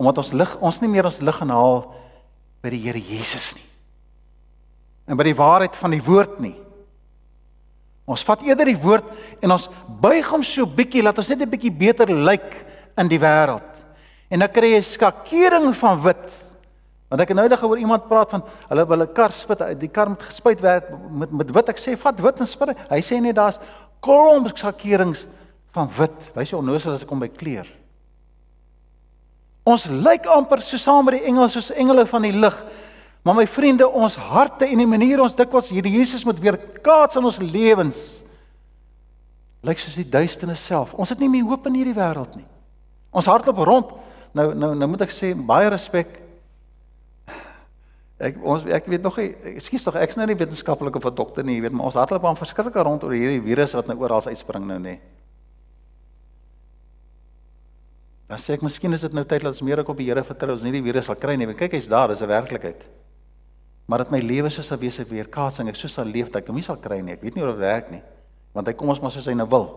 omdat 0.00 0.18
ons 0.18 0.32
lig 0.32 0.56
ons 0.60 0.80
nie 0.80 0.88
meer 0.88 1.04
ons 1.04 1.20
lig 1.20 1.36
gaan 1.36 1.50
haal 1.52 1.94
by 2.62 2.70
die 2.70 2.82
Here 2.84 3.00
Jesus 3.00 3.54
nie. 3.56 3.66
En 5.08 5.16
by 5.18 5.26
die 5.26 5.36
waarheid 5.36 5.76
van 5.76 5.94
die 5.94 6.02
woord 6.04 6.38
nie. 6.40 6.56
Ons 8.10 8.24
vat 8.26 8.42
eerder 8.42 8.70
die 8.70 8.78
woord 8.80 9.06
en 9.42 9.54
ons 9.54 9.68
buig 10.02 10.26
hom 10.32 10.42
so 10.46 10.66
bietjie 10.66 11.02
laat 11.02 11.18
ons 11.18 11.30
net 11.30 11.42
'n 11.42 11.50
bietjie 11.50 11.70
beter 11.70 12.10
lyk 12.10 12.66
in 12.98 13.08
die 13.08 13.18
wêreld. 13.18 13.70
En 14.30 14.40
dan 14.40 14.48
kry 14.48 14.74
jy 14.74 14.82
skakering 14.82 15.74
van 15.74 16.00
wit. 16.02 16.50
Want 17.10 17.22
ek 17.22 17.28
het 17.28 17.36
nou 17.36 17.48
net 17.48 17.58
gehoor 17.58 17.78
iemand 17.78 18.08
praat 18.08 18.30
van 18.30 18.42
hulle 18.68 19.06
'n 19.06 19.12
kar 19.12 19.32
spit, 19.32 19.80
die 19.80 19.88
kar 19.88 20.08
moet 20.08 20.22
gespuit 20.22 20.60
word 20.60 20.84
met 21.10 21.30
met 21.30 21.50
wit. 21.50 21.68
Ek 21.68 21.78
sê 21.78 21.96
vat 21.96 22.20
wit 22.20 22.40
en 22.40 22.46
spit. 22.46 22.76
Hy 22.90 23.00
sê 23.00 23.20
net 23.20 23.34
daar's 23.34 23.58
kolom 24.00 24.46
skakerings 24.54 25.26
van 25.72 25.88
wit. 25.88 26.30
Wys 26.34 26.50
jy 26.50 26.58
onnoosel 26.58 26.92
as 26.92 27.02
ek 27.02 27.08
kom 27.08 27.18
by 27.18 27.28
kleur. 27.28 27.66
Ons 29.64 29.88
lyk 29.90 30.26
amper 30.26 30.62
so 30.64 30.80
saam 30.80 31.04
met 31.04 31.18
die 31.18 31.26
engele 31.28 31.48
soos 31.52 31.70
engele 31.70 32.06
van 32.06 32.22
die 32.22 32.32
lig. 32.32 32.64
Maar 33.22 33.34
my 33.34 33.46
vriende, 33.46 33.88
ons 33.88 34.16
harte 34.16 34.64
en 34.64 34.80
die 34.80 34.88
manier 34.88 35.20
ons 35.20 35.36
dikwels 35.36 35.68
hierdie 35.68 35.98
Jesus 35.98 36.24
moet 36.24 36.40
weer 36.40 36.56
kaats 36.80 37.16
in 37.20 37.24
ons 37.24 37.38
lewens 37.38 38.22
lyk 39.60 39.80
soos 39.80 39.98
die 40.00 40.08
duisternis 40.08 40.62
self. 40.64 40.94
Ons 40.96 41.12
het 41.12 41.20
nie 41.20 41.28
meer 41.28 41.44
hoop 41.44 41.66
in 41.68 41.76
hierdie 41.76 41.96
wêreld 41.96 42.32
nie. 42.38 42.46
Ons 43.12 43.28
hardloop 43.28 43.60
rond. 43.68 43.92
Nou 44.36 44.52
nou 44.54 44.72
nou 44.78 44.88
moet 44.92 45.04
ek 45.04 45.12
sê 45.14 45.34
baie 45.34 45.68
respek. 45.72 46.16
Ek 48.20 48.36
ons 48.44 48.64
ek 48.68 48.88
weet 48.92 49.04
nog 49.04 49.16
nie, 49.20 49.30
ekskuus 49.54 49.86
tog, 49.86 49.96
ek's 50.00 50.18
nou 50.20 50.26
nie 50.28 50.36
wetenskaplik 50.38 50.96
of 50.96 51.06
'n 51.08 51.14
dokter 51.14 51.44
nie, 51.44 51.56
jy 51.56 51.62
weet, 51.62 51.72
maar 51.72 51.88
ons 51.88 51.96
hardloop 51.96 52.24
aan 52.24 52.36
verskriklike 52.36 52.82
rond 52.84 53.04
oor 53.04 53.12
hierdie 53.12 53.40
virus 53.40 53.72
wat 53.72 53.86
nou 53.88 53.96
oral 53.98 54.20
uitspring 54.20 54.66
nou 54.66 54.78
nê. 54.78 55.00
Dan 58.30 58.38
sê 58.38 58.54
ek 58.54 58.62
miskien 58.62 58.94
is 58.94 59.02
dit 59.02 59.14
nou 59.16 59.24
tyd 59.26 59.42
dat 59.42 59.50
ons 59.50 59.62
meer 59.66 59.82
op 59.82 59.96
die 59.98 60.06
Here 60.06 60.22
vertrou, 60.22 60.54
ons 60.54 60.62
nie 60.62 60.72
die 60.72 60.84
virus 60.84 61.10
sal 61.10 61.18
kry 61.18 61.34
nie. 61.36 61.50
Kyk, 61.50 61.74
hy's 61.74 61.90
daar, 61.90 62.08
dis 62.08 62.22
'n 62.22 62.30
werklikheid. 62.30 62.86
Maar 63.86 64.04
dat 64.04 64.10
my 64.10 64.20
lewe 64.20 64.50
soos 64.50 64.70
'n 64.70 64.78
wese 64.78 65.04
weer 65.04 65.26
kaatsing 65.26 65.68
ek 65.68 65.74
soos 65.74 65.92
sal 65.92 66.04
leef 66.04 66.30
dat 66.30 66.42
ek 66.42 66.46
hom 66.46 66.56
nie 66.56 66.62
sal 66.62 66.76
kry 66.76 67.00
nie. 67.00 67.12
Ek 67.12 67.22
weet 67.22 67.34
nie 67.34 67.42
hoe 67.42 67.52
dit 67.52 67.60
werk 67.60 67.90
nie 67.90 68.02
want 68.54 68.66
hy 68.66 68.74
kom 68.74 68.90
ons 68.90 69.00
maar 69.02 69.14
soos 69.14 69.28
hy 69.30 69.36
nou 69.38 69.46
wil. 69.50 69.68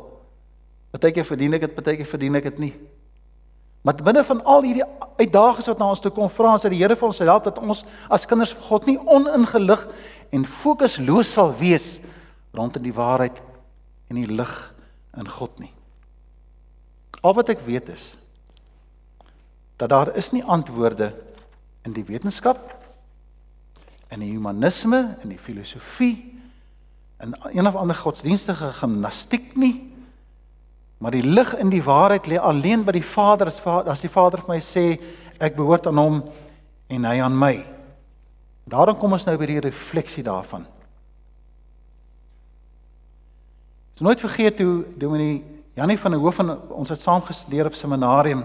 Partykeer 0.93 1.25
verdien 1.25 1.53
ek 1.57 1.67
dit 1.67 1.75
partykeer 1.77 2.09
verdien 2.09 2.39
ek 2.39 2.49
dit 2.51 2.61
nie. 2.67 2.73
Maar 3.83 3.99
binne 3.99 4.23
van 4.23 4.41
al 4.47 4.63
hierdie 4.63 4.85
uitdagings 5.19 5.67
wat 5.67 5.81
na 5.81 5.89
ons 5.91 6.01
toe 6.01 6.11
kom 6.15 6.29
vra 6.31 6.53
ons 6.55 6.63
dat 6.63 6.71
die 6.71 6.79
Here 6.79 6.95
vir 6.95 7.09
ons 7.09 7.19
help 7.19 7.47
dat 7.49 7.59
ons 7.59 7.83
as 8.09 8.25
kinders 8.29 8.53
van 8.55 8.67
God 8.69 8.87
nie 8.87 8.97
oningelig 8.97 9.85
en 10.33 10.45
fokusloos 10.47 11.33
sal 11.35 11.51
wees 11.59 11.97
rondom 12.55 12.85
die 12.85 12.95
waarheid 12.95 13.41
en 14.09 14.21
die 14.21 14.29
lig 14.29 14.53
in 15.19 15.29
God 15.29 15.59
nie. 15.59 15.73
Al 17.23 17.35
wat 17.35 17.51
ek 17.53 17.61
weet 17.65 17.91
is 17.93 18.13
dat 19.75 19.89
daar 19.89 20.15
is 20.15 20.31
nie 20.31 20.43
antwoorde 20.43 21.13
in 21.83 21.93
die 21.93 22.05
wetenskap 22.05 22.83
in 24.13 24.21
die 24.21 24.31
humanisme 24.31 25.15
en 25.21 25.31
die 25.31 25.39
filosofie 25.41 26.33
en 27.23 27.33
een 27.51 27.67
of 27.67 27.75
ander 27.75 27.95
godsdienstige 27.95 28.71
gimnastiek 28.77 29.55
nie. 29.55 29.93
Maar 30.97 31.15
die 31.15 31.23
lig 31.23 31.55
in 31.57 31.69
die 31.71 31.83
waarheid 31.83 32.27
lê 32.27 32.39
alleen 32.39 32.83
by 32.85 32.93
die 32.95 33.05
Vader 33.05 33.47
as 33.47 33.61
as 33.63 34.03
die 34.03 34.11
Vader 34.11 34.43
vir 34.43 34.55
my 34.55 34.59
sê 34.63 34.85
ek 35.39 35.55
behoort 35.55 35.87
aan 35.87 35.99
hom 35.99 36.19
en 36.87 37.07
hy 37.07 37.17
aan 37.23 37.37
my. 37.37 37.53
Daarom 38.69 38.97
kom 38.99 39.15
ons 39.15 39.25
nou 39.27 39.35
by 39.39 39.47
die 39.49 39.63
refleksie 39.63 40.23
daarvan. 40.23 40.67
Ek 43.91 43.99
sal 43.99 44.07
nooit 44.07 44.23
vergeet 44.23 44.61
hoe 44.63 44.83
Dominee 44.99 45.41
Janie 45.75 45.97
van 45.99 46.13
der 46.13 46.21
Hoof 46.21 46.39
en 46.43 46.53
ons 46.75 46.91
het 46.93 47.01
saam 47.01 47.23
gestudeer 47.25 47.71
op 47.71 47.75
seminarium. 47.77 48.43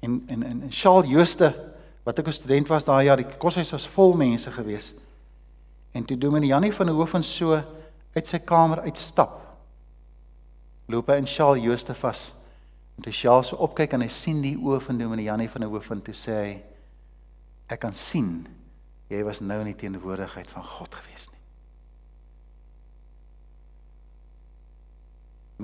En 0.00 0.22
en 0.26 0.42
en 0.42 0.66
Charles 0.70 1.10
Jooste 1.10 1.54
wat 2.04 2.18
ek 2.18 2.26
'n 2.26 2.32
student 2.32 2.68
was 2.68 2.84
daai 2.84 3.04
jaar, 3.04 3.16
die 3.16 3.36
koshuis 3.38 3.70
was 3.70 3.88
vol 3.88 4.12
mense 4.12 4.50
gewees. 4.50 4.94
En 5.92 6.04
toe 6.04 6.18
Dominee 6.18 6.48
Jannie 6.48 6.72
van 6.72 6.86
der 6.86 6.94
Hoofen 6.94 7.22
so 7.22 7.62
uit 8.14 8.26
sy 8.26 8.38
kamer 8.38 8.80
uitstap. 8.80 9.40
Loop 10.86 11.06
hy 11.06 11.18
in 11.20 11.26
Shaal 11.26 11.56
Jooste 11.56 11.94
vas. 11.94 12.34
En 12.96 13.02
toe 13.02 13.12
Shaal 13.12 13.42
so 13.42 13.56
opkyk 13.56 13.92
en 13.92 14.00
hy 14.00 14.08
sien 14.08 14.40
die 14.42 14.56
oë 14.56 14.80
van 14.80 14.98
Dominee 14.98 15.24
Jannie 15.24 15.50
van 15.50 15.60
der 15.60 15.70
Hoofen 15.70 16.02
toe 16.02 16.14
sê 16.14 16.32
hy 16.32 16.62
ek 17.68 17.80
kan 17.80 17.92
sien 17.92 18.46
jy 19.08 19.22
was 19.24 19.40
nou 19.40 19.60
in 19.60 19.72
die 19.72 19.76
teenwoordigheid 19.76 20.50
van 20.50 20.64
God 20.64 20.94
gewees 20.94 21.28
nie. 21.30 21.40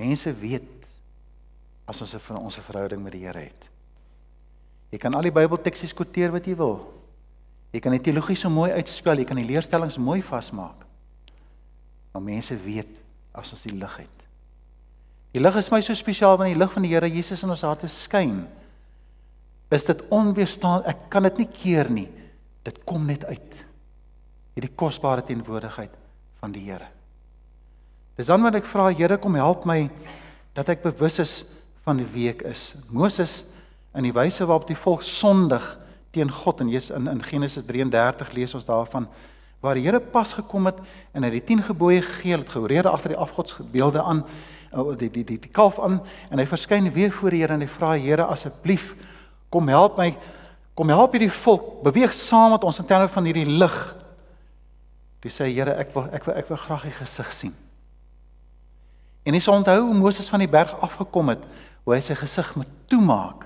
Mense 0.05 0.33
weet 0.35 0.89
as 1.87 2.01
ons 2.01 2.15
'n 2.15 2.37
ons 2.37 2.59
'n 2.59 2.63
verhouding 2.63 3.03
met 3.03 3.13
die 3.13 3.25
Here 3.27 3.39
het. 3.39 3.74
Jy 4.95 5.01
kan 5.03 5.17
al 5.19 5.27
die 5.27 5.35
Bybeltekste 5.35 5.89
skwoteer 5.91 6.31
wat 6.31 6.47
jy 6.47 6.55
wil. 6.59 6.77
Jy 7.75 7.81
kan 7.83 7.97
die 7.97 8.03
teologie 8.05 8.37
so 8.39 8.51
mooi 8.53 8.71
uitspel, 8.77 9.19
jy 9.19 9.27
kan 9.27 9.41
die 9.41 9.49
leerstellings 9.49 9.99
mooi 9.99 10.21
vasmaak. 10.23 10.85
Maar 12.15 12.23
mense 12.23 12.55
weet 12.63 13.01
as 13.35 13.51
ons 13.57 13.65
die 13.67 13.75
lig 13.75 13.97
het. 13.99 14.27
Die 15.35 15.43
lig 15.43 15.57
is 15.59 15.71
my 15.75 15.81
so 15.83 15.99
spesiaal 15.99 16.39
want 16.39 16.53
die 16.53 16.61
lig 16.61 16.71
van 16.71 16.87
die 16.87 16.93
Here 16.93 17.11
Jesus 17.11 17.43
in 17.43 17.51
ons 17.51 17.65
harte 17.67 17.91
skyn. 17.91 18.45
Is 19.75 19.89
dit 19.91 20.05
onweerstaan? 20.15 20.85
Ek 20.87 21.09
kan 21.11 21.27
dit 21.27 21.43
nie 21.43 21.49
keer 21.51 21.91
nie. 21.91 22.07
Dit 22.63 22.79
kom 22.87 23.09
net 23.11 23.27
uit. 23.27 23.57
Hierdie 24.55 24.71
kosbare 24.79 25.25
teenwoordigheid 25.27 25.99
van 26.39 26.55
die 26.55 26.63
Here. 26.69 26.87
Dis 28.15 28.31
dan 28.31 28.47
wat 28.47 28.61
ek 28.61 28.71
vra 28.71 28.93
Here 28.95 29.19
kom 29.19 29.35
help 29.41 29.67
my 29.67 29.89
dat 30.55 30.71
ek 30.71 30.87
bewus 30.87 31.19
is 31.19 31.35
van 31.83 31.99
wie 32.15 32.29
ek 32.31 32.47
is. 32.47 32.77
Moses 32.87 33.41
in 33.95 34.07
die 34.07 34.15
wyse 34.15 34.47
waarop 34.47 34.67
die 34.69 34.79
volk 34.79 35.03
sondig 35.03 35.65
teen 36.15 36.31
God 36.31 36.61
en 36.61 36.71
Jesus 36.71 36.97
in 36.97 37.09
in 37.11 37.23
Genesis 37.23 37.65
33 37.67 38.33
lees 38.33 38.55
ons 38.55 38.67
daarvan 38.67 39.09
waar 39.65 39.79
die 39.79 39.87
Here 39.87 40.01
pas 40.01 40.35
gekom 40.37 40.67
het 40.69 40.81
en 41.13 41.25
hy 41.25 41.31
die 41.39 41.45
10 41.45 41.63
gebooie 41.71 42.03
gegee 42.03 42.37
het 42.37 42.51
gehoorede 42.53 42.91
agter 42.91 43.15
die 43.15 43.23
afgodsbeelde 43.23 44.03
aan 44.03 44.25
die 44.99 45.11
die 45.11 45.25
die 45.25 45.39
die 45.39 45.53
kalf 45.53 45.79
aan 45.81 46.01
en 46.31 46.39
hy 46.39 46.47
verskyn 46.47 46.91
weer 46.93 47.13
voor 47.15 47.35
die 47.35 47.43
Here 47.43 47.55
en 47.55 47.65
hy 47.65 47.71
vra 47.71 47.95
Here 47.97 48.27
asseblief 48.27 48.95
kom 49.51 49.71
help 49.71 49.99
my 49.99 50.11
kom 50.75 50.91
help 50.91 51.15
hierdie 51.15 51.33
volk 51.33 51.85
beweeg 51.87 52.13
saam 52.13 52.57
met 52.57 52.65
ons 52.67 52.81
in 52.83 52.89
terme 52.89 53.09
van 53.09 53.29
hierdie 53.29 53.47
lig. 53.47 53.77
Toe 55.23 55.31
sê 55.31 55.47
Here 55.53 55.77
ek 55.79 55.95
wil 55.95 56.09
ek 56.11 56.27
wil 56.27 56.35
ek 56.41 56.51
wil 56.51 56.61
graag 56.65 56.89
u 56.91 56.95
gesig 56.99 57.31
sien. 57.33 57.55
En 59.25 59.33
hy 59.33 59.41
sê 59.41 59.55
onthou 59.55 59.79
hoe 59.87 59.97
Moses 59.97 60.29
van 60.29 60.43
die 60.43 60.51
berg 60.51 60.75
afgekom 60.83 61.31
het 61.33 61.47
hoe 61.85 61.95
hy 61.95 62.03
sy 62.03 62.17
gesig 62.19 62.51
moet 62.59 62.71
toemaak 62.91 63.44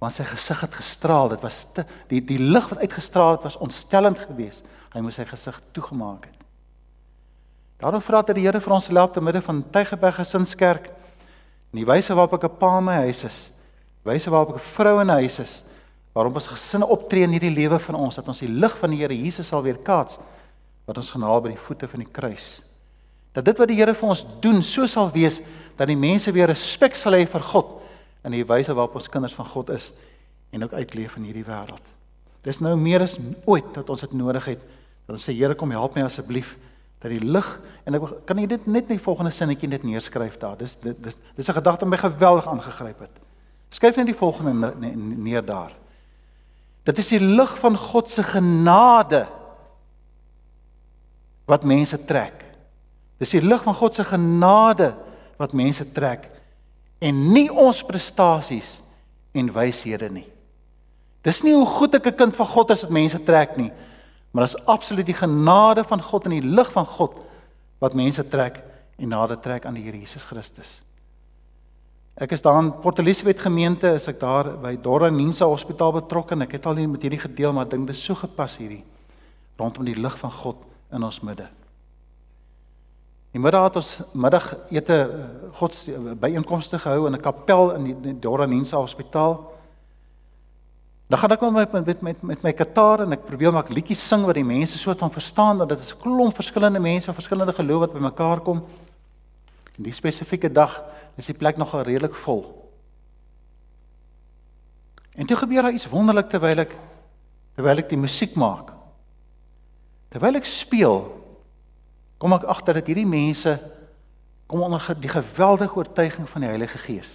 want 0.00 0.16
sy 0.16 0.24
gesig 0.24 0.62
het 0.64 0.74
gestraal. 0.80 1.28
Dit 1.34 1.42
was 1.44 1.66
te, 1.76 1.84
die 2.08 2.22
die 2.24 2.40
lig 2.40 2.68
wat 2.72 2.80
uitgestraal 2.80 3.36
het 3.36 3.44
was 3.44 3.58
ontstellend 3.60 4.18
geweest. 4.18 4.64
Hy 4.94 5.02
moes 5.04 5.20
sy 5.20 5.26
gesig 5.28 5.60
toegemaak 5.76 6.30
het. 6.30 6.38
Daarom 7.80 8.02
vra 8.04 8.22
dat 8.24 8.36
die 8.36 8.44
Here 8.44 8.60
vir 8.60 8.74
ons 8.76 8.88
help 8.88 9.14
te 9.14 9.22
midde 9.24 9.40
van 9.44 9.62
Tygerberg 9.72 10.18
Gesinskerk 10.20 10.90
en 11.70 11.78
die 11.78 11.86
wyse 11.88 12.14
waarop 12.16 12.34
ek 12.34 12.44
'n 12.44 12.56
pa 12.58 12.78
in 12.78 12.84
my 12.84 12.96
huis 13.06 13.24
is, 13.24 13.52
wyse 14.04 14.30
waarop 14.30 14.56
ek 14.56 14.56
'n 14.56 14.72
vrou 14.74 15.00
in 15.00 15.06
'n 15.06 15.20
huis 15.20 15.38
is, 15.38 15.64
waarom 16.12 16.34
ons 16.34 16.46
gesinne 16.46 16.86
optree 16.86 17.22
in 17.22 17.32
hierdie 17.32 17.54
lewe 17.54 17.78
van 17.78 17.94
ons 17.94 18.16
dat 18.16 18.28
ons 18.28 18.40
die 18.40 18.48
lig 18.48 18.78
van 18.78 18.90
die 18.90 18.98
Here 18.98 19.14
Jesus 19.14 19.48
sal 19.48 19.62
weer 19.62 19.78
kaats 19.78 20.18
wat 20.86 20.96
ons 20.96 21.10
genaal 21.10 21.40
by 21.40 21.48
die 21.48 21.64
voete 21.66 21.88
van 21.88 22.00
die 22.00 22.10
kruis. 22.12 22.62
Dat 23.32 23.44
dit 23.44 23.58
wat 23.58 23.68
die 23.68 23.76
Here 23.76 23.94
vir 23.94 24.08
ons 24.08 24.26
doen, 24.40 24.62
so 24.62 24.86
sal 24.86 25.10
wees 25.10 25.40
dat 25.76 25.86
die 25.86 25.96
mense 25.96 26.32
weer 26.32 26.48
respek 26.48 26.94
sal 26.94 27.12
hê 27.12 27.26
vir 27.26 27.40
God 27.40 27.80
in 28.24 28.34
die 28.34 28.44
wyse 28.46 28.74
waarop 28.74 28.94
ons 28.94 29.08
kinders 29.08 29.34
van 29.34 29.46
God 29.46 29.70
is 29.70 29.92
en 30.50 30.64
ook 30.64 30.72
uitleef 30.72 31.16
in 31.16 31.28
hierdie 31.28 31.46
wêreld. 31.46 31.94
Dis 32.44 32.60
nou 32.64 32.76
meer 32.76 33.04
as 33.04 33.18
ooit 33.44 33.74
dat 33.76 33.90
ons 33.92 34.00
dit 34.00 34.12
nodig 34.16 34.44
het. 34.54 34.60
Dat 35.06 35.16
ons 35.16 35.24
sê 35.28 35.34
Here 35.36 35.54
kom 35.54 35.72
help 35.74 35.96
my 35.96 36.04
asseblief 36.06 36.56
dat 37.00 37.12
die 37.12 37.22
lig 37.24 37.48
en 37.88 37.96
ek 37.96 38.08
kan 38.28 38.38
jy 38.38 38.46
dit 38.50 38.66
net 38.68 38.90
in 38.90 38.98
die 38.98 39.02
volgende 39.02 39.32
sinnetjie 39.32 39.68
net 39.72 39.84
neerskryf 39.88 40.36
daar. 40.40 40.58
Dis 40.60 40.76
dis 40.80 40.96
dis, 41.00 41.18
dis 41.36 41.48
'n 41.48 41.56
gedagte 41.56 41.84
wat 41.84 41.92
my 41.92 41.96
geweldig 41.96 42.46
aangegryp 42.46 42.98
het. 43.00 43.14
Skryf 43.70 43.96
net 43.96 44.06
die 44.06 44.14
volgende 44.14 44.74
neer 44.96 45.44
daar. 45.44 45.72
Dit 46.84 46.98
is 46.98 47.08
die 47.08 47.20
lig 47.20 47.58
van 47.58 47.76
God 47.76 48.10
se 48.10 48.22
genade 48.22 49.28
wat 51.46 51.64
mense 51.64 52.04
trek. 52.04 52.44
Dis 53.18 53.30
die 53.30 53.42
lig 53.42 53.62
van 53.62 53.74
God 53.74 53.94
se 53.94 54.04
genade 54.04 54.94
wat 55.36 55.52
mense 55.52 55.92
trek 55.92 56.30
en 57.00 57.22
nie 57.32 57.48
ons 57.50 57.82
prestasies 57.86 58.78
en 59.32 59.52
wyshede 59.54 60.10
nie. 60.12 60.26
Dis 61.24 61.42
nie 61.44 61.54
hoe 61.54 61.66
goed 61.66 61.94
ek 61.94 62.06
'n 62.06 62.16
kind 62.16 62.36
van 62.36 62.46
God 62.46 62.70
is 62.70 62.82
wat 62.82 62.90
mense 62.90 63.22
trek 63.22 63.56
nie, 63.56 63.72
maar 64.32 64.44
dis 64.44 64.66
absoluut 64.66 65.06
die 65.06 65.14
genade 65.14 65.84
van 65.84 66.02
God 66.02 66.24
en 66.24 66.30
die 66.30 66.48
lig 66.48 66.72
van 66.72 66.86
God 66.86 67.18
wat 67.78 67.94
mense 67.94 68.28
trek 68.28 68.62
en 68.98 69.08
nader 69.08 69.40
trek 69.40 69.66
aan 69.66 69.74
die 69.74 69.82
Here 69.82 69.98
Jesus 69.98 70.24
Christus. 70.24 70.82
Ek 72.16 72.32
is 72.32 72.42
daar 72.42 72.58
in 72.58 72.72
Port 72.80 72.98
Elizabeth 72.98 73.40
gemeente, 73.40 73.94
is 73.94 74.08
ek 74.08 74.20
daar 74.20 74.58
by 74.60 74.76
Dora 74.76 75.08
Ninsa 75.10 75.46
Hospitaal 75.46 75.92
betrokke 75.92 76.32
en 76.32 76.42
ek 76.42 76.52
het 76.52 76.66
al 76.66 76.76
hier 76.76 76.88
met 76.88 77.02
hierdie 77.02 77.20
gedeel, 77.20 77.52
maar 77.52 77.68
dink 77.68 77.86
dit 77.86 77.96
is 77.96 78.04
so 78.04 78.14
gepas 78.14 78.58
hierdie 78.60 78.84
rondom 79.56 79.84
die 79.84 79.96
lig 79.96 80.18
van 80.18 80.32
God 80.32 80.56
in 80.92 81.02
ons 81.02 81.20
midde. 81.20 81.48
Die 83.30 83.38
middag 83.40 83.68
het 83.68 83.78
ons 83.78 83.90
middagete 84.12 84.96
eh, 84.98 85.28
gods 85.58 85.86
byeenkomste 86.18 86.78
gehou 86.78 87.06
in 87.06 87.14
'n 87.14 87.20
kapel 87.20 87.74
in 87.74 87.84
die, 87.84 88.00
die 88.00 88.18
Dora 88.18 88.46
Ninsa 88.46 88.76
Hospitaal. 88.76 89.52
Dan 91.06 91.18
gaan 91.18 91.30
ek 91.30 91.40
met 91.40 91.72
met 91.72 92.00
met 92.02 92.22
met 92.22 92.42
my 92.42 92.52
kitaar 92.52 93.00
en 93.00 93.12
ek 93.12 93.24
probeer 93.26 93.52
maak 93.52 93.68
liedjies 93.68 94.08
sing 94.08 94.24
wat 94.24 94.34
die 94.34 94.44
mense 94.44 94.78
soort 94.78 94.98
van 94.98 95.10
verstaan 95.10 95.56
want 95.58 95.68
dit 95.68 95.78
is 95.78 95.94
'n 95.94 96.00
klomp 96.00 96.34
verskillende 96.34 96.80
mense 96.80 97.06
van 97.06 97.14
verskillende 97.14 97.52
geloof 97.52 97.80
wat 97.80 97.92
bymekaar 97.92 98.40
kom. 98.40 98.64
En 99.76 99.82
die 99.82 99.92
spesifieke 99.92 100.52
dag 100.52 100.82
is 101.16 101.26
die 101.26 101.34
plek 101.34 101.56
nogal 101.56 101.82
redelik 101.82 102.14
vol. 102.14 102.70
En 105.14 105.26
toe 105.26 105.36
gebeur 105.36 105.62
daar 105.62 105.72
iets 105.72 105.88
wonderlik 105.88 106.28
terwyl 106.28 106.58
ek 106.58 106.76
terwyl 107.54 107.78
ek 107.78 107.88
die 107.88 107.98
musiek 107.98 108.34
maak. 108.34 108.72
Terwyl 110.08 110.34
ek 110.34 110.44
speel, 110.44 111.19
kom 112.20 112.36
ek 112.36 112.44
agter 112.52 112.76
dat 112.80 112.90
hierdie 112.90 113.08
mense 113.08 113.56
kom 114.50 114.64
onder 114.66 114.84
die 115.00 115.08
geweldige 115.08 115.78
oortuiging 115.78 116.28
van 116.28 116.44
die 116.44 116.50
Heilige 116.50 116.78
Gees. 116.82 117.12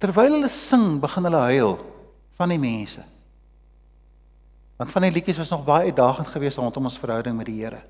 Terwyl 0.00 0.38
hulle 0.38 0.48
sing, 0.48 0.94
begin 1.02 1.26
hulle 1.28 1.42
huil 1.50 1.74
van 2.38 2.52
die 2.54 2.60
mense. 2.62 3.02
Want 4.80 4.94
van 4.94 5.04
die 5.04 5.12
liedjies 5.12 5.40
was 5.42 5.50
nog 5.52 5.66
baie 5.66 5.90
uitdagend 5.90 6.30
geweest 6.32 6.56
rondom 6.62 6.88
ons 6.88 6.96
verhouding 6.98 7.36
met 7.36 7.50
die 7.50 7.58
Here. 7.58 7.82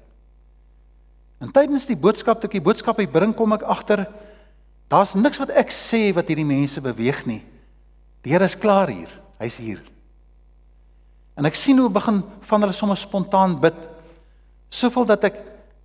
En 1.38 1.52
tydens 1.54 1.86
die 1.86 1.96
boodskap 1.96 2.40
toe 2.40 2.50
ek 2.50 2.58
die 2.58 2.64
boodskap 2.64 2.98
hy 2.98 3.06
bring, 3.08 3.30
kom 3.36 3.54
ek 3.54 3.62
agter 3.62 4.08
daar's 4.90 5.14
niks 5.14 5.38
wat 5.38 5.54
ek 5.54 5.70
sê 5.70 6.08
wat 6.16 6.26
hierdie 6.28 6.48
mense 6.48 6.82
beweeg 6.82 7.22
nie. 7.30 7.44
Die 8.26 8.34
Here 8.34 8.48
is 8.48 8.58
klaar 8.58 8.90
hier. 8.90 9.12
Hy's 9.38 9.60
hier. 9.62 9.78
En 11.38 11.46
ek 11.48 11.56
sien 11.56 11.78
hoe 11.78 11.88
begin 11.92 12.24
van 12.50 12.66
hulle 12.66 12.74
sommer 12.76 12.98
spontaan 12.98 13.54
bid. 13.62 13.78
Soveel 14.70 15.08
dat 15.10 15.24
ek 15.28 15.40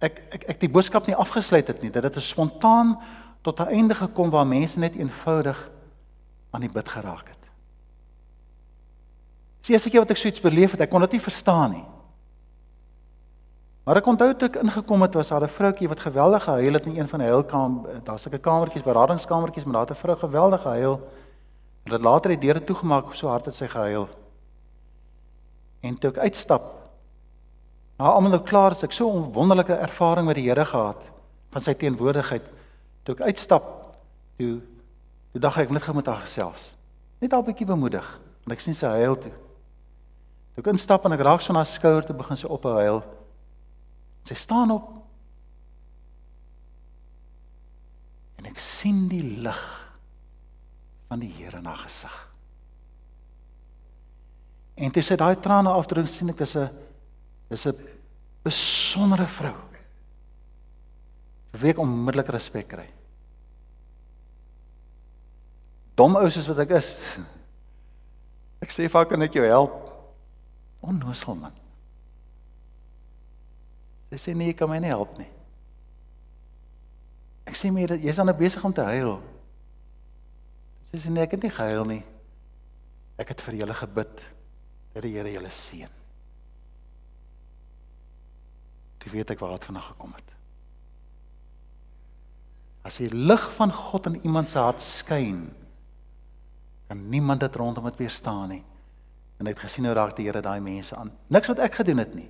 ek 0.05 0.19
ek 0.37 0.43
ek 0.53 0.59
die 0.61 0.69
boodskap 0.69 1.07
nie 1.07 1.15
afgesluit 1.17 1.67
het 1.67 1.81
nie. 1.81 1.91
Dat 1.91 2.05
dit 2.05 2.23
spontaan 2.23 2.95
tot 3.41 3.59
'n 3.59 3.73
einde 3.73 3.95
gekom 3.95 4.29
waar 4.29 4.47
mense 4.47 4.79
net 4.79 4.95
eenvoudig 4.95 5.71
aan 6.51 6.61
die 6.61 6.71
bid 6.71 6.89
geraak 6.89 7.27
het. 7.27 7.43
Dis 9.59 9.67
die 9.67 9.73
eerste 9.73 9.89
keer 9.89 9.99
wat 9.99 10.11
ek 10.11 10.17
so 10.17 10.27
iets 10.27 10.41
beleef 10.41 10.71
het. 10.71 10.81
Ek 10.81 10.89
kon 10.89 11.01
dit 11.01 11.11
nie 11.11 11.21
verstaan 11.21 11.71
nie. 11.71 11.85
Maar 13.85 13.97
ek 14.01 14.07
onthou 14.09 14.31
toe 14.33 14.47
ek 14.49 14.61
ingekom 14.63 15.01
het, 15.01 15.13
was 15.13 15.29
daar 15.29 15.43
'n 15.43 15.47
vroutjie 15.47 15.87
wat 15.87 15.99
geweldig 15.99 16.43
gehuil 16.43 16.73
het 16.73 16.85
in 16.85 16.97
een 16.97 17.07
van 17.07 17.19
die 17.19 17.27
huilkamers. 17.27 18.03
Daar's 18.03 18.21
sulke 18.21 18.37
kamertjies, 18.37 18.83
beradingskamertjies, 18.83 19.63
maar 19.63 19.73
daar 19.73 19.87
het 19.87 19.97
'n 19.97 20.01
vrou 20.01 20.17
geweldig 20.17 20.61
gehuil. 20.61 21.09
En 21.83 21.91
dit 21.91 22.01
later 22.01 22.29
die 22.29 22.39
deure 22.39 22.63
toegemaak, 22.63 23.13
so 23.13 23.27
hard 23.27 23.45
het 23.45 23.55
sy 23.55 23.67
gehuil. 23.67 24.09
En 25.81 25.97
toe 25.97 26.09
ek 26.09 26.17
uitstap, 26.17 26.84
na 27.97 28.11
almal 28.11 28.31
nou 28.31 28.43
klaar 28.43 28.71
is, 28.75 28.83
ek 28.83 28.91
so 28.91 29.09
'n 29.09 29.31
wonderlike 29.31 29.73
ervaring 29.73 30.27
met 30.27 30.35
die 30.35 30.49
Here 30.49 30.65
gehad 30.65 31.11
van 31.51 31.61
sy 31.61 31.73
teenwoordigheid. 31.73 32.49
Toe 33.03 33.15
ek 33.15 33.21
uitstap, 33.21 33.95
toe 34.37 34.61
toe 35.31 35.41
dink 35.41 35.57
ek 35.57 35.69
net 35.69 35.83
gou 35.83 35.95
met 35.95 36.05
haar 36.07 36.23
gesels. 36.23 36.75
Net 37.19 37.33
al 37.33 37.41
'n 37.41 37.45
bietjie 37.45 37.67
bemoedig, 37.67 38.19
want 38.43 38.51
ek 38.51 38.59
sien 38.59 38.73
sy 38.73 38.87
huil 38.87 39.15
toe. 39.15 39.31
Toe 40.55 40.63
ek 40.63 40.71
instap 40.71 41.05
en 41.05 41.11
ek 41.11 41.19
raak 41.19 41.41
so 41.41 41.53
na 41.53 41.59
haar 41.59 41.65
skouer 41.65 42.05
toe 42.05 42.15
begin 42.15 42.37
sy 42.37 42.47
op 42.47 42.63
huil. 42.63 43.03
Sy 44.23 44.33
staan 44.33 44.71
op. 44.71 45.03
En 48.37 48.45
ek 48.45 48.57
sien 48.57 49.07
die 49.07 49.23
lig 49.23 49.85
van 51.09 51.19
die 51.19 51.31
Here 51.31 51.57
in 51.57 51.65
haar 51.65 51.83
gesig. 51.83 52.15
En 54.75 54.91
toe 54.91 55.03
sy 55.03 55.15
daai 55.15 55.35
trane 55.39 55.69
afdruk, 55.69 56.07
sien 56.07 56.29
ek 56.29 56.37
dis 56.37 56.55
'n 56.55 56.69
dis 57.49 57.67
'n 57.67 57.75
besondere 58.43 59.27
vrou. 59.27 59.55
Vir 61.53 61.61
wie 61.61 61.71
ek 61.71 61.79
onmiddellik 61.79 62.29
respek 62.29 62.67
kry. 62.67 62.89
Dom 65.95 66.15
ou 66.15 66.29
soos 66.29 66.47
wat 66.47 66.59
ek 66.65 66.75
is. 66.77 66.97
Ek 68.63 68.71
sê 68.71 68.87
vir 68.87 68.97
haar 68.97 69.05
kan 69.05 69.21
ek 69.21 69.35
jou 69.37 69.45
help? 69.45 69.73
Onnoosel 70.81 71.35
man. 71.35 71.53
Sy 74.09 74.17
sê 74.17 74.33
nee, 74.35 74.47
jy 74.47 74.55
kan 74.57 74.69
my 74.69 74.79
nie 74.79 74.89
help 74.89 75.17
nie. 75.19 75.27
Ek 77.45 77.57
sê 77.57 77.69
meer 77.71 77.93
dat 77.93 78.01
jy's 78.01 78.17
dan 78.17 78.25
nou 78.25 78.35
besig 78.37 78.63
om 78.65 78.73
te 78.73 78.81
huil. 78.81 79.19
Sy 80.89 81.03
sê 81.03 81.13
nee, 81.13 81.25
ek 81.25 81.35
het 81.37 81.45
nie 81.45 81.53
gehuil 81.53 81.85
nie. 81.89 82.01
Ek 83.21 83.31
het 83.31 83.43
vir 83.45 83.59
julle 83.61 83.77
gebid 83.77 84.25
dat 84.95 85.03
die 85.05 85.13
Here 85.13 85.31
julle 85.31 85.51
seën. 85.51 85.91
Jy 89.05 89.13
weet 89.13 89.35
ek 89.35 89.41
waar 89.41 89.55
dit 89.55 89.67
vandaan 89.69 89.89
gekom 89.91 90.15
het. 90.17 90.31
As 92.85 92.99
die 93.01 93.09
lig 93.09 93.43
van 93.57 93.73
God 93.73 94.09
in 94.11 94.19
iemand 94.25 94.49
se 94.49 94.61
hart 94.61 94.81
skyn, 94.81 95.47
kan 96.89 97.01
niemand 97.09 97.41
dit 97.41 97.55
rondom 97.57 97.85
dit 97.89 98.01
weerstaan 98.03 98.49
nie. 98.53 98.63
En 99.39 99.47
hy 99.47 99.53
het 99.53 99.63
gesien 99.65 99.85
hoe 99.85 99.95
raak 99.97 100.15
die 100.17 100.27
Here 100.27 100.41
daai 100.41 100.59
mense 100.61 100.95
aan. 100.97 101.13
Niks 101.33 101.49
wat 101.49 101.61
ek 101.65 101.81
gedoen 101.81 102.01
het 102.01 102.13
nie 102.17 102.29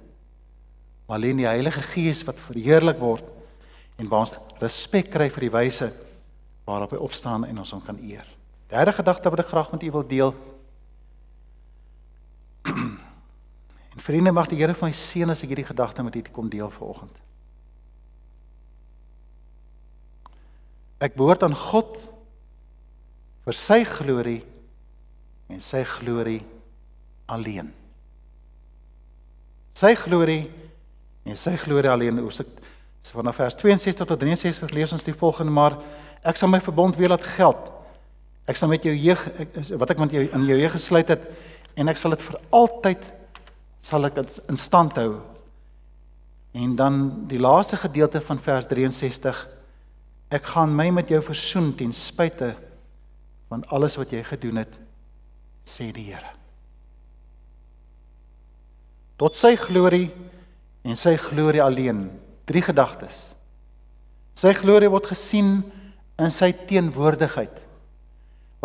maar 1.06 1.18
alleen 1.18 1.38
die 1.38 1.46
Heilige 1.46 1.82
Gees 1.82 2.24
wat 2.24 2.40
verheerlik 2.40 2.98
word 2.98 3.26
en 3.96 4.08
waar 4.10 4.26
ons 4.26 4.34
respek 4.60 5.12
kry 5.14 5.30
vir 5.30 5.48
die 5.48 5.54
wyse 5.54 5.92
waarop 6.66 6.96
hy 6.96 7.02
opstaan 7.06 7.46
en 7.46 7.62
ons 7.62 7.72
hom 7.76 7.84
kan 7.86 8.00
eer. 8.02 8.26
Derde 8.74 8.94
gedagte 8.98 9.30
wat 9.30 9.44
ek 9.46 9.52
graag 9.54 9.72
met 9.72 9.84
u 9.86 9.92
wil 9.94 10.08
deel. 10.10 10.34
En 14.06 14.12
vriende 14.12 14.32
mag 14.32 14.46
die 14.46 14.60
Here 14.60 14.74
van 14.78 14.92
my 14.92 14.94
seën 14.94 15.32
as 15.34 15.40
ek 15.42 15.50
hierdie 15.50 15.66
gedagte 15.66 16.04
met 16.06 16.14
u 16.14 16.22
kom 16.30 16.46
deel 16.46 16.70
vanoggend. 16.70 17.16
Ek 21.02 21.18
behoort 21.18 21.42
aan 21.42 21.56
God 21.58 21.98
vir 23.48 23.58
sy 23.58 23.80
glorie 23.82 24.44
en 25.50 25.58
sy 25.58 25.82
glorie 25.90 26.44
alleen. 27.26 27.74
Sy 29.74 29.96
glorie 29.98 30.54
en 31.26 31.42
sy 31.42 31.56
glorie 31.66 31.90
alleen 31.90 32.22
hoofstuk 32.22 32.54
so 33.02 33.18
vanaf 33.18 33.42
vers 33.42 33.58
62 33.58 34.06
tot 34.06 34.22
63 34.22 34.78
lees 34.78 34.94
ons 34.94 35.10
die 35.10 35.18
volgende 35.18 35.58
maar 35.58 35.80
ek 36.22 36.38
sal 36.38 36.54
my 36.54 36.62
verbond 36.62 37.02
weer 37.02 37.10
laat 37.10 37.26
geld 37.40 37.74
ek 38.46 38.62
sal 38.62 38.70
met 38.70 38.86
jou 38.86 38.94
jeug 38.94 39.26
wat 39.82 39.98
ek 39.98 40.06
met 40.06 40.14
jou 40.14 40.30
in 40.30 40.50
jou 40.54 40.62
jeug 40.62 40.78
gesluit 40.78 41.14
het 41.18 41.30
en 41.74 41.90
ek 41.90 41.98
sal 41.98 42.14
dit 42.14 42.26
vir 42.30 42.42
altyd 42.54 43.14
sal 43.86 44.08
ek 44.10 44.18
dit 44.18 44.38
in 44.50 44.58
stand 44.58 44.98
hou 44.98 45.20
en 46.56 46.76
dan 46.80 47.02
die 47.30 47.42
laaste 47.42 47.78
gedeelte 47.78 48.22
van 48.26 48.42
vers 48.42 48.70
63 48.72 49.44
ek 50.34 50.54
gaan 50.56 50.74
my 50.74 50.90
met 50.96 51.12
jou 51.14 51.22
versoen 51.26 51.74
ten 51.78 51.94
spyte 51.94 52.56
van 53.52 53.66
alles 53.76 54.00
wat 54.02 54.16
jy 54.16 54.24
gedoen 54.26 54.64
het 54.64 54.80
sê 55.66 55.92
die 55.94 56.10
Here 56.10 56.34
tot 59.22 59.38
sy 59.38 59.54
glorie 59.60 60.10
en 60.86 60.98
sy 61.00 61.16
glorie 61.18 61.64
alleen. 61.64 62.08
Drie 62.46 62.62
gedagtes. 62.62 63.16
Sy 64.38 64.54
glorie 64.54 64.92
word 64.92 65.10
gesien 65.10 65.64
in 66.22 66.32
sy 66.32 66.52
teenwoordigheid. 66.70 67.65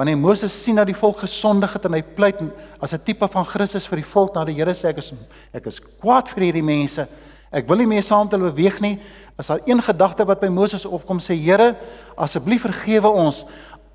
Wanneer 0.00 0.16
Moses 0.16 0.54
sien 0.56 0.78
dat 0.80 0.88
die 0.88 0.96
volk 0.96 1.18
gesondig 1.20 1.74
het 1.76 1.84
en 1.84 1.92
hy 1.92 2.00
pleit 2.00 2.38
as 2.80 2.94
'n 2.94 3.02
tipe 3.04 3.28
van 3.28 3.44
Christus 3.44 3.86
vir 3.86 4.00
die 4.00 4.10
volk 4.12 4.34
na 4.34 4.46
die 4.48 4.54
Here 4.54 4.72
sê 4.72 4.88
ek 4.88 4.96
is 4.96 5.12
ek 5.52 5.66
is 5.66 5.78
kwaad 6.00 6.26
vir 6.26 6.44
hierdie 6.44 6.64
mense. 6.64 7.06
Ek 7.52 7.68
wil 7.68 7.76
nie 7.76 7.86
meer 7.86 8.02
saam 8.02 8.24
met 8.24 8.32
hulle 8.32 8.50
beweeg 8.50 8.80
nie. 8.80 8.98
As 9.36 9.48
daar 9.48 9.60
een 9.66 9.82
gedagte 9.82 10.24
wat 10.24 10.40
by 10.40 10.48
Moses 10.48 10.86
opkom 10.86 11.18
sê 11.18 11.36
Here, 11.36 11.76
asseblief 12.16 12.62
vergewe 12.62 13.08
ons. 13.08 13.44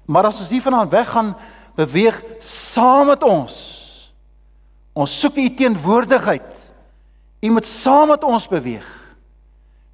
Maar 0.05 0.25
as 0.25 0.39
ons 0.39 0.49
hiervandaan 0.49 0.89
weggaan, 0.89 1.35
beweeg 1.75 2.21
saam 2.39 3.07
met 3.07 3.23
ons. 3.23 3.55
Ons 4.93 5.19
soek 5.19 5.37
u 5.37 5.55
teenwoordigheid. 5.55 6.73
U 7.41 7.49
moet 7.49 7.65
saam 7.65 8.09
met 8.09 8.23
ons 8.23 8.47
beweeg. 8.47 8.85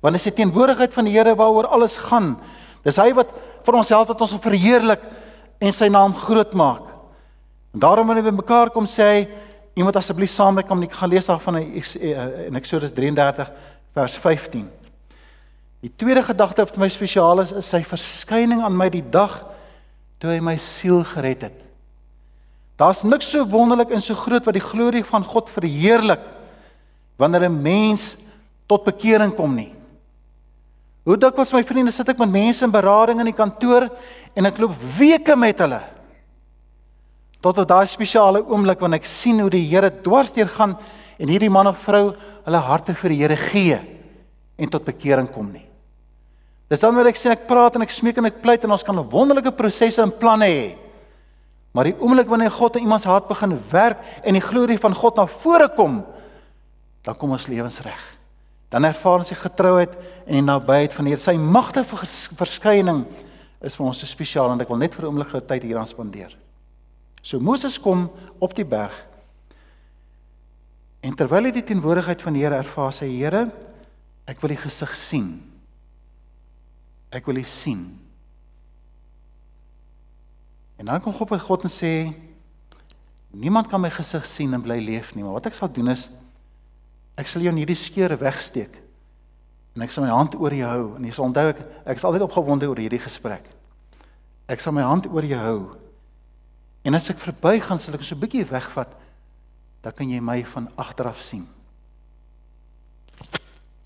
Want 0.01 0.13
dit 0.13 0.25
is 0.25 0.33
die 0.33 0.43
teenwoordigheid 0.43 0.93
van 0.93 1.05
die 1.05 1.13
Here 1.13 1.35
waaroor 1.35 1.67
alles 1.67 1.97
gaan. 1.97 2.37
Dis 2.83 2.97
hy 2.97 3.13
wat 3.13 3.29
vir 3.63 3.73
ons 3.73 3.89
help 3.89 4.07
dat 4.07 4.21
ons 4.21 4.31
hom 4.31 4.41
verheerlik 4.41 4.99
en 5.61 5.73
sy 5.75 5.87
naam 5.93 6.13
groot 6.17 6.53
maak. 6.57 6.89
En 7.71 7.79
daarom 7.79 8.07
wanneer 8.09 8.25
we 8.27 8.35
mekaar 8.41 8.71
kom 8.73 8.87
sê 8.89 9.07
hy, 9.07 9.23
iemand 9.77 9.95
asseblief 9.95 10.33
saam 10.33 10.57
met 10.57 10.67
kom 10.67 10.81
ek 10.83 10.97
gaan 10.97 11.11
lees 11.13 11.29
daarvan 11.29 11.61
in 11.61 12.57
Eksodus 12.59 12.93
33 12.97 13.51
vers 13.95 14.17
15. 14.23 14.67
Die 15.81 15.91
tweede 15.97 16.23
gedagte 16.25 16.65
wat 16.65 16.73
vir 16.75 16.83
my 16.83 16.89
spesiaal 16.93 17.41
is, 17.41 17.53
is 17.57 17.69
sy 17.73 17.81
verskyning 17.85 18.61
aan 18.61 18.75
my 18.77 18.89
die 18.91 19.05
dag 19.13 19.39
toe 20.21 20.33
hy 20.33 20.41
my 20.43 20.57
siel 20.61 21.01
gered 21.13 21.47
het. 21.47 21.59
Daar's 22.81 23.03
niks 23.05 23.29
so 23.33 23.45
wonderlik 23.49 23.93
en 23.93 24.01
so 24.01 24.17
groot 24.17 24.45
wat 24.45 24.57
die 24.57 24.65
glorie 24.65 25.03
van 25.05 25.25
God 25.25 25.49
verheerlik 25.49 26.21
wanneer 27.21 27.49
'n 27.49 27.61
mens 27.61 28.17
tot 28.67 28.83
bekering 28.83 29.35
kom 29.35 29.55
nie. 29.55 29.73
Hoe 31.07 31.17
dikwels 31.17 31.53
my 31.55 31.63
vriende 31.65 31.93
sit 31.93 32.11
ek 32.13 32.19
met 32.21 32.29
mense 32.29 32.61
in 32.65 32.73
berading 32.73 33.23
in 33.23 33.31
die 33.31 33.37
kantoor 33.37 33.87
en 34.37 34.49
ek 34.49 34.59
loop 34.61 34.75
weke 34.99 35.33
met 35.39 35.63
hulle. 35.63 35.79
Tot 37.41 37.57
op 37.57 37.69
daai 37.69 37.87
spesiale 37.89 38.43
oomblik 38.43 38.83
wanneer 38.83 39.01
ek 39.01 39.09
sien 39.09 39.41
hoe 39.41 39.49
die 39.49 39.63
Here 39.65 39.89
dwarsteer 40.05 40.51
gaan 40.51 40.75
en 41.17 41.31
hierdie 41.31 41.49
man 41.49 41.71
of 41.71 41.81
vrou 41.87 42.11
hulle 42.45 42.61
harte 42.67 42.93
vir 43.01 43.15
die 43.15 43.19
Here 43.23 43.39
gee 43.47 43.79
en 44.61 44.69
tot 44.69 44.85
bekering 44.85 45.31
kom 45.33 45.49
nie. 45.49 45.65
Dis 46.69 46.85
dan 46.85 46.93
wanneer 46.93 47.15
ek 47.15 47.19
sê 47.19 47.33
ek 47.33 47.49
praat 47.49 47.75
en 47.75 47.87
ek 47.87 47.97
smeek 47.97 48.21
en 48.21 48.29
ek 48.29 48.39
pleit 48.45 48.61
en 48.67 48.77
ons 48.77 48.85
kan 48.85 49.01
wonderlike 49.01 49.57
prosesse 49.57 50.05
en 50.05 50.13
planne 50.13 50.45
hê. 50.45 50.69
Maar 51.73 51.89
die 51.89 51.97
oomblik 51.97 52.29
wanneer 52.29 52.53
God 52.53 52.77
in 52.77 52.85
iemand 52.85 53.01
se 53.01 53.09
hart 53.09 53.31
begin 53.31 53.57
werk 53.73 54.05
en 54.21 54.37
die 54.37 54.43
glorie 54.43 54.77
van 54.77 54.93
God 54.93 55.17
na 55.17 55.25
vore 55.25 55.71
kom, 55.73 56.03
dan 57.01 57.17
kom 57.17 57.33
ons 57.33 57.49
lewens 57.49 57.81
reg 57.81 58.20
dan 58.71 58.87
ervaar 58.87 59.19
ons 59.19 59.31
die 59.33 59.39
getrouheid 59.39 59.97
en 60.23 60.37
die 60.37 60.45
nabyheid 60.45 60.93
van 60.95 61.07
die 61.07 61.11
Here. 61.11 61.21
Sy 61.21 61.35
magtige 61.35 61.97
verskyning 62.39 63.03
is 63.59 63.75
vir 63.75 63.85
ons 63.85 63.99
so 63.99 64.07
spesiaal 64.07 64.53
en 64.53 64.63
ek 64.63 64.71
wil 64.71 64.79
net 64.79 64.95
vir 64.95 65.05
'n 65.05 65.11
oomblik 65.11 65.33
gou 65.33 65.41
tyd 65.41 65.63
hier 65.63 65.77
aan 65.77 65.87
spandeer. 65.87 66.31
So 67.21 67.39
Moses 67.39 67.77
kom 67.77 68.09
op 68.39 68.55
die 68.55 68.65
berg. 68.65 68.95
En 71.01 71.15
terwyl 71.15 71.43
hy 71.43 71.51
die 71.51 71.63
teenwoordigheid 71.63 72.21
van 72.21 72.33
die 72.33 72.41
Here 72.41 72.55
ervaar, 72.55 72.91
sê 72.91 73.05
Here, 73.09 73.51
ek 74.25 74.39
wil 74.41 74.51
u 74.51 74.55
gesig 74.55 74.95
sien. 74.95 75.41
Ek 77.11 77.25
wil 77.25 77.37
u 77.37 77.43
sien. 77.43 77.99
En 80.77 80.85
dan 80.85 81.01
kom 81.01 81.13
God 81.13 81.63
en 81.63 81.69
sê 81.69 82.13
niemand 83.31 83.67
kan 83.67 83.81
my 83.81 83.89
gesig 83.89 84.25
sien 84.25 84.53
en 84.53 84.61
bly 84.61 84.79
leef 84.79 85.13
nie, 85.13 85.23
maar 85.23 85.33
wat 85.33 85.45
ek 85.45 85.53
sal 85.53 85.71
doen 85.71 85.89
is 85.89 86.09
Ek 87.19 87.27
sal 87.27 87.41
jou 87.41 87.51
in 87.51 87.57
hierdie 87.57 87.77
skeur 87.77 88.13
wegsteek. 88.17 88.81
En 89.75 89.85
ek 89.85 89.91
sal 89.91 90.03
my 90.03 90.11
hand 90.11 90.35
oor 90.35 90.53
jou 90.53 90.67
hou 90.67 90.85
en 90.97 91.05
jy 91.07 91.13
sal 91.15 91.29
onthou 91.29 91.47
ek 91.53 91.61
ek 91.85 91.99
is 91.99 92.03
altyd 92.07 92.25
opgewonde 92.27 92.67
oor 92.67 92.79
hierdie 92.79 92.99
gesprek. 92.99 93.45
Ek 94.51 94.59
sal 94.59 94.75
my 94.75 94.83
hand 94.83 95.07
oor 95.07 95.23
jou 95.23 95.39
hou. 95.39 95.59
En 96.83 96.97
as 96.97 97.09
ek 97.13 97.21
verbygaan 97.21 97.79
sal 97.79 97.95
ek 97.95 98.03
so 98.03 98.15
'n 98.15 98.19
bietjie 98.19 98.45
wegvat, 98.45 98.91
dan 99.81 99.93
kan 99.93 100.09
jy 100.09 100.19
my 100.19 100.43
van 100.43 100.69
agteraf 100.75 101.21
sien. 101.21 101.47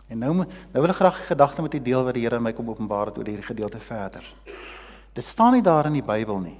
En 0.09 0.19
nou 0.19 0.33
nou 0.33 0.81
wil 0.81 0.89
ek 0.89 0.95
graag 0.95 1.21
'n 1.21 1.27
gedagte 1.33 1.61
met 1.61 1.73
u 1.73 1.79
deel 1.81 2.03
wat 2.03 2.13
die 2.13 2.23
Here 2.23 2.39
my 2.39 2.53
kom 2.53 2.69
openbaar 2.69 3.07
het 3.07 3.17
oor 3.17 3.25
hierdie 3.25 3.45
gedeelte 3.45 3.79
verder. 3.79 4.23
Dit 5.13 5.25
staan 5.25 5.53
nie 5.53 5.61
daar 5.61 5.85
in 5.85 5.93
die 5.93 6.03
Bybel 6.03 6.39
nie. 6.39 6.59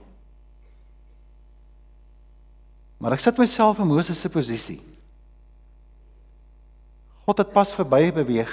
Maar 2.98 3.14
ek 3.14 3.20
sit 3.20 3.38
myself 3.38 3.80
in 3.80 3.88
Moses 3.88 4.20
se 4.20 4.30
posisie. 4.30 4.95
God 7.26 7.42
het 7.42 7.52
pas 7.54 7.74
verby 7.74 8.12
beweeg 8.14 8.52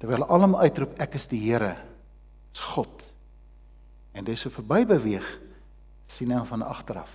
terwyl 0.00 0.24
almal 0.26 0.64
uitroep 0.64 0.96
ek 1.02 1.14
is 1.18 1.28
die 1.30 1.38
Here. 1.42 1.74
Dis 2.50 2.62
God. 2.72 3.04
En 4.16 4.26
dis 4.26 4.40
so 4.40 4.50
verby 4.50 4.82
beweeg 4.88 5.26
sien 6.10 6.32
hy 6.34 6.40
van 6.48 6.64
agteraf. 6.66 7.10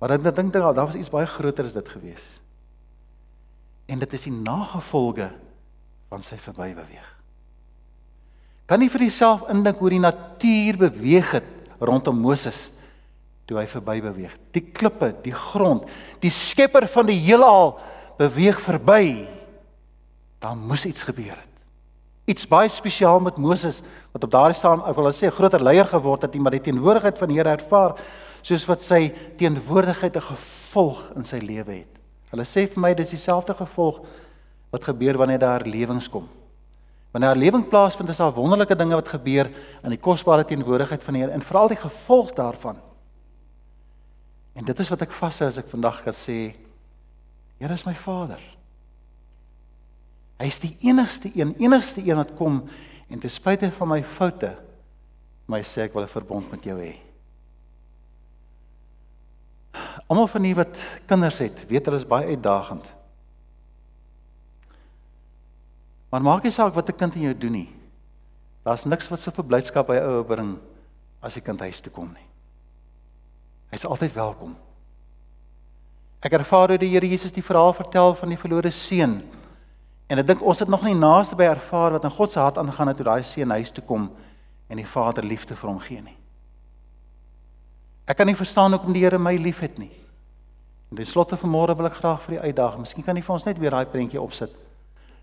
Maar 0.00 0.16
dan 0.16 0.28
dink 0.28 0.54
ek 0.54 0.62
daar 0.62 0.86
was 0.86 0.96
iets 0.96 1.12
baie 1.12 1.28
groter 1.28 1.66
as 1.66 1.76
dit 1.76 1.88
gewees. 1.88 2.26
En 3.90 3.98
dit 3.98 4.12
is 4.14 4.28
die 4.28 4.34
nagevolge 4.36 5.28
van 6.10 6.22
sy 6.22 6.38
verby 6.40 6.70
beweeg. 6.76 7.08
Kan 8.70 8.84
jy 8.84 8.90
vir 8.92 9.08
jouself 9.08 9.48
indink 9.50 9.80
hoe 9.82 9.90
die 9.90 10.02
natuur 10.02 10.78
beweeg 10.78 11.32
het 11.40 11.48
rondom 11.82 12.20
Moses 12.22 12.68
toe 13.50 13.58
hy 13.58 13.66
verby 13.66 13.98
beweeg? 14.04 14.36
Die 14.54 14.62
klippe, 14.70 15.10
die 15.24 15.34
grond, 15.34 15.90
die 16.22 16.30
skepper 16.30 16.86
van 16.86 17.10
die 17.10 17.18
heelal 17.18 17.74
beweeg 18.20 18.60
verby, 18.60 19.26
dan 20.40 20.60
moes 20.68 20.84
iets 20.84 21.06
gebeur 21.08 21.36
het. 21.36 21.48
Iets 22.30 22.46
baie 22.48 22.68
spesiaal 22.70 23.20
met 23.24 23.40
Moses 23.40 23.80
wat 24.12 24.24
op 24.24 24.32
daardie 24.32 24.58
staan, 24.58 24.84
ek 24.86 24.96
wil 24.96 25.08
sê 25.12 25.26
'n 25.26 25.36
groter 25.36 25.62
leier 25.62 25.88
geword 25.88 26.22
het, 26.22 26.34
maar 26.34 26.52
die 26.52 26.60
teenwoordigheid 26.60 27.18
van 27.18 27.28
die 27.28 27.36
Here 27.36 27.56
ervaar 27.56 27.96
soos 28.42 28.66
wat 28.66 28.80
sy 28.80 29.12
teenwoordigheid 29.36 30.16
'n 30.16 30.28
gevolg 30.32 31.12
in 31.16 31.24
sy 31.24 31.38
lewe 31.38 31.72
het. 31.72 31.98
Hulle 32.30 32.44
sê 32.44 32.68
vir 32.68 32.80
my 32.80 32.94
dis 32.94 33.10
dieselfde 33.10 33.54
gevolg 33.54 34.00
wat 34.70 34.84
gebeur 34.84 35.18
wanneer 35.18 35.38
daar 35.38 35.66
lewings 35.66 36.08
kom. 36.08 36.28
Wanneer 37.12 37.34
'n 37.34 37.38
lewing 37.38 37.68
plaasvind, 37.68 38.08
is 38.08 38.16
daar 38.16 38.32
wonderlike 38.32 38.76
dinge 38.76 38.94
wat 38.94 39.08
gebeur 39.08 39.50
in 39.82 39.90
die 39.90 39.98
kosbare 39.98 40.44
teenwoordigheid 40.44 41.02
van 41.02 41.14
die 41.14 41.22
Here 41.22 41.32
en 41.32 41.42
veral 41.42 41.68
die 41.68 41.76
gevolg 41.76 42.32
daarvan. 42.32 42.76
En 44.54 44.64
dit 44.64 44.78
is 44.78 44.88
wat 44.88 45.02
ek 45.02 45.12
vashou 45.12 45.48
as 45.48 45.58
ek 45.58 45.68
vandag 45.68 46.02
kan 46.02 46.12
sê 46.12 46.54
Here 47.60 47.72
is 47.76 47.84
my 47.84 47.92
Vader. 47.94 48.40
Hy 50.40 50.48
is 50.48 50.58
die 50.62 50.72
enigste 50.88 51.28
een, 51.36 51.52
enigste 51.60 52.00
een 52.00 52.16
wat 52.16 52.32
kom 52.38 52.62
en 53.12 53.20
ten 53.20 53.32
spyte 53.32 53.68
van 53.76 53.90
my 53.90 54.00
foute 54.06 54.54
my 55.50 55.60
sê 55.66 55.84
ek 55.84 55.92
wil 55.92 56.06
'n 56.06 56.08
verbond 56.08 56.50
met 56.50 56.64
jou 56.64 56.78
hê. 56.78 56.94
Almal 60.08 60.26
van 60.26 60.42
die 60.42 60.54
wat 60.54 60.78
kinders 61.06 61.38
het, 61.38 61.66
weet 61.68 61.84
hulle 61.84 61.98
is 61.98 62.06
baie 62.06 62.32
uitdagend. 62.32 62.86
Maar 66.10 66.22
maak 66.22 66.42
nie 66.42 66.52
saak 66.52 66.74
wat 66.74 66.88
'n 66.88 66.96
kind 66.96 67.14
in 67.14 67.22
jou 67.22 67.34
doen 67.34 67.52
nie. 67.52 67.72
Daar's 68.64 68.84
niks 68.84 69.08
wat 69.08 69.20
so 69.20 69.30
verblydskap 69.30 69.86
by 69.86 69.96
'n 69.96 70.08
ouer 70.08 70.24
bring 70.24 70.58
as 71.20 71.34
die 71.34 71.42
kind 71.42 71.60
huis 71.60 71.80
toe 71.80 71.92
kom 71.92 72.12
nie. 72.12 72.26
Hy's 73.70 73.84
altyd 73.84 74.12
welkom. 74.12 74.56
Ek 76.20 76.36
ervaar 76.36 76.74
hoe 76.74 76.80
die 76.80 76.90
Here 76.92 77.08
Jesus 77.08 77.32
die 77.32 77.44
verhaal 77.44 77.72
vertel 77.72 78.14
van 78.14 78.28
die 78.28 78.38
verlore 78.38 78.70
seun. 78.70 79.20
En 80.10 80.20
ek 80.20 80.26
dink 80.26 80.42
ons 80.42 80.60
het 80.60 80.68
nog 80.68 80.82
nie 80.84 80.96
naaste 80.96 81.36
by 81.38 81.46
ervaar 81.48 81.96
wat 81.96 82.04
in 82.04 82.12
God 82.12 82.32
se 82.32 82.40
hart 82.40 82.58
aangaan 82.60 82.92
het 82.92 82.98
toe 83.00 83.06
daai 83.08 83.22
seun 83.24 83.54
huis 83.56 83.72
toe 83.72 83.84
kom 83.86 84.10
en 84.70 84.76
die 84.76 84.86
Vader 84.86 85.24
liefde 85.24 85.56
vir 85.56 85.70
hom 85.70 85.80
gee 85.80 86.02
nie. 86.04 86.16
Ek 88.10 88.18
kan 88.18 88.28
nie 88.28 88.36
verstaan 88.36 88.74
hoekom 88.74 88.92
die 88.92 89.04
Here 89.04 89.18
my 89.18 89.36
liefhet 89.38 89.78
nie. 89.78 89.92
En 90.90 90.98
ten 90.98 91.06
slotte 91.06 91.38
vanmôre 91.38 91.76
wil 91.78 91.86
ek 91.86 92.00
graag 92.02 92.22
vir 92.26 92.36
u 92.36 92.40
uitdaag. 92.50 92.78
Miskien 92.82 93.06
kan 93.06 93.16
u 93.16 93.22
vir 93.22 93.34
ons 93.36 93.46
net 93.46 93.58
weer 93.62 93.70
daai 93.70 93.86
prentjie 93.86 94.20
opsit. 94.20 94.52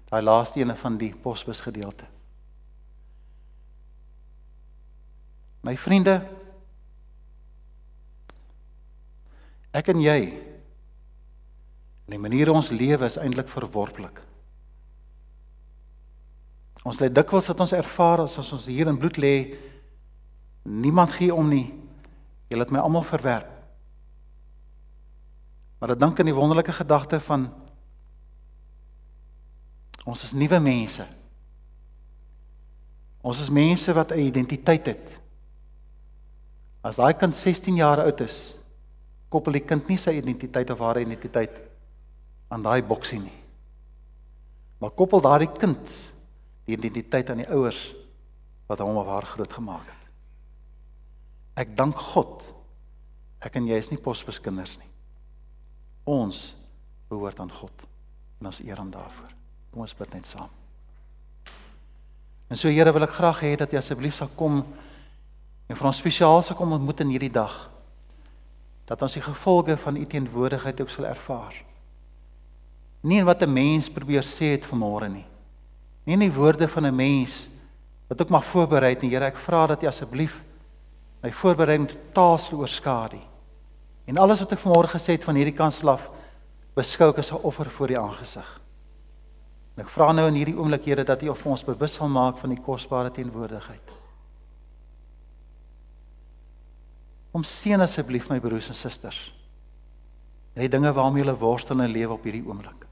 Daai 0.07 0.23
laaste 0.23 0.63
ene 0.63 0.75
van 0.79 0.97
die 0.97 1.11
posbus 1.11 1.61
gedeelte. 1.61 2.07
My 5.67 5.75
vriende, 5.75 6.21
ek 9.75 9.91
en 9.91 9.99
jy 9.99 10.21
En 12.07 12.15
die 12.15 12.23
manier 12.23 12.49
ons 12.55 12.71
lewe 12.71 13.03
is 13.03 13.19
eintlik 13.19 13.49
verworplik. 13.51 14.21
Ons 16.87 17.01
lê 17.03 17.09
dikwels 17.11 17.49
wat 17.51 17.65
ons 17.65 17.75
ervaar 17.75 18.23
as 18.23 18.37
ons 18.39 18.69
hier 18.71 18.87
in 18.87 18.99
bloed 18.99 19.19
lê, 19.19 19.33
niemand 20.63 21.11
gee 21.17 21.33
om 21.35 21.49
nie. 21.51 21.67
Julle 22.47 22.63
het 22.63 22.71
my 22.71 22.79
almal 22.79 23.03
verwerp. 23.03 23.51
Maar 25.77 25.93
ek 25.93 25.99
dink 25.99 26.19
aan 26.19 26.31
die 26.31 26.37
wonderlike 26.37 26.73
gedagte 26.73 27.19
van 27.27 27.49
ons 30.07 30.23
is 30.23 30.31
nuwe 30.31 30.61
mense. 30.63 31.03
Ons 33.19 33.43
is 33.43 33.51
mense 33.51 33.93
wat 33.93 34.15
'n 34.15 34.23
identiteit 34.23 34.85
het. 34.87 35.19
As 36.81 36.95
daai 36.95 37.13
kind 37.13 37.35
16 37.35 37.75
jaar 37.75 37.99
oud 37.99 38.21
is, 38.21 38.55
koppel 39.29 39.59
die 39.59 39.65
kind 39.67 39.87
nie 39.89 39.97
sy 39.97 40.15
identiteit 40.15 40.69
of 40.69 40.79
haar 40.79 41.01
identiteit 41.01 41.61
aan 42.47 42.63
daai 42.63 42.81
boksie 42.83 43.19
nie. 43.19 43.37
Maar 44.77 44.93
koppel 44.95 45.21
daardie 45.21 45.51
kind 45.51 45.93
die 46.67 46.75
identiteit 46.75 47.29
aan 47.29 47.41
die 47.41 47.49
ouers 47.49 47.93
wat 48.67 48.83
hom 48.83 48.99
of 48.99 49.07
haar 49.07 49.25
groot 49.25 49.53
gemaak 49.53 49.87
het. 49.87 50.03
Ek 51.63 51.73
dank 51.77 51.97
God. 52.11 52.43
Ek 53.41 53.55
en 53.57 53.67
jy 53.69 53.77
is 53.79 53.89
nie 53.91 54.01
posbuskinders 54.01 54.77
nie. 54.81 54.89
Ons 56.07 56.51
behoort 57.09 57.39
aan 57.39 57.51
God. 57.51 57.85
En 58.41 58.51
ons 58.51 58.61
eer 58.61 58.77
hom 58.77 58.91
daarvoor. 58.93 59.31
Kom 59.71 59.85
ons 59.85 59.95
bid 59.97 60.13
net 60.13 60.29
saam. 60.29 60.51
En 62.47 62.59
so 62.59 62.71
Here 62.71 62.93
wil 62.95 63.03
ek 63.03 63.15
graag 63.17 63.41
hê 63.43 63.55
dat 63.59 63.73
jy 63.73 63.81
asseblief 63.81 64.19
sal 64.19 64.29
kom 64.39 64.61
en 65.67 65.75
vir 65.75 65.87
ons 65.89 65.99
spesiaal 65.99 66.39
sal 66.45 66.55
kom 66.55 66.75
ontmoet 66.77 67.03
in 67.03 67.11
hierdie 67.11 67.33
dag. 67.33 67.55
Dat 68.87 69.01
ons 69.03 69.17
die 69.17 69.23
gevolge 69.25 69.75
van 69.81 69.97
u 69.99 70.05
teenwoordigheid 70.05 70.79
ook 70.81 70.93
sal 70.93 71.09
ervaar. 71.09 71.66
Nie 73.01 73.19
in 73.19 73.25
wat 73.25 73.41
'n 73.41 73.53
mens 73.53 73.89
probeer 73.89 74.23
sê 74.23 74.51
het 74.55 74.65
vanmôre 74.65 75.09
nie. 75.09 75.25
Nie 76.05 76.13
in 76.13 76.19
die 76.19 76.33
woorde 76.33 76.67
van 76.67 76.85
'n 76.85 76.95
mens 76.95 77.49
wat 78.07 78.21
ook 78.21 78.29
maar 78.29 78.43
voorberei 78.43 78.93
het 78.93 79.01
nie. 79.01 79.11
Here, 79.11 79.25
ek 79.25 79.37
vra 79.37 79.67
dat 79.67 79.81
jy 79.81 79.87
asseblief 79.87 80.43
my 81.21 81.31
voorbereiding 81.31 81.89
totaal 81.89 82.37
sal 82.37 82.59
oorskadu. 82.59 83.19
En 84.05 84.17
alles 84.17 84.39
wat 84.39 84.51
ek 84.51 84.59
vanmôre 84.59 84.87
gesê 84.87 85.17
het 85.17 85.23
van 85.23 85.35
hierdie 85.35 85.55
kans 85.55 85.83
af 85.83 86.09
beskou 86.75 87.09
ek 87.09 87.17
as 87.17 87.31
'n 87.31 87.43
offer 87.43 87.69
voor 87.69 87.87
die 87.87 87.99
aangesig. 87.99 88.61
En 89.75 89.83
ek 89.83 89.89
vra 89.89 90.11
nou 90.11 90.27
in 90.27 90.33
hierdie 90.33 90.57
oomblik 90.57 90.85
Here 90.85 91.03
dat 91.03 91.21
U 91.21 91.29
ons 91.29 91.63
bewus 91.63 91.93
sal 91.93 92.07
maak 92.07 92.37
van 92.37 92.49
die 92.49 92.61
kosbare 92.61 93.11
teenwoordigheid. 93.11 93.91
Om 97.31 97.43
seën 97.43 97.81
asseblief 97.81 98.29
my 98.29 98.39
broers 98.39 98.69
en 98.69 98.75
susters. 98.75 99.33
En 100.53 100.61
die 100.61 100.69
dinge 100.69 100.93
waarmee 100.93 101.23
hulle 101.23 101.37
worstel 101.37 101.81
en 101.81 101.91
lewe 101.91 102.13
op 102.13 102.23
hierdie 102.23 102.45
oomblik. 102.47 102.86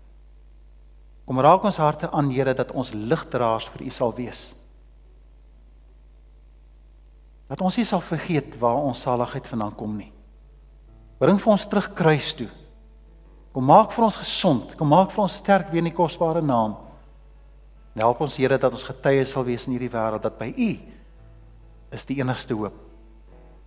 Kom 1.25 1.41
raak 1.41 1.63
ons 1.65 1.81
harte 1.81 2.09
aan 2.13 2.29
Here 2.29 2.53
dat 2.53 2.71
ons 2.71 2.93
ligdraers 2.93 3.67
vir 3.73 3.87
U 3.87 3.93
sal 3.93 4.13
wees. 4.13 4.53
Dat 7.49 7.61
ons 7.61 7.77
nie 7.77 7.85
sal 7.85 8.01
vergeet 8.01 8.57
waar 8.61 8.77
ons 8.77 9.01
saligheid 9.05 9.47
vandaan 9.49 9.73
kom 9.77 9.97
nie. 9.97 10.11
Bring 11.21 11.39
vir 11.41 11.51
ons 11.53 11.65
terug 11.69 11.91
kruis 11.97 12.33
toe. 12.37 12.49
Kom 13.55 13.65
maak 13.65 13.93
vir 13.95 14.05
ons 14.05 14.17
gesond. 14.21 14.73
Kom 14.77 14.89
maak 14.91 15.13
vir 15.13 15.25
ons 15.25 15.37
sterk 15.41 15.69
weer 15.71 15.81
in 15.81 15.89
die 15.89 15.97
kosbare 15.97 16.41
naam. 16.45 16.77
En 17.95 18.03
help 18.03 18.21
ons 18.25 18.37
Here 18.37 18.57
dat 18.59 18.73
ons 18.73 18.85
getuies 18.85 19.31
sal 19.33 19.45
wees 19.47 19.65
in 19.65 19.77
hierdie 19.77 19.93
wêreld 19.93 20.25
dat 20.25 20.37
by 20.37 20.51
U 20.51 20.71
is 21.95 22.05
die 22.05 22.19
enigste 22.19 22.57
hoop. 22.57 22.75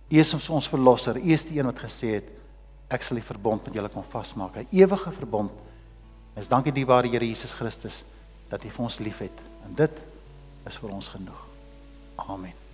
U 0.09 0.19
is 0.19 0.33
ons 0.33 0.49
ons 0.53 0.69
verlosser. 0.69 1.17
U 1.17 1.33
is 1.33 1.47
die 1.49 1.59
een 1.59 1.67
wat 1.67 1.81
gesê 1.83 2.19
het 2.19 2.29
ek 2.89 3.03
sal 3.05 3.19
die 3.19 3.25
verbond 3.25 3.67
met 3.67 3.75
julle 3.75 3.89
kom 3.91 4.05
vasmaak. 4.05 4.57
'n 4.57 4.67
Ewige 4.71 5.11
verbond. 5.11 5.51
Ons 6.39 6.47
dankie 6.47 6.71
die 6.71 6.87
ware 6.87 7.09
Here 7.11 7.27
Jesus 7.27 7.51
Christus 7.51 8.05
dat 8.47 8.63
U 8.63 8.71
vir 8.71 8.85
ons 8.87 8.97
liefhet. 9.03 9.43
En 9.67 9.75
dit 9.75 10.01
is 10.69 10.79
vir 10.79 10.95
ons 10.95 11.11
genoeg. 11.11 11.45
Amen. 12.15 12.68